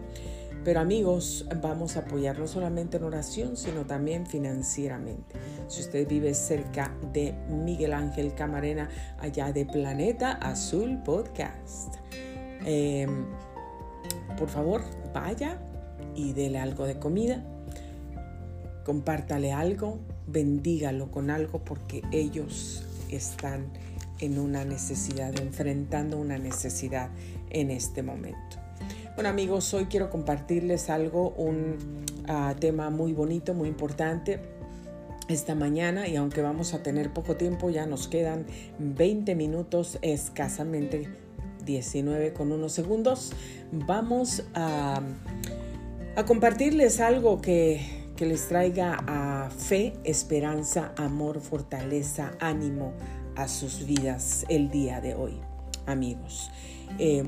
Pero 0.67 0.81
amigos, 0.81 1.47
vamos 1.63 1.97
a 1.97 2.01
apoyar 2.01 2.41
no 2.41 2.49
solamente 2.49 2.97
en 2.97 3.05
oración, 3.05 3.57
sino 3.57 3.87
también 3.87 4.27
financieramente. 4.27 5.37
Si 5.69 5.81
usted 5.81 6.09
vive 6.09 6.35
cerca 6.35 6.93
de 7.13 7.35
Miguel 7.49 7.93
Ángel 7.93 8.35
Camarena, 8.35 8.89
allá 9.21 9.53
de 9.53 9.65
Planeta 9.65 10.33
Azul 10.33 10.99
Podcast, 11.05 11.95
em, 12.65 13.27
por 14.37 14.49
favor, 14.49 14.83
vaya 15.15 15.61
y 16.17 16.33
dele 16.33 16.59
algo 16.59 16.85
de 16.85 16.99
comida, 16.99 17.45
compártale 18.85 19.53
algo, 19.53 20.01
bendígalo 20.27 21.13
con 21.13 21.31
algo 21.31 21.61
porque 21.61 22.03
ellos 22.11 22.83
están 23.09 23.69
en 24.19 24.41
una 24.41 24.65
necesidad, 24.65 25.33
enfrentando 25.41 26.19
una 26.19 26.39
necesidad 26.39 27.11
en 27.51 27.71
este 27.71 28.03
momento. 28.03 28.66
Bueno 29.17 29.31
amigos, 29.31 29.73
hoy 29.73 29.87
quiero 29.87 30.11
compartirles 30.11 30.91
algo, 30.91 31.31
un 31.31 32.05
ah, 32.29 32.55
tema 32.61 32.91
muy 32.91 33.15
bonito, 33.15 33.55
muy 33.55 33.67
importante 33.67 34.41
esta 35.27 35.55
mañana 35.55 36.07
y 36.07 36.17
aunque 36.17 36.43
vamos 36.43 36.75
a 36.75 36.83
tener 36.83 37.15
poco 37.15 37.35
tiempo, 37.35 37.71
ya 37.71 37.87
nos 37.87 38.09
quedan 38.09 38.45
20 38.79 39.35
minutos 39.35 39.99
escasamente 40.03 41.09
19 41.65 42.35
con 42.35 42.53
unos 42.53 42.73
segundos, 42.73 43.33
vamos 43.73 44.45
a, 44.55 45.01
compartirles 46.27 47.01
algo 47.01 47.41
que, 47.41 48.11
que, 48.17 48.27
les 48.27 48.49
traiga 48.49 49.03
a 49.07 49.49
fe, 49.49 49.95
esperanza, 50.05 50.93
amor, 50.99 51.41
fortaleza, 51.41 52.33
ánimo 52.39 52.93
a 53.35 53.49
sus 53.49 53.87
vidas 53.87 54.45
el 54.51 54.69
día 54.69 55.01
de 55.01 55.15
hoy, 55.15 55.41
amigos. 55.87 56.51
Eh, 56.99 57.25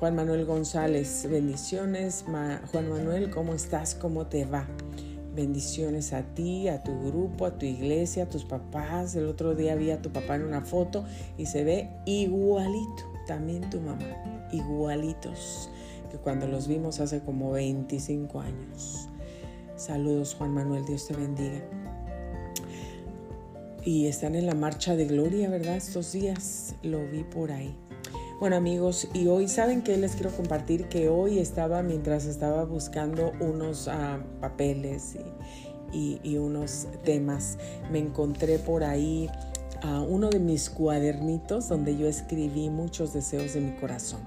Juan 0.00 0.16
Manuel 0.16 0.46
González, 0.46 1.28
bendiciones. 1.30 2.24
Juan 2.72 2.88
Manuel, 2.88 3.28
¿cómo 3.28 3.52
estás? 3.52 3.94
¿Cómo 3.94 4.28
te 4.28 4.46
va? 4.46 4.66
Bendiciones 5.36 6.14
a 6.14 6.22
ti, 6.22 6.68
a 6.68 6.82
tu 6.82 6.98
grupo, 7.06 7.44
a 7.44 7.58
tu 7.58 7.66
iglesia, 7.66 8.22
a 8.22 8.26
tus 8.26 8.46
papás. 8.46 9.14
El 9.14 9.26
otro 9.26 9.54
día 9.54 9.74
vi 9.74 9.90
a 9.90 10.00
tu 10.00 10.10
papá 10.10 10.36
en 10.36 10.44
una 10.44 10.62
foto 10.62 11.04
y 11.36 11.44
se 11.44 11.64
ve 11.64 11.90
igualito. 12.06 13.12
También 13.26 13.68
tu 13.68 13.78
mamá, 13.78 14.48
igualitos 14.52 15.68
que 16.10 16.16
cuando 16.16 16.46
los 16.46 16.66
vimos 16.66 16.98
hace 16.98 17.20
como 17.20 17.50
25 17.50 18.40
años. 18.40 19.06
Saludos 19.76 20.34
Juan 20.34 20.54
Manuel, 20.54 20.86
Dios 20.86 21.08
te 21.08 21.14
bendiga. 21.14 21.60
Y 23.84 24.06
están 24.06 24.34
en 24.34 24.46
la 24.46 24.54
marcha 24.54 24.96
de 24.96 25.04
gloria, 25.04 25.50
¿verdad? 25.50 25.76
Estos 25.76 26.12
días 26.12 26.74
lo 26.82 27.06
vi 27.06 27.22
por 27.22 27.52
ahí. 27.52 27.76
Bueno 28.40 28.56
amigos, 28.56 29.06
y 29.12 29.26
hoy 29.26 29.48
saben 29.48 29.82
que 29.82 29.98
les 29.98 30.14
quiero 30.14 30.30
compartir 30.30 30.88
que 30.88 31.10
hoy 31.10 31.38
estaba, 31.38 31.82
mientras 31.82 32.24
estaba 32.24 32.64
buscando 32.64 33.32
unos 33.38 33.86
ah, 33.86 34.18
papeles 34.40 35.18
y, 35.92 36.38
unos 36.38 36.88
temas, 37.04 37.58
me 37.92 37.98
encontré 37.98 38.58
por 38.58 38.82
ahí 38.82 39.28
a 39.82 40.00
uno 40.00 40.30
de 40.30 40.38
mis 40.38 40.70
cuadernitos 40.70 41.68
donde 41.68 41.98
yo 41.98 42.08
escribí 42.08 42.70
muchos 42.70 43.12
deseos 43.12 43.52
de 43.52 43.60
mi 43.60 43.72
corazón. 43.72 44.20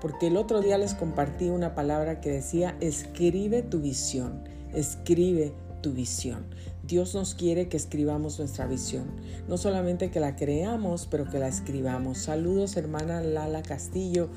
Porque 0.00 0.26
el 0.26 0.36
otro 0.36 0.60
día 0.60 0.76
les 0.76 0.94
compartí 0.94 1.48
una 1.48 1.76
palabra 1.76 2.20
que 2.20 2.30
decía, 2.30 2.76
escribe 2.80 3.62
tu 3.62 3.78
visión, 3.78 4.42
escribe 4.74 5.54
tu 5.80 5.92
visión. 5.92 6.44
Dios 6.90 7.14
nos 7.14 7.36
quiere 7.36 7.68
que 7.68 7.76
escribamos 7.76 8.40
nuestra 8.40 8.66
visión. 8.66 9.04
No 9.46 9.56
solamente 9.58 10.10
que 10.10 10.18
la 10.18 10.34
creamos, 10.34 11.06
pero 11.08 11.30
que 11.30 11.38
la 11.38 11.46
escribamos. 11.46 12.18
Saludos, 12.18 12.76
hermana 12.76 13.20
Lala 13.20 13.62
Castillo. 13.62 14.28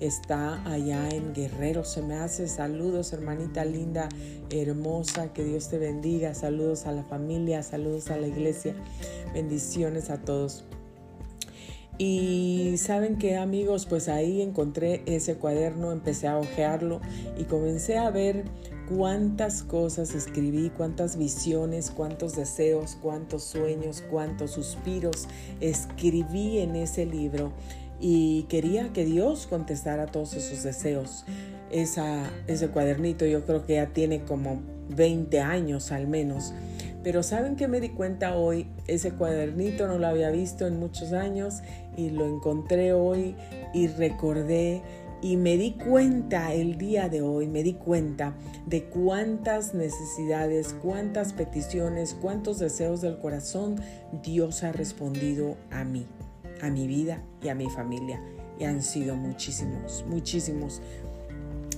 Está 0.00 0.64
allá 0.64 1.10
en 1.10 1.34
Guerrero, 1.34 1.84
se 1.84 2.00
me 2.00 2.14
hace. 2.14 2.48
Saludos, 2.48 3.12
hermanita 3.12 3.66
linda, 3.66 4.08
hermosa. 4.48 5.34
Que 5.34 5.44
Dios 5.44 5.68
te 5.68 5.76
bendiga. 5.76 6.32
Saludos 6.32 6.86
a 6.86 6.92
la 6.92 7.04
familia, 7.04 7.62
saludos 7.62 8.10
a 8.10 8.16
la 8.16 8.26
iglesia. 8.26 8.74
Bendiciones 9.34 10.08
a 10.08 10.16
todos. 10.16 10.64
Y 11.98 12.76
saben 12.78 13.18
que 13.18 13.36
amigos, 13.36 13.84
pues 13.84 14.08
ahí 14.08 14.40
encontré 14.40 15.02
ese 15.04 15.34
cuaderno, 15.34 15.92
empecé 15.92 16.28
a 16.28 16.38
hojearlo 16.38 17.02
y 17.36 17.44
comencé 17.44 17.98
a 17.98 18.08
ver 18.08 18.44
cuántas 18.88 19.62
cosas 19.62 20.14
escribí, 20.14 20.70
cuántas 20.76 21.16
visiones, 21.16 21.90
cuántos 21.90 22.36
deseos, 22.36 22.96
cuántos 23.00 23.44
sueños, 23.44 24.02
cuántos 24.10 24.52
suspiros 24.52 25.28
escribí 25.60 26.58
en 26.58 26.76
ese 26.76 27.06
libro 27.06 27.52
y 28.00 28.44
quería 28.44 28.92
que 28.92 29.04
Dios 29.04 29.46
contestara 29.46 30.06
todos 30.06 30.34
esos 30.34 30.62
deseos. 30.62 31.24
Esa, 31.70 32.30
ese 32.46 32.68
cuadernito 32.68 33.26
yo 33.26 33.44
creo 33.44 33.66
que 33.66 33.74
ya 33.74 33.88
tiene 33.88 34.22
como 34.22 34.60
20 34.88 35.40
años 35.40 35.92
al 35.92 36.06
menos 36.06 36.54
pero 37.02 37.22
¿saben 37.22 37.56
que 37.56 37.68
me 37.68 37.80
di 37.80 37.90
cuenta 37.90 38.36
hoy? 38.36 38.66
Ese 38.86 39.12
cuadernito 39.12 39.86
no 39.86 39.98
lo 39.98 40.08
había 40.08 40.30
visto 40.30 40.66
en 40.66 40.78
muchos 40.78 41.12
años 41.12 41.62
y 41.96 42.10
lo 42.10 42.26
encontré 42.26 42.92
hoy 42.92 43.36
y 43.72 43.86
recordé 43.86 44.82
y 45.20 45.36
me 45.36 45.56
di 45.56 45.72
cuenta 45.72 46.52
el 46.52 46.78
día 46.78 47.08
de 47.08 47.22
hoy, 47.22 47.48
me 47.48 47.62
di 47.62 47.74
cuenta 47.74 48.34
de 48.66 48.84
cuántas 48.84 49.74
necesidades, 49.74 50.74
cuántas 50.80 51.32
peticiones, 51.32 52.14
cuántos 52.14 52.58
deseos 52.58 53.00
del 53.00 53.18
corazón 53.18 53.80
Dios 54.22 54.62
ha 54.62 54.72
respondido 54.72 55.56
a 55.70 55.84
mí, 55.84 56.06
a 56.62 56.70
mi 56.70 56.86
vida 56.86 57.22
y 57.42 57.48
a 57.48 57.54
mi 57.54 57.68
familia. 57.68 58.22
Y 58.58 58.64
han 58.64 58.82
sido 58.82 59.14
muchísimos, 59.14 60.04
muchísimos, 60.08 60.82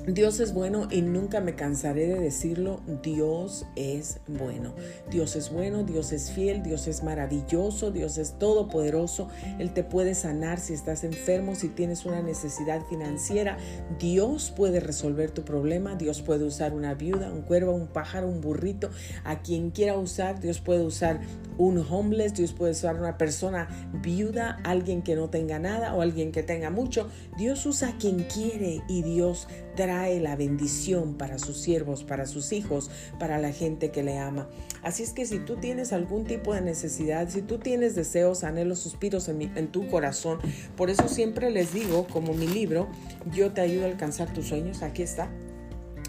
Dios 0.07 0.41
es 0.41 0.55
bueno 0.55 0.89
y 0.91 1.03
nunca 1.03 1.41
me 1.41 1.55
cansaré 1.55 2.07
de 2.07 2.19
decirlo, 2.19 2.81
Dios 3.03 3.67
es 3.77 4.21
bueno. 4.27 4.75
Dios 5.11 5.37
es 5.37 5.53
bueno, 5.53 5.85
Dios 5.85 6.13
es 6.13 6.31
fiel, 6.31 6.63
Dios 6.63 6.87
es 6.87 7.03
maravilloso, 7.03 7.91
Dios 7.91 8.17
es 8.17 8.39
todopoderoso. 8.39 9.29
Él 9.59 9.75
te 9.75 9.85
puede 9.85 10.15
sanar 10.15 10.59
si 10.59 10.73
estás 10.73 11.05
enfermo, 11.05 11.55
si 11.55 11.69
tienes 11.69 12.07
una 12.07 12.23
necesidad 12.23 12.81
financiera. 12.87 13.59
Dios 13.99 14.53
puede 14.57 14.81
resolver 14.81 15.31
tu 15.33 15.43
problema, 15.43 15.97
Dios 15.97 16.23
puede 16.23 16.45
usar 16.45 16.73
una 16.73 16.95
viuda, 16.95 17.31
un 17.31 17.43
cuervo, 17.43 17.73
un 17.73 17.87
pájaro, 17.87 18.27
un 18.27 18.41
burrito, 18.41 18.91
a 19.25 19.43
quien 19.43 19.71
quiera 19.71 19.99
usar. 19.99 20.41
Dios 20.41 20.61
puede 20.61 20.83
usar 20.83 21.21
un 21.59 21.79
homeless, 21.79 22.35
Dios 22.35 22.55
puede 22.55 22.73
usar 22.73 22.97
una 22.97 23.19
persona 23.19 23.69
viuda, 24.03 24.59
alguien 24.65 25.03
que 25.03 25.15
no 25.15 25.29
tenga 25.29 25.59
nada 25.59 25.95
o 25.95 26.01
alguien 26.01 26.33
que 26.33 26.43
tenga 26.43 26.71
mucho. 26.71 27.09
Dios 27.37 27.67
usa 27.67 27.91
a 27.91 27.99
quien 27.99 28.25
quiere 28.25 28.81
y 28.89 29.03
Dios 29.03 29.47
trae 29.81 30.21
la 30.21 30.37
bendición 30.37 31.15
para 31.15 31.39
sus 31.39 31.57
siervos, 31.57 32.05
para 32.05 32.27
sus 32.27 32.53
hijos, 32.53 32.91
para 33.19 33.39
la 33.39 33.51
gente 33.51 33.91
que 33.91 34.03
le 34.03 34.19
ama. 34.19 34.47
Así 34.83 35.03
es 35.03 35.15
que 35.15 35.25
si 35.25 35.39
tú 35.39 35.57
tienes 35.57 35.95
algún 35.95 36.25
tipo 36.25 36.53
de 36.53 36.61
necesidad, 36.61 37.31
si 37.31 37.41
tú 37.41 37.57
tienes 37.57 37.95
deseos, 37.95 38.45
anhelos, 38.45 38.79
suspiros 38.79 39.27
en, 39.29 39.69
tu 39.69 39.89
corazón, 39.89 40.39
por 40.77 40.91
eso 40.91 41.09
siempre 41.09 41.51
les 41.51 41.73
digo, 41.73 42.07
como 42.09 42.35
mi 42.35 42.47
libro, 42.47 42.89
yo 43.33 43.53
te 43.53 43.63
ayudo 43.63 43.85
a 43.85 43.89
alcanzar 43.89 44.31
tus 44.35 44.49
sueños, 44.49 44.83
aquí 44.83 45.01
está, 45.01 45.31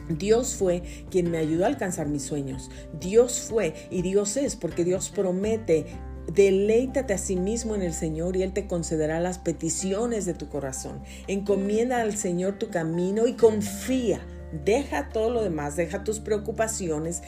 Dios 0.09 0.55
fue 0.55 0.83
quien 1.09 1.31
me 1.31 1.37
ayudó 1.37 1.63
a 1.63 1.67
alcanzar 1.67 2.09
mis 2.09 2.23
sueños. 2.23 2.69
Dios 2.99 3.39
fue 3.47 3.73
y 3.89 4.01
Dios 4.01 4.35
es 4.35 4.57
porque 4.57 4.83
Dios 4.83 5.09
promete 5.09 5.85
Deleítate 6.27 7.13
a 7.13 7.17
sí 7.17 7.35
mismo 7.35 7.75
en 7.75 7.81
el 7.81 7.93
Señor 7.93 8.35
y 8.35 8.43
Él 8.43 8.53
te 8.53 8.67
concederá 8.67 9.19
las 9.19 9.39
peticiones 9.39 10.25
de 10.25 10.33
tu 10.33 10.49
corazón. 10.49 11.01
Encomienda 11.27 12.01
al 12.01 12.15
Señor 12.15 12.57
tu 12.59 12.69
camino 12.69 13.27
y 13.27 13.33
confía. 13.33 14.21
Deja 14.65 15.09
todo 15.09 15.29
lo 15.29 15.43
demás, 15.43 15.75
deja 15.75 16.03
tus 16.03 16.19
preocupaciones. 16.19 17.21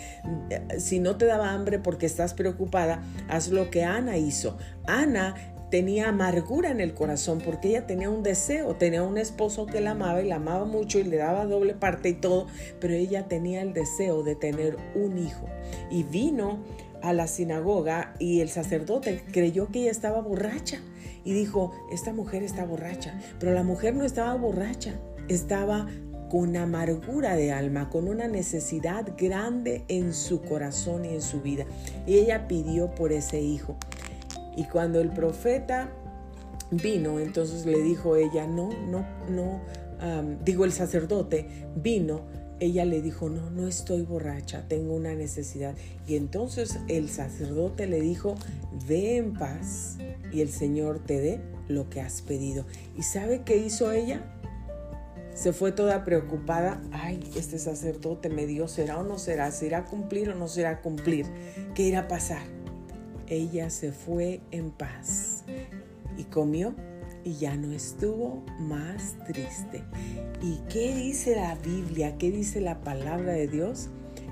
Si 0.77 0.99
no 0.99 1.17
te 1.17 1.25
daba 1.25 1.51
hambre 1.51 1.79
porque 1.79 2.05
estás 2.05 2.33
preocupada, 2.33 3.01
haz 3.29 3.47
lo 3.47 3.69
que 3.69 3.83
Ana 3.83 4.17
hizo. 4.17 4.57
Ana 4.85 5.35
tenía 5.73 6.09
amargura 6.09 6.69
en 6.69 6.81
el 6.81 6.93
corazón 6.93 7.41
porque 7.43 7.69
ella 7.69 7.87
tenía 7.87 8.07
un 8.07 8.21
deseo, 8.21 8.75
tenía 8.75 9.01
un 9.01 9.17
esposo 9.17 9.65
que 9.65 9.81
la 9.81 9.91
amaba 9.91 10.21
y 10.21 10.27
la 10.27 10.35
amaba 10.35 10.65
mucho 10.65 10.99
y 10.99 11.03
le 11.03 11.17
daba 11.17 11.45
doble 11.45 11.73
parte 11.73 12.09
y 12.09 12.13
todo, 12.13 12.45
pero 12.79 12.93
ella 12.93 13.27
tenía 13.27 13.63
el 13.63 13.73
deseo 13.73 14.21
de 14.21 14.35
tener 14.35 14.77
un 14.93 15.17
hijo. 15.17 15.47
Y 15.89 16.03
vino 16.03 16.59
a 17.03 17.13
la 17.13 17.27
sinagoga 17.27 18.15
y 18.17 18.39
el 18.39 18.49
sacerdote 18.49 19.23
creyó 19.31 19.67
que 19.67 19.81
ella 19.81 19.91
estaba 19.91 20.21
borracha 20.21 20.79
y 21.23 21.33
dijo, 21.33 21.71
esta 21.91 22.13
mujer 22.13 22.43
está 22.43 22.65
borracha, 22.65 23.19
pero 23.39 23.53
la 23.53 23.63
mujer 23.63 23.95
no 23.95 24.05
estaba 24.05 24.33
borracha, 24.35 24.93
estaba 25.27 25.87
con 26.29 26.55
amargura 26.57 27.35
de 27.35 27.51
alma, 27.51 27.89
con 27.89 28.07
una 28.07 28.27
necesidad 28.27 29.13
grande 29.17 29.83
en 29.87 30.13
su 30.13 30.41
corazón 30.41 31.05
y 31.05 31.09
en 31.09 31.21
su 31.21 31.41
vida. 31.41 31.65
Y 32.07 32.15
ella 32.15 32.47
pidió 32.47 32.95
por 32.95 33.11
ese 33.11 33.39
hijo. 33.39 33.77
Y 34.55 34.63
cuando 34.65 34.99
el 34.99 35.09
profeta 35.09 35.91
vino, 36.71 37.19
entonces 37.19 37.65
le 37.65 37.79
dijo 37.81 38.15
ella, 38.15 38.47
no, 38.47 38.69
no, 38.89 39.05
no, 39.29 39.61
digo 40.43 40.65
el 40.65 40.71
sacerdote, 40.71 41.47
vino, 41.75 42.21
ella 42.59 42.85
le 42.85 43.01
dijo, 43.01 43.29
no, 43.29 43.49
no 43.49 43.67
estoy 43.67 44.03
borracha, 44.03 44.67
tengo 44.67 44.93
una 44.93 45.13
necesidad. 45.15 45.75
Y 46.07 46.15
entonces 46.15 46.79
el 46.87 47.09
sacerdote 47.09 47.87
le 47.87 48.01
dijo, 48.01 48.35
ve 48.87 49.17
en 49.17 49.33
paz 49.33 49.97
y 50.31 50.41
el 50.41 50.49
Señor 50.49 50.99
te 50.99 51.19
dé 51.19 51.41
lo 51.67 51.89
que 51.89 52.01
has 52.01 52.21
pedido. 52.21 52.65
¿Y 52.97 53.03
sabe 53.03 53.41
qué 53.43 53.57
hizo 53.57 53.91
ella? 53.91 54.21
Se 55.33 55.51
fue 55.51 55.71
toda 55.71 56.05
preocupada. 56.05 56.81
Ay, 56.91 57.19
este 57.35 57.57
sacerdote 57.57 58.29
me 58.29 58.45
dio, 58.45 58.67
¿será 58.67 58.99
o 58.99 59.03
no 59.03 59.17
será? 59.17 59.51
¿Será 59.51 59.85
cumplir 59.85 60.29
o 60.29 60.35
no 60.35 60.47
será 60.47 60.81
cumplir? 60.81 61.25
¿Qué 61.73 61.83
irá 61.83 62.01
a 62.01 62.07
pasar? 62.07 62.43
ella 63.27 63.69
se 63.69 63.91
fue 63.91 64.41
en 64.51 64.71
paz 64.71 65.43
y 66.17 66.23
comió 66.25 66.75
y 67.23 67.35
ya 67.35 67.55
no 67.55 67.71
estuvo 67.71 68.43
más 68.59 69.15
triste. 69.27 69.83
¿Y 70.41 70.57
qué 70.69 70.95
dice 70.95 71.35
la 71.35 71.55
Biblia? 71.55 72.17
¿Qué 72.17 72.31
dice 72.31 72.61
la 72.61 72.81
palabra 72.81 73.33
de 73.33 73.47
Dios? 73.47 73.89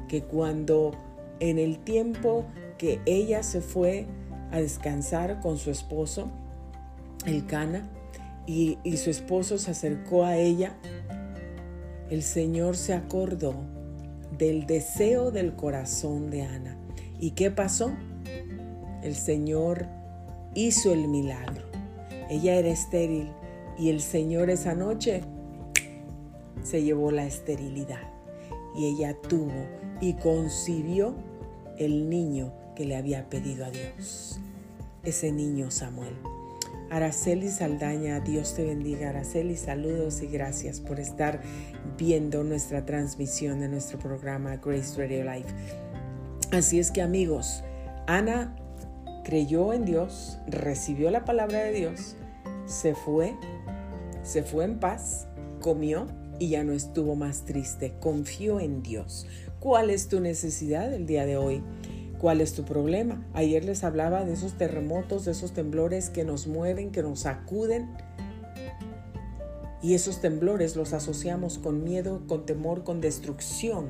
Que 0.08 0.24
cuando 0.24 0.92
en 1.40 1.60
el 1.60 1.80
tiempo 1.80 2.46
que 2.78 3.00
ella 3.06 3.44
se 3.44 3.62
fue 3.62 4.08
a 4.52 4.60
descansar 4.60 5.40
con 5.40 5.58
su 5.58 5.72
esposo, 5.72 6.30
el 7.26 7.46
Cana, 7.46 7.90
y, 8.48 8.78
y 8.84 8.98
su 8.98 9.10
esposo 9.10 9.58
se 9.58 9.72
acercó 9.72 10.26
a 10.26 10.38
ella, 10.38 10.76
el 12.10 12.24
Señor 12.24 12.76
se 12.76 12.94
acordó 12.94 13.56
del 14.38 14.66
deseo 14.66 15.32
del 15.32 15.56
corazón 15.56 16.30
de 16.30 16.42
Ana. 16.42 16.78
¿Y 17.20 17.32
qué 17.32 17.52
pasó? 17.52 17.92
el 19.02 19.16
Señor 19.16 19.88
hizo 20.54 20.94
el 20.94 21.08
milagro. 21.08 21.71
Ella 22.32 22.56
era 22.56 22.70
estéril 22.70 23.30
y 23.78 23.90
el 23.90 24.00
Señor 24.00 24.50
esa 24.50 24.74
noche 24.74 25.22
se 26.64 26.82
llevó 26.82 27.12
la 27.12 27.26
esterilidad 27.26 28.00
y 28.74 28.86
ella 28.86 29.18
tuvo 29.28 29.68
y 30.00 30.14
concibió 30.14 31.14
el 31.78 32.10
niño 32.10 32.54
que 32.74 32.86
le 32.86 32.96
había 32.96 33.30
pedido 33.30 33.66
a 33.66 33.70
Dios, 33.70 34.40
ese 35.04 35.34
niño 35.34 35.72
Samuel. 35.72 36.16
Araceli 36.90 37.50
Saldaña, 37.50 38.22
Dios 38.22 38.54
te 38.56 38.64
bendiga. 38.64 39.10
Araceli, 39.10 39.58
saludos 39.58 40.22
y 40.22 40.28
gracias 40.28 40.80
por 40.80 41.02
estar 41.02 41.42
viendo 41.98 42.46
nuestra 42.46 42.86
transmisión 42.86 43.60
de 43.60 43.68
nuestro 43.68 44.00
programa 44.00 44.56
Grace 44.56 44.98
Radio 44.98 45.30
Life. 45.30 45.50
Así 46.54 46.80
es 46.80 46.92
que 46.92 47.02
amigos, 47.02 47.62
Ana 48.08 48.56
creyó 49.26 49.74
en 49.74 49.84
Dios, 49.84 50.40
recibió 50.48 51.12
la 51.12 51.26
palabra 51.26 51.60
de 51.60 51.74
Dios, 51.74 52.16
se 52.72 52.96
fue, 52.96 53.36
se 54.24 54.44
fue 54.44 54.66
en 54.66 54.80
paz, 54.80 55.28
comió 55.60 56.08
y 56.40 56.50
ya 56.50 56.64
no 56.64 56.74
estuvo 56.74 57.16
más 57.16 57.46
triste, 57.46 57.94
confió 58.00 58.60
en 58.60 58.82
Dios. 58.82 59.28
¿Cuál 59.60 59.90
es 59.92 60.08
tu 60.08 60.20
necesidad 60.20 60.92
el 60.92 61.06
día 61.06 61.26
de 61.26 61.38
hoy? 61.38 61.64
¿Cuál 62.18 62.42
es 62.42 62.54
tu 62.54 62.64
problema? 62.64 63.28
Ayer 63.34 63.66
les 63.66 63.84
hablaba 63.84 64.24
de 64.24 64.34
esos 64.34 64.58
terremotos, 64.58 65.26
de 65.26 65.32
esos 65.32 65.54
temblores 65.54 66.10
que 66.10 66.24
nos 66.24 66.48
mueven, 66.48 66.92
que 66.92 67.04
nos 67.04 67.22
sacuden. 67.22 67.90
Y 69.84 69.96
esos 69.96 70.22
temblores 70.22 70.76
los 70.76 70.94
asociamos 70.94 71.58
con 71.58 71.84
miedo, 71.84 72.24
con 72.28 72.46
temor, 72.46 72.84
con 72.84 73.02
destrucción. 73.02 73.90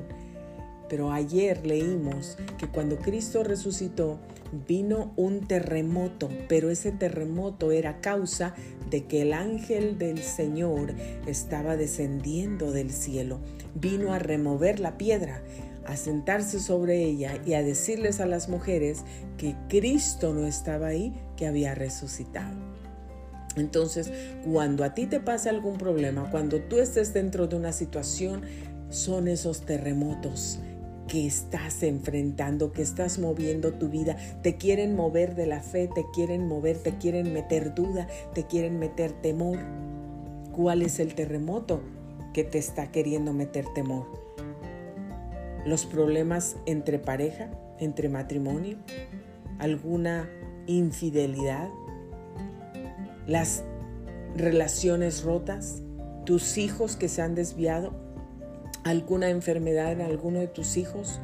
Pero 0.92 1.10
ayer 1.10 1.66
leímos 1.66 2.36
que 2.58 2.68
cuando 2.68 2.98
Cristo 2.98 3.42
resucitó, 3.42 4.18
vino 4.68 5.14
un 5.16 5.48
terremoto, 5.48 6.28
pero 6.50 6.68
ese 6.68 6.92
terremoto 6.92 7.72
era 7.72 8.02
causa 8.02 8.54
de 8.90 9.06
que 9.06 9.22
el 9.22 9.32
ángel 9.32 9.96
del 9.96 10.18
Señor 10.18 10.92
estaba 11.26 11.78
descendiendo 11.78 12.72
del 12.72 12.90
cielo. 12.90 13.40
Vino 13.74 14.12
a 14.12 14.18
remover 14.18 14.80
la 14.80 14.98
piedra, 14.98 15.42
a 15.86 15.96
sentarse 15.96 16.60
sobre 16.60 17.02
ella 17.02 17.40
y 17.46 17.54
a 17.54 17.62
decirles 17.62 18.20
a 18.20 18.26
las 18.26 18.50
mujeres 18.50 19.02
que 19.38 19.56
Cristo 19.70 20.34
no 20.34 20.46
estaba 20.46 20.88
ahí, 20.88 21.14
que 21.38 21.46
había 21.46 21.74
resucitado. 21.74 22.54
Entonces, 23.56 24.12
cuando 24.44 24.84
a 24.84 24.92
ti 24.92 25.06
te 25.06 25.20
pasa 25.20 25.48
algún 25.48 25.78
problema, 25.78 26.30
cuando 26.30 26.60
tú 26.60 26.80
estés 26.80 27.14
dentro 27.14 27.46
de 27.46 27.56
una 27.56 27.72
situación, 27.72 28.42
son 28.90 29.26
esos 29.26 29.62
terremotos 29.62 30.58
que 31.12 31.26
estás 31.26 31.82
enfrentando, 31.82 32.72
que 32.72 32.80
estás 32.80 33.18
moviendo 33.18 33.74
tu 33.74 33.90
vida. 33.90 34.16
Te 34.42 34.56
quieren 34.56 34.96
mover 34.96 35.34
de 35.34 35.44
la 35.44 35.60
fe, 35.60 35.86
te 35.86 36.06
quieren 36.14 36.48
mover, 36.48 36.78
te 36.78 36.96
quieren 36.96 37.34
meter 37.34 37.74
duda, 37.74 38.08
te 38.32 38.46
quieren 38.46 38.78
meter 38.78 39.12
temor. 39.12 39.58
¿Cuál 40.52 40.80
es 40.80 41.00
el 41.00 41.14
terremoto 41.14 41.82
que 42.32 42.44
te 42.44 42.56
está 42.56 42.90
queriendo 42.90 43.34
meter 43.34 43.66
temor? 43.74 44.06
Los 45.66 45.84
problemas 45.84 46.56
entre 46.64 46.98
pareja, 46.98 47.50
entre 47.78 48.08
matrimonio, 48.08 48.78
alguna 49.58 50.30
infidelidad, 50.66 51.68
las 53.26 53.64
relaciones 54.34 55.24
rotas, 55.24 55.82
tus 56.24 56.56
hijos 56.56 56.96
que 56.96 57.10
se 57.10 57.20
han 57.20 57.34
desviado, 57.34 57.92
alguna 58.84 59.30
enfermedad 59.30 59.92
en 59.92 60.00
alguno 60.00 60.40
de 60.40 60.48
tus 60.48 60.76
hijos, 60.76 61.20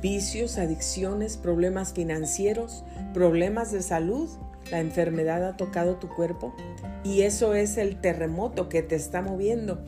vicios, 0.00 0.58
adicciones, 0.58 1.36
problemas 1.36 1.92
financieros, 1.92 2.84
problemas 3.12 3.72
de 3.72 3.82
salud. 3.82 4.28
La 4.70 4.80
enfermedad 4.80 5.46
ha 5.46 5.56
tocado 5.56 5.96
tu 5.96 6.08
cuerpo 6.08 6.54
y 7.04 7.22
eso 7.22 7.54
es 7.54 7.76
el 7.76 8.00
terremoto 8.00 8.68
que 8.68 8.82
te 8.82 8.96
está 8.96 9.20
moviendo 9.20 9.84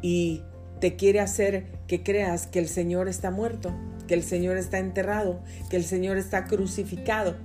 y 0.00 0.42
te 0.80 0.96
quiere 0.96 1.20
hacer 1.20 1.66
que 1.86 2.02
creas 2.02 2.46
que 2.46 2.58
el 2.58 2.68
Señor 2.68 3.08
está 3.08 3.30
muerto, 3.30 3.72
que 4.06 4.14
el 4.14 4.22
Señor 4.22 4.58
está 4.58 4.78
enterrado, 4.78 5.40
que 5.70 5.76
el 5.76 5.84
Señor 5.84 6.18
está 6.18 6.44
crucificado. 6.44 7.36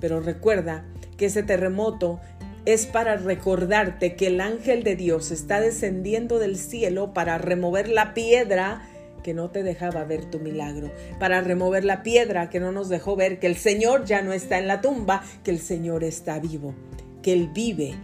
Pero 0.00 0.20
recuerda 0.20 0.84
que 1.16 1.26
ese 1.26 1.42
terremoto 1.42 2.20
es 2.66 2.86
para 2.86 3.16
recordarte 3.16 4.16
que 4.16 4.28
el 4.28 4.40
ángel 4.40 4.82
de 4.82 4.96
Dios 4.96 5.30
está 5.30 5.60
descendiendo 5.60 6.38
del 6.38 6.56
cielo 6.56 7.14
para 7.14 7.38
remover 7.38 7.88
la 7.88 8.14
piedra 8.14 8.86
que 9.22 9.34
no 9.34 9.50
te 9.50 9.62
dejaba 9.62 10.04
ver 10.04 10.24
tu 10.24 10.38
milagro, 10.38 10.90
para 11.18 11.40
remover 11.40 11.84
la 11.84 12.02
piedra 12.02 12.50
que 12.50 12.60
no 12.60 12.72
nos 12.72 12.88
dejó 12.88 13.16
ver 13.16 13.38
que 13.38 13.46
el 13.46 13.56
Señor 13.56 14.04
ya 14.04 14.22
no 14.22 14.32
está 14.32 14.58
en 14.58 14.66
la 14.66 14.80
tumba, 14.80 15.22
que 15.44 15.50
el 15.50 15.58
Señor 15.58 16.04
está 16.04 16.38
vivo, 16.38 16.74
que 17.22 17.32
Él 17.32 17.50
vive 17.52 17.94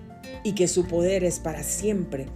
y 0.42 0.54
que 0.54 0.68
su 0.68 0.86
poder 0.86 1.24
es 1.24 1.40
para 1.40 1.62
siempre, 1.62 2.26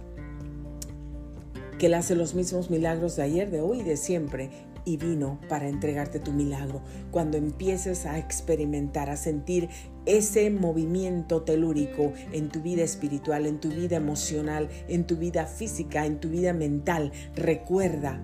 que 1.77 1.87
Él 1.87 1.93
hace 1.93 2.15
los 2.15 2.33
mismos 2.33 2.69
milagros 2.69 3.15
de 3.15 3.23
ayer, 3.23 3.51
de 3.51 3.61
hoy 3.61 3.81
y 3.81 3.83
de 3.83 3.97
siempre, 3.97 4.49
y 4.83 4.97
vino 4.97 5.39
para 5.47 5.69
entregarte 5.69 6.19
tu 6.19 6.31
milagro. 6.31 6.81
Cuando 7.11 7.37
empieces 7.37 8.05
a 8.05 8.17
experimentar, 8.17 9.09
a 9.09 9.17
sentir 9.17 9.69
ese 10.05 10.49
movimiento 10.49 11.43
telúrico 11.43 12.13
en 12.31 12.49
tu 12.49 12.61
vida 12.61 12.83
espiritual, 12.83 13.45
en 13.45 13.59
tu 13.59 13.69
vida 13.69 13.97
emocional, 13.97 14.69
en 14.87 15.05
tu 15.05 15.17
vida 15.17 15.45
física, 15.45 16.05
en 16.05 16.19
tu 16.19 16.29
vida 16.29 16.53
mental, 16.53 17.11
recuerda 17.35 18.19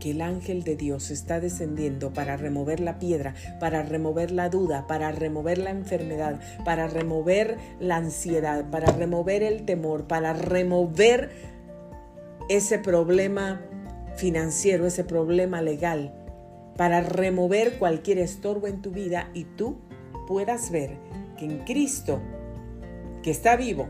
que 0.00 0.10
el 0.10 0.20
ángel 0.20 0.64
de 0.64 0.76
Dios 0.76 1.10
está 1.10 1.40
descendiendo 1.40 2.12
para 2.12 2.36
remover 2.36 2.80
la 2.80 2.98
piedra, 2.98 3.34
para 3.60 3.82
remover 3.82 4.30
la 4.32 4.48
duda, 4.50 4.86
para 4.86 5.12
remover 5.12 5.58
la 5.58 5.70
enfermedad, 5.70 6.40
para 6.64 6.88
remover 6.88 7.56
la 7.80 7.96
ansiedad, 7.96 8.68
para 8.70 8.92
remover 8.92 9.42
el 9.42 9.64
temor, 9.64 10.06
para 10.06 10.32
remover 10.34 11.30
ese 12.48 12.78
problema 12.78 13.62
financiero, 14.16 14.86
ese 14.86 15.04
problema 15.04 15.62
legal, 15.62 16.14
para 16.76 17.00
remover 17.00 17.78
cualquier 17.78 18.18
estorbo 18.18 18.66
en 18.66 18.82
tu 18.82 18.90
vida 18.90 19.30
y 19.32 19.44
tú 19.44 19.78
puedas 20.26 20.70
ver 20.70 20.96
que 21.38 21.44
en 21.44 21.58
Cristo, 21.64 22.20
que 23.22 23.30
está 23.30 23.56
vivo, 23.56 23.86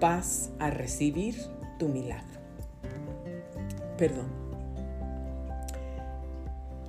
vas 0.00 0.50
a 0.58 0.70
recibir 0.70 1.36
tu 1.78 1.88
milagro. 1.88 2.40
Perdón. 3.98 4.26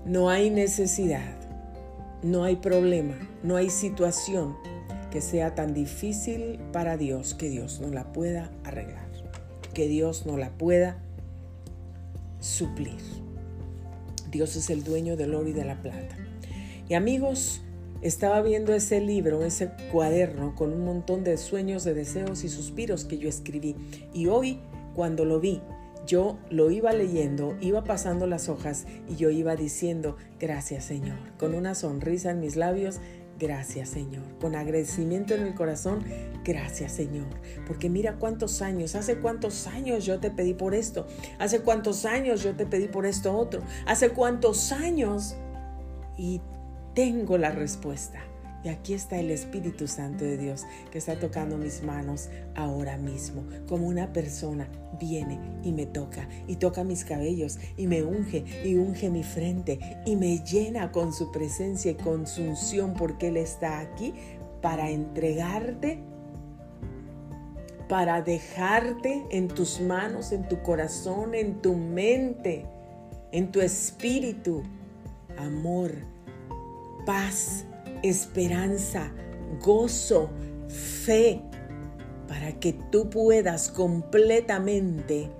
No 0.05 0.29
hay 0.29 0.49
necesidad, 0.49 1.35
No 2.23 2.43
hay 2.43 2.55
problema, 2.55 3.13
no 3.43 3.57
hay 3.57 3.69
situación 3.69 4.55
que 5.11 5.21
sea 5.21 5.53
tan 5.53 5.75
difícil 5.75 6.59
para 6.73 6.97
Dios 6.97 7.35
que 7.35 7.47
Dios 7.47 7.79
no 7.79 7.89
la 7.89 8.11
pueda 8.11 8.49
arreglar, 8.63 9.07
que 9.73 9.87
Dios 9.87 10.25
no 10.25 10.35
la 10.35 10.49
pueda 10.49 10.97
suplir. 12.39 12.97
Dios 14.31 14.55
es 14.55 14.69
el 14.69 14.83
dueño 14.83 15.15
del 15.15 15.35
oro 15.35 15.47
y 15.47 15.53
de 15.53 15.63
la 15.63 15.81
plata. 15.81 16.15
Y 16.89 16.93
amigos, 16.93 17.61
estaba 18.01 18.41
viendo 18.41 18.73
ese 18.73 19.01
libro, 19.01 19.43
ese 19.43 19.71
cuaderno 19.91 20.55
con 20.55 20.71
un 20.71 20.85
montón 20.85 21.23
de 21.23 21.37
sueños, 21.37 21.83
de 21.83 21.93
deseos 21.93 22.43
y 22.43 22.49
suspiros 22.49 23.05
que 23.05 23.17
yo 23.17 23.27
escribí. 23.27 23.75
Y 24.13 24.27
hoy, 24.27 24.59
cuando 24.95 25.25
lo 25.25 25.39
vi, 25.39 25.61
yo 26.05 26.37
lo 26.49 26.71
iba 26.71 26.93
leyendo, 26.93 27.57
iba 27.59 27.83
pasando 27.83 28.27
las 28.27 28.47
hojas 28.47 28.85
y 29.09 29.17
yo 29.17 29.29
iba 29.29 29.57
diciendo, 29.57 30.15
gracias 30.39 30.85
Señor, 30.85 31.17
con 31.37 31.53
una 31.53 31.75
sonrisa 31.75 32.31
en 32.31 32.39
mis 32.39 32.55
labios, 32.55 33.01
gracias 33.37 33.89
Señor, 33.89 34.23
con 34.39 34.55
agradecimiento 34.55 35.35
en 35.35 35.41
el 35.41 35.53
corazón, 35.53 36.05
gracias 36.45 36.93
Señor, 36.93 37.27
porque 37.67 37.89
mira 37.89 38.15
cuántos 38.15 38.61
años, 38.61 38.95
hace 38.95 39.17
cuántos 39.17 39.67
años 39.67 40.05
yo 40.05 40.19
te 40.19 40.31
pedí 40.31 40.53
por 40.53 40.73
esto, 40.73 41.05
hace 41.39 41.59
cuántos 41.59 42.05
años 42.05 42.41
yo 42.41 42.55
te 42.55 42.65
pedí 42.65 42.87
por 42.87 43.05
esto 43.05 43.37
otro, 43.37 43.61
hace 43.85 44.09
cuántos 44.11 44.71
años 44.71 45.35
y 46.17 46.39
tengo 46.97 47.37
la 47.37 47.51
respuesta. 47.51 48.17
Y 48.63 48.69
aquí 48.69 48.95
está 48.95 49.19
el 49.19 49.29
Espíritu 49.29 49.87
Santo 49.87 50.25
de 50.25 50.35
Dios 50.35 50.65
que 50.91 50.97
está 50.97 51.19
tocando 51.19 51.55
mis 51.55 51.83
manos 51.83 52.29
ahora 52.55 52.97
mismo. 52.97 53.43
Como 53.67 53.85
una 53.85 54.11
persona 54.13 54.67
viene 54.99 55.39
y 55.61 55.73
me 55.73 55.85
toca 55.85 56.27
y 56.47 56.55
toca 56.55 56.83
mis 56.83 57.05
cabellos 57.05 57.59
y 57.77 57.85
me 57.85 58.01
unge 58.01 58.43
y 58.65 58.77
unge 58.77 59.11
mi 59.11 59.23
frente 59.23 60.01
y 60.07 60.15
me 60.15 60.39
llena 60.39 60.91
con 60.91 61.13
su 61.13 61.31
presencia 61.31 61.91
y 61.91 61.95
con 61.95 62.25
su 62.25 62.41
unción 62.41 62.95
porque 62.95 63.27
Él 63.27 63.37
está 63.37 63.77
aquí 63.77 64.15
para 64.63 64.89
entregarte, 64.89 65.99
para 67.87 68.23
dejarte 68.23 69.23
en 69.29 69.49
tus 69.49 69.79
manos, 69.81 70.31
en 70.31 70.47
tu 70.47 70.63
corazón, 70.63 71.35
en 71.35 71.61
tu 71.61 71.75
mente, 71.75 72.65
en 73.31 73.51
tu 73.51 73.61
espíritu. 73.61 74.63
Amor 75.37 76.16
paz, 77.07 77.63
esperanza, 78.03 79.13
gozo, 79.61 80.29
fe, 80.67 81.41
para 82.27 82.59
que 82.59 82.73
tú 82.91 83.09
puedas 83.09 83.69
completamente 83.69 85.31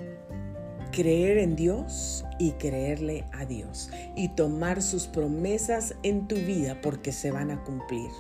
creer 0.94 1.40
en 1.40 1.58
Dios 1.58 2.24
y 2.40 2.52
creerle 2.54 3.26
a 3.34 3.44
Dios 3.44 3.90
y 4.16 4.30
tomar 4.30 4.82
sus 4.82 5.08
promesas 5.08 5.96
en 6.04 6.30
tu 6.30 6.36
vida 6.36 6.80
porque 6.82 7.12
se 7.12 7.32
van 7.32 7.52
a 7.52 7.62
cumplir. 7.66 8.12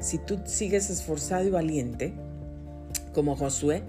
Si 0.00 0.18
tú 0.18 0.40
sigues 0.44 0.90
esforzado 0.90 1.44
y 1.44 1.50
valiente, 1.50 2.14
como 3.14 3.36
Josué, 3.36 3.84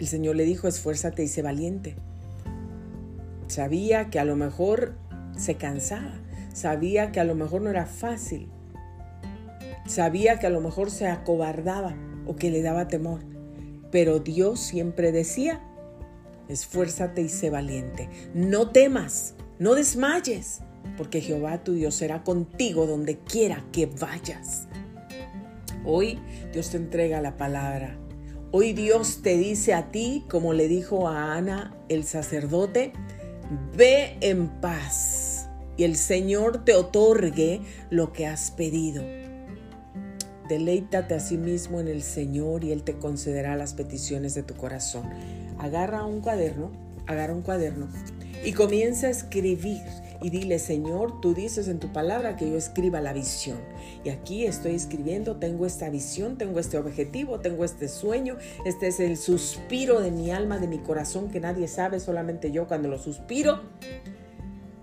el 0.00 0.08
Señor 0.08 0.34
le 0.34 0.44
dijo, 0.44 0.66
esfuérzate 0.66 1.22
y 1.22 1.28
sé 1.28 1.40
valiente. 1.40 1.94
Sabía 3.46 4.10
que 4.10 4.18
a 4.18 4.24
lo 4.24 4.34
mejor 4.34 4.96
se 5.38 5.54
cansaba, 5.54 6.25
Sabía 6.56 7.12
que 7.12 7.20
a 7.20 7.24
lo 7.24 7.34
mejor 7.34 7.60
no 7.60 7.68
era 7.68 7.84
fácil. 7.84 8.48
Sabía 9.86 10.38
que 10.38 10.46
a 10.46 10.50
lo 10.50 10.62
mejor 10.62 10.90
se 10.90 11.06
acobardaba 11.06 11.94
o 12.24 12.34
que 12.34 12.50
le 12.50 12.62
daba 12.62 12.88
temor. 12.88 13.20
Pero 13.90 14.20
Dios 14.20 14.58
siempre 14.58 15.12
decía, 15.12 15.60
esfuérzate 16.48 17.20
y 17.20 17.28
sé 17.28 17.50
valiente. 17.50 18.08
No 18.32 18.70
temas, 18.70 19.34
no 19.58 19.74
desmayes, 19.74 20.62
porque 20.96 21.20
Jehová 21.20 21.62
tu 21.62 21.74
Dios 21.74 21.94
será 21.94 22.24
contigo 22.24 22.86
donde 22.86 23.18
quiera 23.18 23.62
que 23.70 23.84
vayas. 23.84 24.66
Hoy 25.84 26.18
Dios 26.54 26.70
te 26.70 26.78
entrega 26.78 27.20
la 27.20 27.36
palabra. 27.36 27.98
Hoy 28.50 28.72
Dios 28.72 29.20
te 29.22 29.36
dice 29.36 29.74
a 29.74 29.90
ti, 29.90 30.24
como 30.30 30.54
le 30.54 30.68
dijo 30.68 31.06
a 31.06 31.34
Ana 31.34 31.76
el 31.90 32.04
sacerdote, 32.04 32.94
ve 33.76 34.16
en 34.22 34.48
paz 34.62 35.15
y 35.76 35.84
el 35.84 35.96
Señor 35.96 36.64
te 36.64 36.74
otorgue 36.74 37.60
lo 37.90 38.12
que 38.12 38.26
has 38.26 38.50
pedido. 38.50 39.02
Deleítate 40.48 41.14
a 41.14 41.20
sí 41.20 41.36
mismo 41.36 41.80
en 41.80 41.88
el 41.88 42.02
Señor 42.02 42.62
y 42.62 42.72
Él 42.72 42.84
te 42.84 42.98
concederá 42.98 43.56
las 43.56 43.74
peticiones 43.74 44.34
de 44.34 44.42
tu 44.42 44.54
corazón. 44.54 45.04
Agarra 45.58 46.04
un 46.04 46.20
cuaderno, 46.20 46.70
agarra 47.06 47.34
un 47.34 47.42
cuaderno 47.42 47.88
y 48.44 48.52
comienza 48.52 49.08
a 49.08 49.10
escribir 49.10 49.82
y 50.22 50.30
dile, 50.30 50.58
Señor, 50.58 51.20
tú 51.20 51.34
dices 51.34 51.68
en 51.68 51.78
tu 51.78 51.92
palabra 51.92 52.36
que 52.36 52.48
yo 52.48 52.56
escriba 52.56 53.00
la 53.00 53.12
visión. 53.12 53.58
Y 54.04 54.10
aquí 54.10 54.46
estoy 54.46 54.74
escribiendo, 54.74 55.36
tengo 55.36 55.66
esta 55.66 55.90
visión, 55.90 56.38
tengo 56.38 56.58
este 56.58 56.78
objetivo, 56.78 57.40
tengo 57.40 57.64
este 57.64 57.88
sueño, 57.88 58.36
este 58.64 58.86
es 58.86 59.00
el 59.00 59.16
suspiro 59.16 60.00
de 60.00 60.10
mi 60.10 60.30
alma, 60.30 60.58
de 60.58 60.68
mi 60.68 60.78
corazón 60.78 61.28
que 61.28 61.40
nadie 61.40 61.68
sabe, 61.68 62.00
solamente 62.00 62.50
yo 62.50 62.66
cuando 62.66 62.88
lo 62.88 62.98
suspiro 62.98 63.60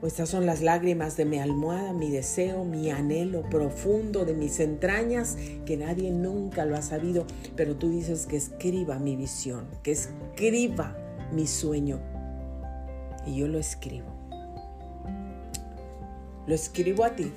estas 0.08 0.30
son 0.30 0.46
las 0.46 0.62
lágrimas 0.62 1.16
de 1.16 1.24
mi 1.24 1.40
almohada, 1.40 1.94
mi 1.94 2.12
deseo, 2.12 2.66
mi 2.66 2.92
anhelo 2.92 3.44
profundo 3.44 4.26
de 4.26 4.34
mis 4.34 4.60
entrañas, 4.60 5.38
que 5.66 5.78
nadie 5.78 6.12
nunca 6.12 6.66
lo 6.66 6.76
ha 6.76 6.82
sabido, 6.82 7.26
pero 7.56 7.76
tú 7.78 7.90
dices 7.90 8.26
que 8.26 8.36
escriba 8.36 9.00
mi 9.00 9.16
visión, 9.16 9.66
que 9.82 9.92
escriba 9.92 10.98
mi 11.32 11.48
sueño. 11.48 12.02
Y 13.26 13.38
yo 13.38 13.48
lo 13.48 13.60
escribo. 13.60 14.08
Lo 16.48 16.54
escribo 16.54 17.06
a 17.06 17.16
ti 17.16 17.32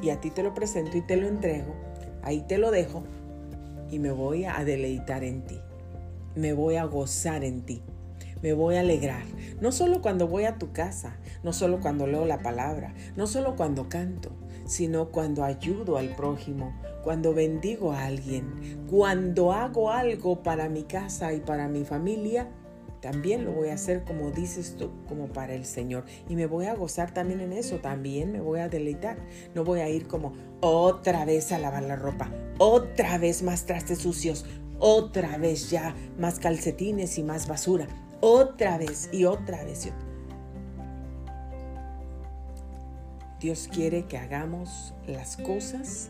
y 0.00 0.10
a 0.10 0.20
ti 0.20 0.30
te 0.30 0.44
lo 0.44 0.54
presento 0.54 0.96
y 0.96 1.00
te 1.02 1.16
lo 1.16 1.26
entrego. 1.26 1.74
Ahí 2.22 2.42
te 2.42 2.58
lo 2.58 2.70
dejo 2.70 3.02
y 3.90 3.98
me 3.98 4.12
voy 4.12 4.44
a 4.44 4.64
deleitar 4.64 5.24
en 5.24 5.42
ti. 5.44 5.58
Me 6.36 6.52
voy 6.52 6.76
a 6.76 6.84
gozar 6.84 7.42
en 7.42 7.62
ti 7.62 7.82
me 8.42 8.52
voy 8.52 8.74
a 8.74 8.80
alegrar. 8.80 9.22
No 9.60 9.72
solo 9.72 10.02
cuando 10.02 10.26
voy 10.26 10.44
a 10.44 10.58
tu 10.58 10.72
casa, 10.72 11.16
no 11.42 11.52
solo 11.52 11.80
cuando 11.80 12.06
leo 12.06 12.26
la 12.26 12.42
palabra, 12.42 12.92
no 13.16 13.26
solo 13.26 13.56
cuando 13.56 13.88
canto, 13.88 14.32
sino 14.66 15.10
cuando 15.10 15.44
ayudo 15.44 15.96
al 15.96 16.10
prójimo, 16.16 16.74
cuando 17.04 17.32
bendigo 17.32 17.92
a 17.92 18.06
alguien, 18.06 18.84
cuando 18.90 19.52
hago 19.52 19.90
algo 19.90 20.42
para 20.42 20.68
mi 20.68 20.82
casa 20.82 21.32
y 21.32 21.40
para 21.40 21.68
mi 21.68 21.84
familia. 21.84 22.50
También 23.00 23.44
lo 23.44 23.50
voy 23.50 23.70
a 23.70 23.74
hacer 23.74 24.04
como 24.04 24.30
dices 24.30 24.76
tú, 24.76 24.90
como 25.08 25.26
para 25.26 25.54
el 25.54 25.64
Señor. 25.64 26.04
Y 26.28 26.36
me 26.36 26.46
voy 26.46 26.66
a 26.66 26.74
gozar 26.76 27.12
también 27.12 27.40
en 27.40 27.52
eso, 27.52 27.78
también 27.78 28.30
me 28.30 28.40
voy 28.40 28.60
a 28.60 28.68
deleitar. 28.68 29.16
No 29.56 29.64
voy 29.64 29.80
a 29.80 29.88
ir 29.88 30.06
como 30.06 30.34
otra 30.60 31.24
vez 31.24 31.50
a 31.50 31.58
lavar 31.58 31.82
la 31.82 31.96
ropa, 31.96 32.30
otra 32.58 33.18
vez 33.18 33.42
más 33.42 33.66
trastes 33.66 33.98
sucios, 33.98 34.46
otra 34.78 35.36
vez 35.36 35.68
ya 35.68 35.96
más 36.16 36.38
calcetines 36.38 37.18
y 37.18 37.24
más 37.24 37.48
basura 37.48 37.88
otra 38.22 38.78
vez 38.78 39.10
y 39.12 39.24
otra 39.24 39.64
vez. 39.64 39.92
Dios 43.40 43.68
quiere 43.70 44.06
que 44.06 44.16
hagamos 44.16 44.94
las 45.06 45.36
cosas 45.36 46.08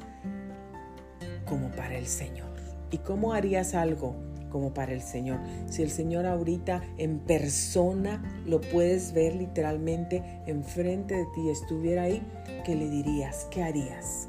como 1.47 1.71
para 1.71 1.97
el 1.97 2.07
Señor. 2.07 2.53
¿Y 2.91 2.99
cómo 2.99 3.33
harías 3.33 3.75
algo 3.75 4.15
como 4.51 4.75
para 4.75 4.93
el 4.93 5.01
Señor? 5.01 5.41
Si 5.71 5.83
el 5.83 5.91
Señor 5.91 6.27
ahorita 6.27 6.83
en 6.99 7.19
persona 7.21 8.23
lo 8.45 8.61
puedes 8.61 9.15
ver 9.15 9.35
literalmente 9.35 10.43
enfrente 10.47 11.15
de 11.15 11.25
ti, 11.35 11.49
estuviera 11.49 12.03
ahí, 12.03 12.23
¿qué 12.67 12.77
le 12.77 12.91
dirías? 12.91 13.47
¿Qué 13.51 13.63
harías? 13.63 14.29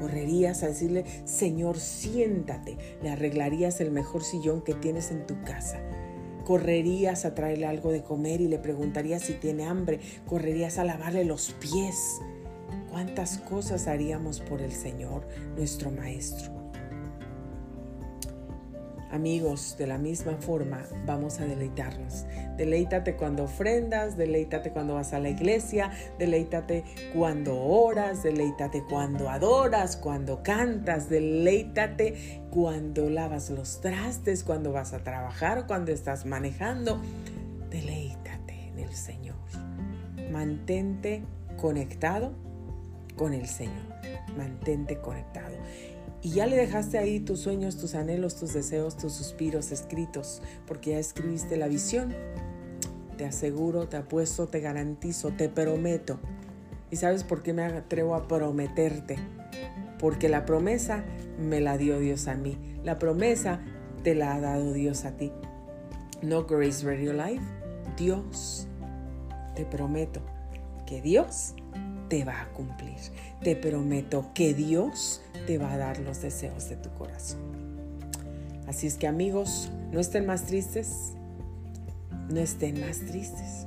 correrías 0.00 0.64
a 0.64 0.68
decirle, 0.68 1.04
Señor, 1.24 1.78
siéntate, 1.78 2.76
le 3.02 3.10
arreglarías 3.10 3.80
el 3.80 3.92
mejor 3.92 4.24
sillón 4.24 4.62
que 4.62 4.74
tienes 4.74 5.12
en 5.12 5.26
tu 5.28 5.40
casa, 5.44 5.78
Correrías 6.44 7.24
a 7.24 7.34
traerle 7.34 7.66
algo 7.66 7.90
de 7.90 8.02
comer 8.02 8.40
y 8.40 8.48
le 8.48 8.58
preguntarías 8.58 9.22
si 9.22 9.34
tiene 9.34 9.64
hambre. 9.64 10.00
Correrías 10.26 10.78
a 10.78 10.84
lavarle 10.84 11.24
los 11.24 11.52
pies. 11.52 12.20
¿Cuántas 12.90 13.38
cosas 13.38 13.86
haríamos 13.86 14.40
por 14.40 14.60
el 14.60 14.72
Señor, 14.72 15.26
nuestro 15.56 15.90
Maestro? 15.90 16.61
Amigos, 19.12 19.76
de 19.78 19.86
la 19.86 19.98
misma 19.98 20.38
forma 20.38 20.86
vamos 21.04 21.38
a 21.38 21.44
deleitarnos. 21.44 22.24
Deleítate 22.56 23.14
cuando 23.14 23.44
ofrendas, 23.44 24.16
deleítate 24.16 24.70
cuando 24.70 24.94
vas 24.94 25.12
a 25.12 25.18
la 25.18 25.28
iglesia, 25.28 25.90
deleítate 26.18 26.82
cuando 27.14 27.60
oras, 27.60 28.22
deleítate 28.22 28.82
cuando 28.88 29.28
adoras, 29.28 29.98
cuando 29.98 30.42
cantas, 30.42 31.10
deleítate 31.10 32.40
cuando 32.50 33.10
lavas 33.10 33.50
los 33.50 33.82
trastes, 33.82 34.44
cuando 34.44 34.72
vas 34.72 34.94
a 34.94 35.04
trabajar, 35.04 35.66
cuando 35.66 35.92
estás 35.92 36.24
manejando. 36.24 36.98
Deleítate 37.68 38.68
en 38.68 38.78
el 38.78 38.94
Señor. 38.94 39.36
Mantente 40.30 41.22
conectado 41.60 42.32
con 43.18 43.34
el 43.34 43.46
Señor. 43.46 43.92
Mantente 44.38 44.96
conectado 44.96 45.54
y 46.22 46.30
ya 46.30 46.46
le 46.46 46.56
dejaste 46.56 46.98
ahí 46.98 47.20
tus 47.20 47.40
sueños, 47.40 47.76
tus 47.76 47.94
anhelos, 47.94 48.36
tus 48.36 48.54
deseos, 48.54 48.96
tus 48.96 49.12
suspiros 49.12 49.72
escritos, 49.72 50.40
porque 50.66 50.90
ya 50.90 50.98
escribiste 50.98 51.56
la 51.56 51.68
visión. 51.68 52.14
Te 53.16 53.26
aseguro, 53.26 53.88
te 53.88 53.96
apuesto, 53.96 54.48
te 54.48 54.60
garantizo, 54.60 55.30
te 55.30 55.48
prometo 55.48 56.18
¿Y 56.92 56.96
sabes 56.96 57.24
por 57.24 57.42
qué 57.42 57.54
me 57.54 57.64
atrevo 57.64 58.14
a 58.14 58.28
prometerte? 58.28 59.16
Porque 59.98 60.28
la 60.28 60.44
promesa 60.44 61.02
me 61.38 61.58
la 61.62 61.78
dio 61.78 61.98
Dios 61.98 62.28
a 62.28 62.34
mí. 62.34 62.58
La 62.84 62.98
promesa 62.98 63.60
te 64.02 64.14
la 64.14 64.34
ha 64.34 64.40
dado 64.40 64.74
Dios 64.74 65.06
a 65.06 65.16
ti. 65.16 65.32
No 66.20 66.44
Grace 66.44 66.84
Radio 66.84 67.14
Life. 67.14 67.42
Dios, 67.96 68.68
te 69.56 69.64
prometo 69.64 70.20
que 70.86 71.00
Dios 71.00 71.54
te 72.10 72.26
va 72.26 72.42
a 72.42 72.48
cumplir. 72.52 72.98
Te 73.42 73.56
prometo 73.56 74.30
que 74.34 74.52
Dios 74.52 75.22
te 75.46 75.58
va 75.58 75.72
a 75.72 75.76
dar 75.76 75.98
los 76.00 76.22
deseos 76.22 76.68
de 76.68 76.76
tu 76.76 76.90
corazón. 76.90 77.40
Así 78.66 78.86
es 78.86 78.96
que 78.96 79.06
amigos, 79.06 79.70
no 79.90 80.00
estén 80.00 80.26
más 80.26 80.46
tristes. 80.46 81.12
No 82.28 82.40
estén 82.40 82.80
más 82.80 83.00
tristes. 83.00 83.66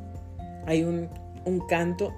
Hay 0.66 0.84
un, 0.84 1.10
un 1.46 1.60
canto 1.68 2.14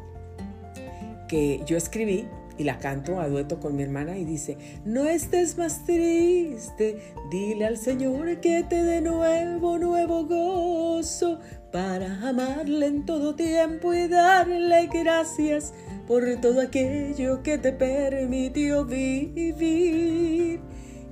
que 1.27 1.61
yo 1.65 1.77
escribí 1.77 2.27
y 2.57 2.63
la 2.63 2.79
canto 2.79 3.19
a 3.19 3.27
dueto 3.27 3.59
con 3.59 3.75
mi 3.75 3.83
hermana 3.83 4.17
y 4.17 4.25
dice, 4.25 4.57
no 4.85 5.05
estés 5.05 5.57
más 5.57 5.85
triste, 5.85 7.13
dile 7.29 7.65
al 7.65 7.77
Señor 7.77 8.39
que 8.41 8.63
te 8.63 8.83
dé 8.83 9.01
nuevo, 9.01 9.77
nuevo 9.77 10.25
gozo 10.25 11.39
para 11.71 12.27
amarle 12.27 12.87
en 12.87 13.05
todo 13.05 13.35
tiempo 13.35 13.93
y 13.93 14.07
darle 14.07 14.87
gracias 14.87 15.73
por 16.07 16.23
todo 16.41 16.61
aquello 16.61 17.43
que 17.43 17.57
te 17.57 17.73
permitió 17.73 18.85
vivir. 18.85 20.61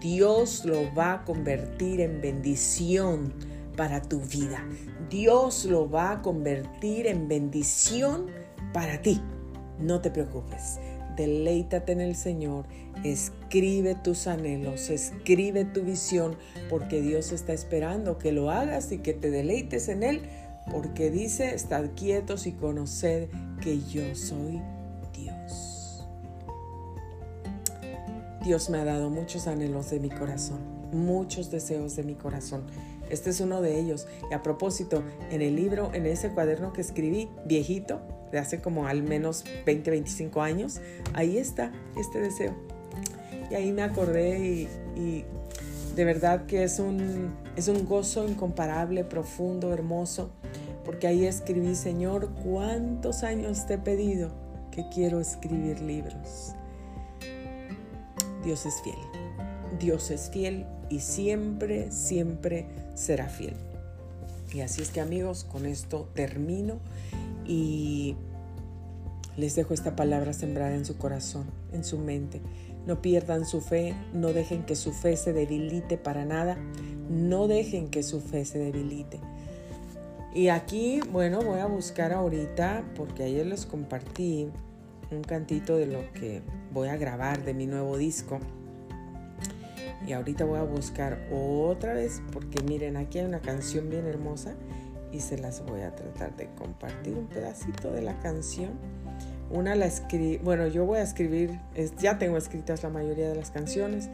Dios 0.00 0.64
lo 0.64 0.90
va 0.94 1.12
a 1.12 1.24
convertir 1.26 2.00
en 2.00 2.22
bendición 2.22 3.34
para 3.76 4.00
tu 4.00 4.20
vida. 4.20 4.64
Dios 5.10 5.66
lo 5.66 5.90
va 5.90 6.12
a 6.12 6.22
convertir 6.22 7.06
en 7.06 7.28
bendición 7.28 8.39
para 8.72 9.02
ti. 9.02 9.20
No 9.78 10.00
te 10.00 10.10
preocupes. 10.10 10.78
Deleítate 11.16 11.92
en 11.92 12.00
el 12.00 12.14
Señor, 12.14 12.66
escribe 13.04 13.94
tus 13.94 14.26
anhelos, 14.26 14.88
escribe 14.90 15.64
tu 15.64 15.82
visión, 15.82 16.36
porque 16.70 17.02
Dios 17.02 17.32
está 17.32 17.52
esperando 17.52 18.16
que 18.16 18.32
lo 18.32 18.50
hagas 18.50 18.90
y 18.92 18.98
que 18.98 19.12
te 19.12 19.30
deleites 19.30 19.88
en 19.88 20.02
Él 20.02 20.22
porque 20.70 21.10
dice, 21.10 21.54
estad 21.54 21.90
quietos 21.96 22.46
y 22.46 22.52
conoced 22.52 23.28
que 23.60 23.80
yo 23.80 24.14
soy 24.14 24.62
Dios. 25.12 26.06
Dios 28.44 28.70
me 28.70 28.78
ha 28.78 28.84
dado 28.84 29.10
muchos 29.10 29.46
anhelos 29.46 29.90
de 29.90 30.00
mi 30.00 30.10
corazón, 30.10 30.60
muchos 30.92 31.50
deseos 31.50 31.96
de 31.96 32.04
mi 32.04 32.14
corazón. 32.14 32.64
Este 33.10 33.30
es 33.30 33.40
uno 33.40 33.60
de 33.60 33.80
ellos. 33.80 34.06
Y 34.30 34.34
a 34.34 34.42
propósito, 34.42 35.02
en 35.30 35.42
el 35.42 35.56
libro, 35.56 35.90
en 35.92 36.06
ese 36.06 36.30
cuaderno 36.30 36.72
que 36.72 36.80
escribí, 36.80 37.28
viejito, 37.44 38.00
de 38.32 38.38
hace 38.38 38.60
como 38.60 38.86
al 38.86 39.02
menos 39.02 39.44
20, 39.66 39.90
25 39.90 40.42
años, 40.42 40.80
ahí 41.12 41.38
está 41.38 41.72
este 41.96 42.20
deseo. 42.20 42.54
Y 43.50 43.54
ahí 43.54 43.72
me 43.72 43.82
acordé 43.82 44.38
y, 44.38 44.68
y 44.96 45.24
de 45.96 46.04
verdad 46.04 46.46
que 46.46 46.62
es 46.62 46.78
un, 46.78 47.34
es 47.56 47.68
un 47.68 47.86
gozo 47.86 48.28
incomparable, 48.28 49.04
profundo, 49.04 49.72
hermoso 49.72 50.30
porque 50.84 51.06
ahí 51.06 51.26
escribí, 51.26 51.74
Señor, 51.74 52.30
¿cuántos 52.42 53.22
años 53.22 53.66
te 53.66 53.74
he 53.74 53.78
pedido 53.78 54.30
que 54.72 54.88
quiero 54.88 55.20
escribir 55.20 55.80
libros? 55.80 56.54
Dios 58.42 58.66
es 58.66 58.80
fiel, 58.82 58.98
Dios 59.78 60.10
es 60.10 60.30
fiel 60.30 60.66
y 60.88 61.00
siempre, 61.00 61.92
siempre 61.92 62.66
será 62.94 63.28
fiel. 63.28 63.54
Y 64.52 64.62
así 64.62 64.82
es 64.82 64.90
que 64.90 65.00
amigos, 65.00 65.44
con 65.44 65.64
esto 65.64 66.08
termino 66.14 66.80
y 67.50 68.14
les 69.36 69.56
dejo 69.56 69.74
esta 69.74 69.96
palabra 69.96 70.32
sembrada 70.32 70.72
en 70.76 70.84
su 70.84 70.96
corazón, 70.96 71.46
en 71.72 71.82
su 71.82 71.98
mente. 71.98 72.40
No 72.86 73.02
pierdan 73.02 73.44
su 73.44 73.60
fe, 73.60 73.96
no 74.14 74.32
dejen 74.32 74.62
que 74.62 74.76
su 74.76 74.92
fe 74.92 75.16
se 75.16 75.32
debilite 75.32 75.98
para 75.98 76.24
nada, 76.24 76.56
no 77.10 77.48
dejen 77.48 77.88
que 77.88 78.04
su 78.04 78.20
fe 78.20 78.44
se 78.44 78.60
debilite. 78.60 79.18
Y 80.32 80.46
aquí, 80.46 81.00
bueno, 81.10 81.40
voy 81.42 81.58
a 81.58 81.66
buscar 81.66 82.12
ahorita, 82.12 82.84
porque 82.94 83.24
ayer 83.24 83.44
les 83.46 83.66
compartí 83.66 84.48
un 85.10 85.22
cantito 85.22 85.76
de 85.76 85.86
lo 85.86 86.12
que 86.12 86.42
voy 86.72 86.88
a 86.88 86.96
grabar 86.96 87.44
de 87.44 87.52
mi 87.52 87.66
nuevo 87.66 87.98
disco. 87.98 88.38
Y 90.06 90.12
ahorita 90.12 90.44
voy 90.44 90.60
a 90.60 90.62
buscar 90.62 91.18
otra 91.32 91.94
vez, 91.94 92.22
porque 92.32 92.62
miren, 92.62 92.96
aquí 92.96 93.18
hay 93.18 93.24
una 93.24 93.40
canción 93.40 93.90
bien 93.90 94.06
hermosa 94.06 94.54
y 95.12 95.20
se 95.20 95.38
las 95.38 95.64
voy 95.64 95.82
a 95.82 95.94
tratar 95.94 96.36
de 96.36 96.48
compartir 96.54 97.14
un 97.14 97.26
pedacito 97.26 97.90
de 97.92 98.02
la 98.02 98.18
canción. 98.20 98.70
Una 99.50 99.74
la 99.74 99.86
escribí, 99.86 100.38
bueno, 100.38 100.66
yo 100.68 100.84
voy 100.86 100.98
a 100.98 101.02
escribir, 101.02 101.58
ya 101.98 102.18
tengo 102.18 102.36
escritas 102.36 102.82
la 102.82 102.88
mayoría 102.90 103.28
de 103.28 103.34
las 103.34 103.50
canciones, 103.50 104.08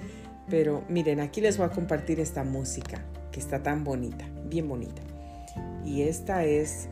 pero 0.49 0.83
miren, 0.89 1.21
aquí 1.21 1.41
les 1.41 1.59
voy 1.59 1.67
a 1.67 1.71
compartir 1.71 2.21
esta 2.21 2.45
música 2.45 3.03
que 3.33 3.41
está 3.41 3.63
tan 3.63 3.85
bonita, 3.85 4.25
bien 4.49 4.69
bonita 4.69 5.03
y 5.87 6.03
esta 6.03 6.45
es 6.45 6.89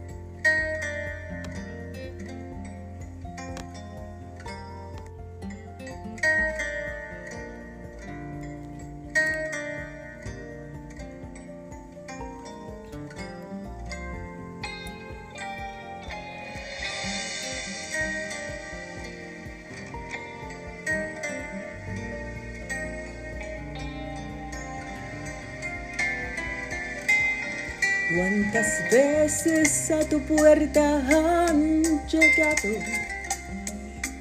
puerta 30.28 30.98
han 31.08 31.82
llegado 32.06 32.68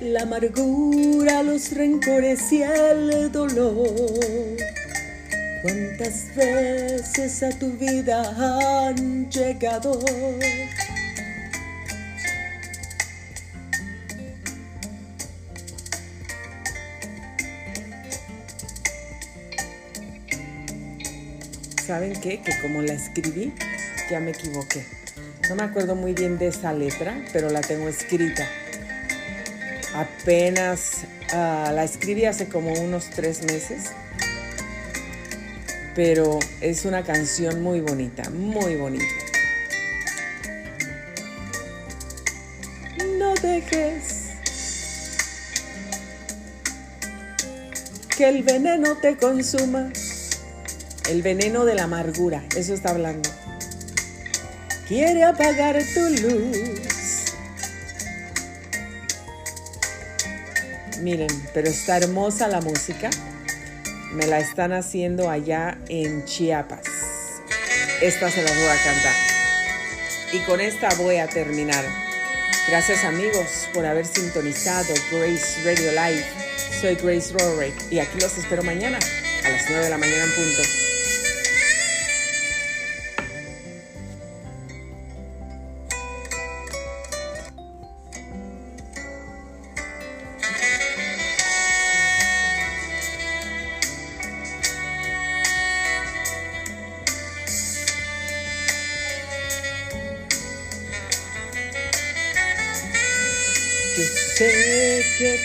la 0.01 0.23
amargura, 0.23 1.43
los 1.43 1.71
rencores 1.71 2.51
y 2.51 2.63
el 2.63 3.31
dolor? 3.31 4.57
¿Cuántas 5.61 6.35
veces 6.35 7.43
a 7.43 7.49
tu 7.57 7.71
vida 7.73 8.35
han 8.37 9.29
llegado? 9.29 9.99
¿Saben 21.85 22.13
qué? 22.21 22.41
Que 22.41 22.59
como 22.61 22.81
la 22.81 22.93
escribí, 22.93 23.53
ya 24.09 24.19
me 24.19 24.31
equivoqué. 24.31 25.02
No 25.49 25.55
me 25.55 25.63
acuerdo 25.63 25.95
muy 25.95 26.13
bien 26.13 26.37
de 26.37 26.47
esa 26.47 26.71
letra, 26.71 27.21
pero 27.33 27.49
la 27.49 27.59
tengo 27.59 27.89
escrita. 27.89 28.47
Apenas 29.93 31.05
ah, 31.33 31.71
la 31.73 31.83
escribí 31.83 32.25
hace 32.25 32.47
como 32.47 32.73
unos 32.73 33.09
tres 33.09 33.43
meses, 33.43 33.91
pero 35.95 36.39
es 36.61 36.85
una 36.85 37.03
canción 37.03 37.61
muy 37.61 37.81
bonita, 37.81 38.29
muy 38.29 38.77
bonita. 38.77 39.05
No 43.17 43.33
dejes 43.35 44.29
que 48.17 48.29
el 48.29 48.43
veneno 48.43 48.95
te 48.95 49.17
consuma, 49.17 49.91
el 51.09 51.21
veneno 51.21 51.65
de 51.65 51.75
la 51.75 51.83
amargura, 51.83 52.43
eso 52.55 52.73
está 52.73 52.91
hablando 52.91 53.29
quiere 54.93 55.23
apagar 55.23 55.75
tu 55.95 56.07
luz. 56.21 57.33
Miren, 61.01 61.29
pero 61.51 61.67
está 61.67 61.97
hermosa 61.97 62.47
la 62.47 62.61
música. 62.61 63.09
me 64.11 64.27
la 64.27 64.37
están 64.37 64.71
haciendo 64.71 65.31
allá 65.31 65.79
en 65.89 66.23
Chiapas. 66.25 66.85
Esta 68.01 68.29
se 68.29 68.43
las 68.43 68.55
voy 68.55 68.67
a 68.67 68.83
cantar. 68.83 69.15
Y 70.31 70.39
con 70.41 70.61
esta 70.61 70.89
voy 70.99 71.17
a 71.17 71.27
terminar. 71.27 71.83
Gracias 72.67 73.03
amigos 73.03 73.67
por 73.73 73.87
haber 73.87 74.05
sintonizado 74.05 74.93
Grace 75.11 75.63
Radio 75.65 75.91
Live. 75.91 76.23
Soy 76.79 76.95
Grace 76.95 77.33
Rorick 77.33 77.73
y 77.91 77.97
aquí 77.97 78.19
los 78.21 78.37
espero 78.37 78.61
mañana 78.61 78.99
a 79.43 79.49
las 79.49 79.65
9 79.67 79.85
de 79.85 79.89
la 79.89 79.97
mañana 79.97 80.23
en 80.25 80.35
punto. 80.35 80.92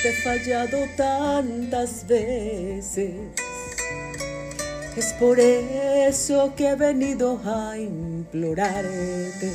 He 0.08 0.12
fallado 0.22 0.86
tantas 0.96 2.06
veces. 2.06 3.12
Es 4.96 5.12
por 5.14 5.38
eso 5.38 6.54
que 6.56 6.68
he 6.68 6.74
venido 6.74 7.40
a 7.44 7.76
implorarte. 7.76 9.52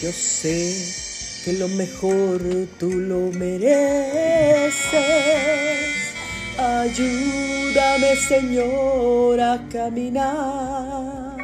Yo 0.00 0.12
sé 0.12 0.74
que 1.44 1.54
lo 1.54 1.68
mejor 1.68 2.40
tú 2.78 2.90
lo 2.90 3.32
mereces. 3.32 4.84
Ayúdame, 6.58 8.16
Señor, 8.16 9.40
a 9.40 9.66
caminar. 9.72 11.36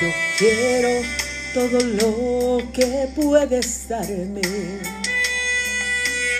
Yo 0.00 0.08
quiero 0.38 1.06
todo 1.52 1.80
lo 1.80 2.72
que 2.72 3.08
puedes 3.14 3.88
darme. 3.88 4.99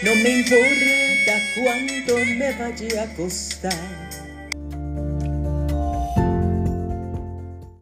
No 0.03 0.15
me 0.15 0.31
importa 0.31 1.39
cuánto 1.55 2.17
me 2.25 2.53
vaya 2.53 3.03
a 3.03 3.07
costar. 3.17 4.10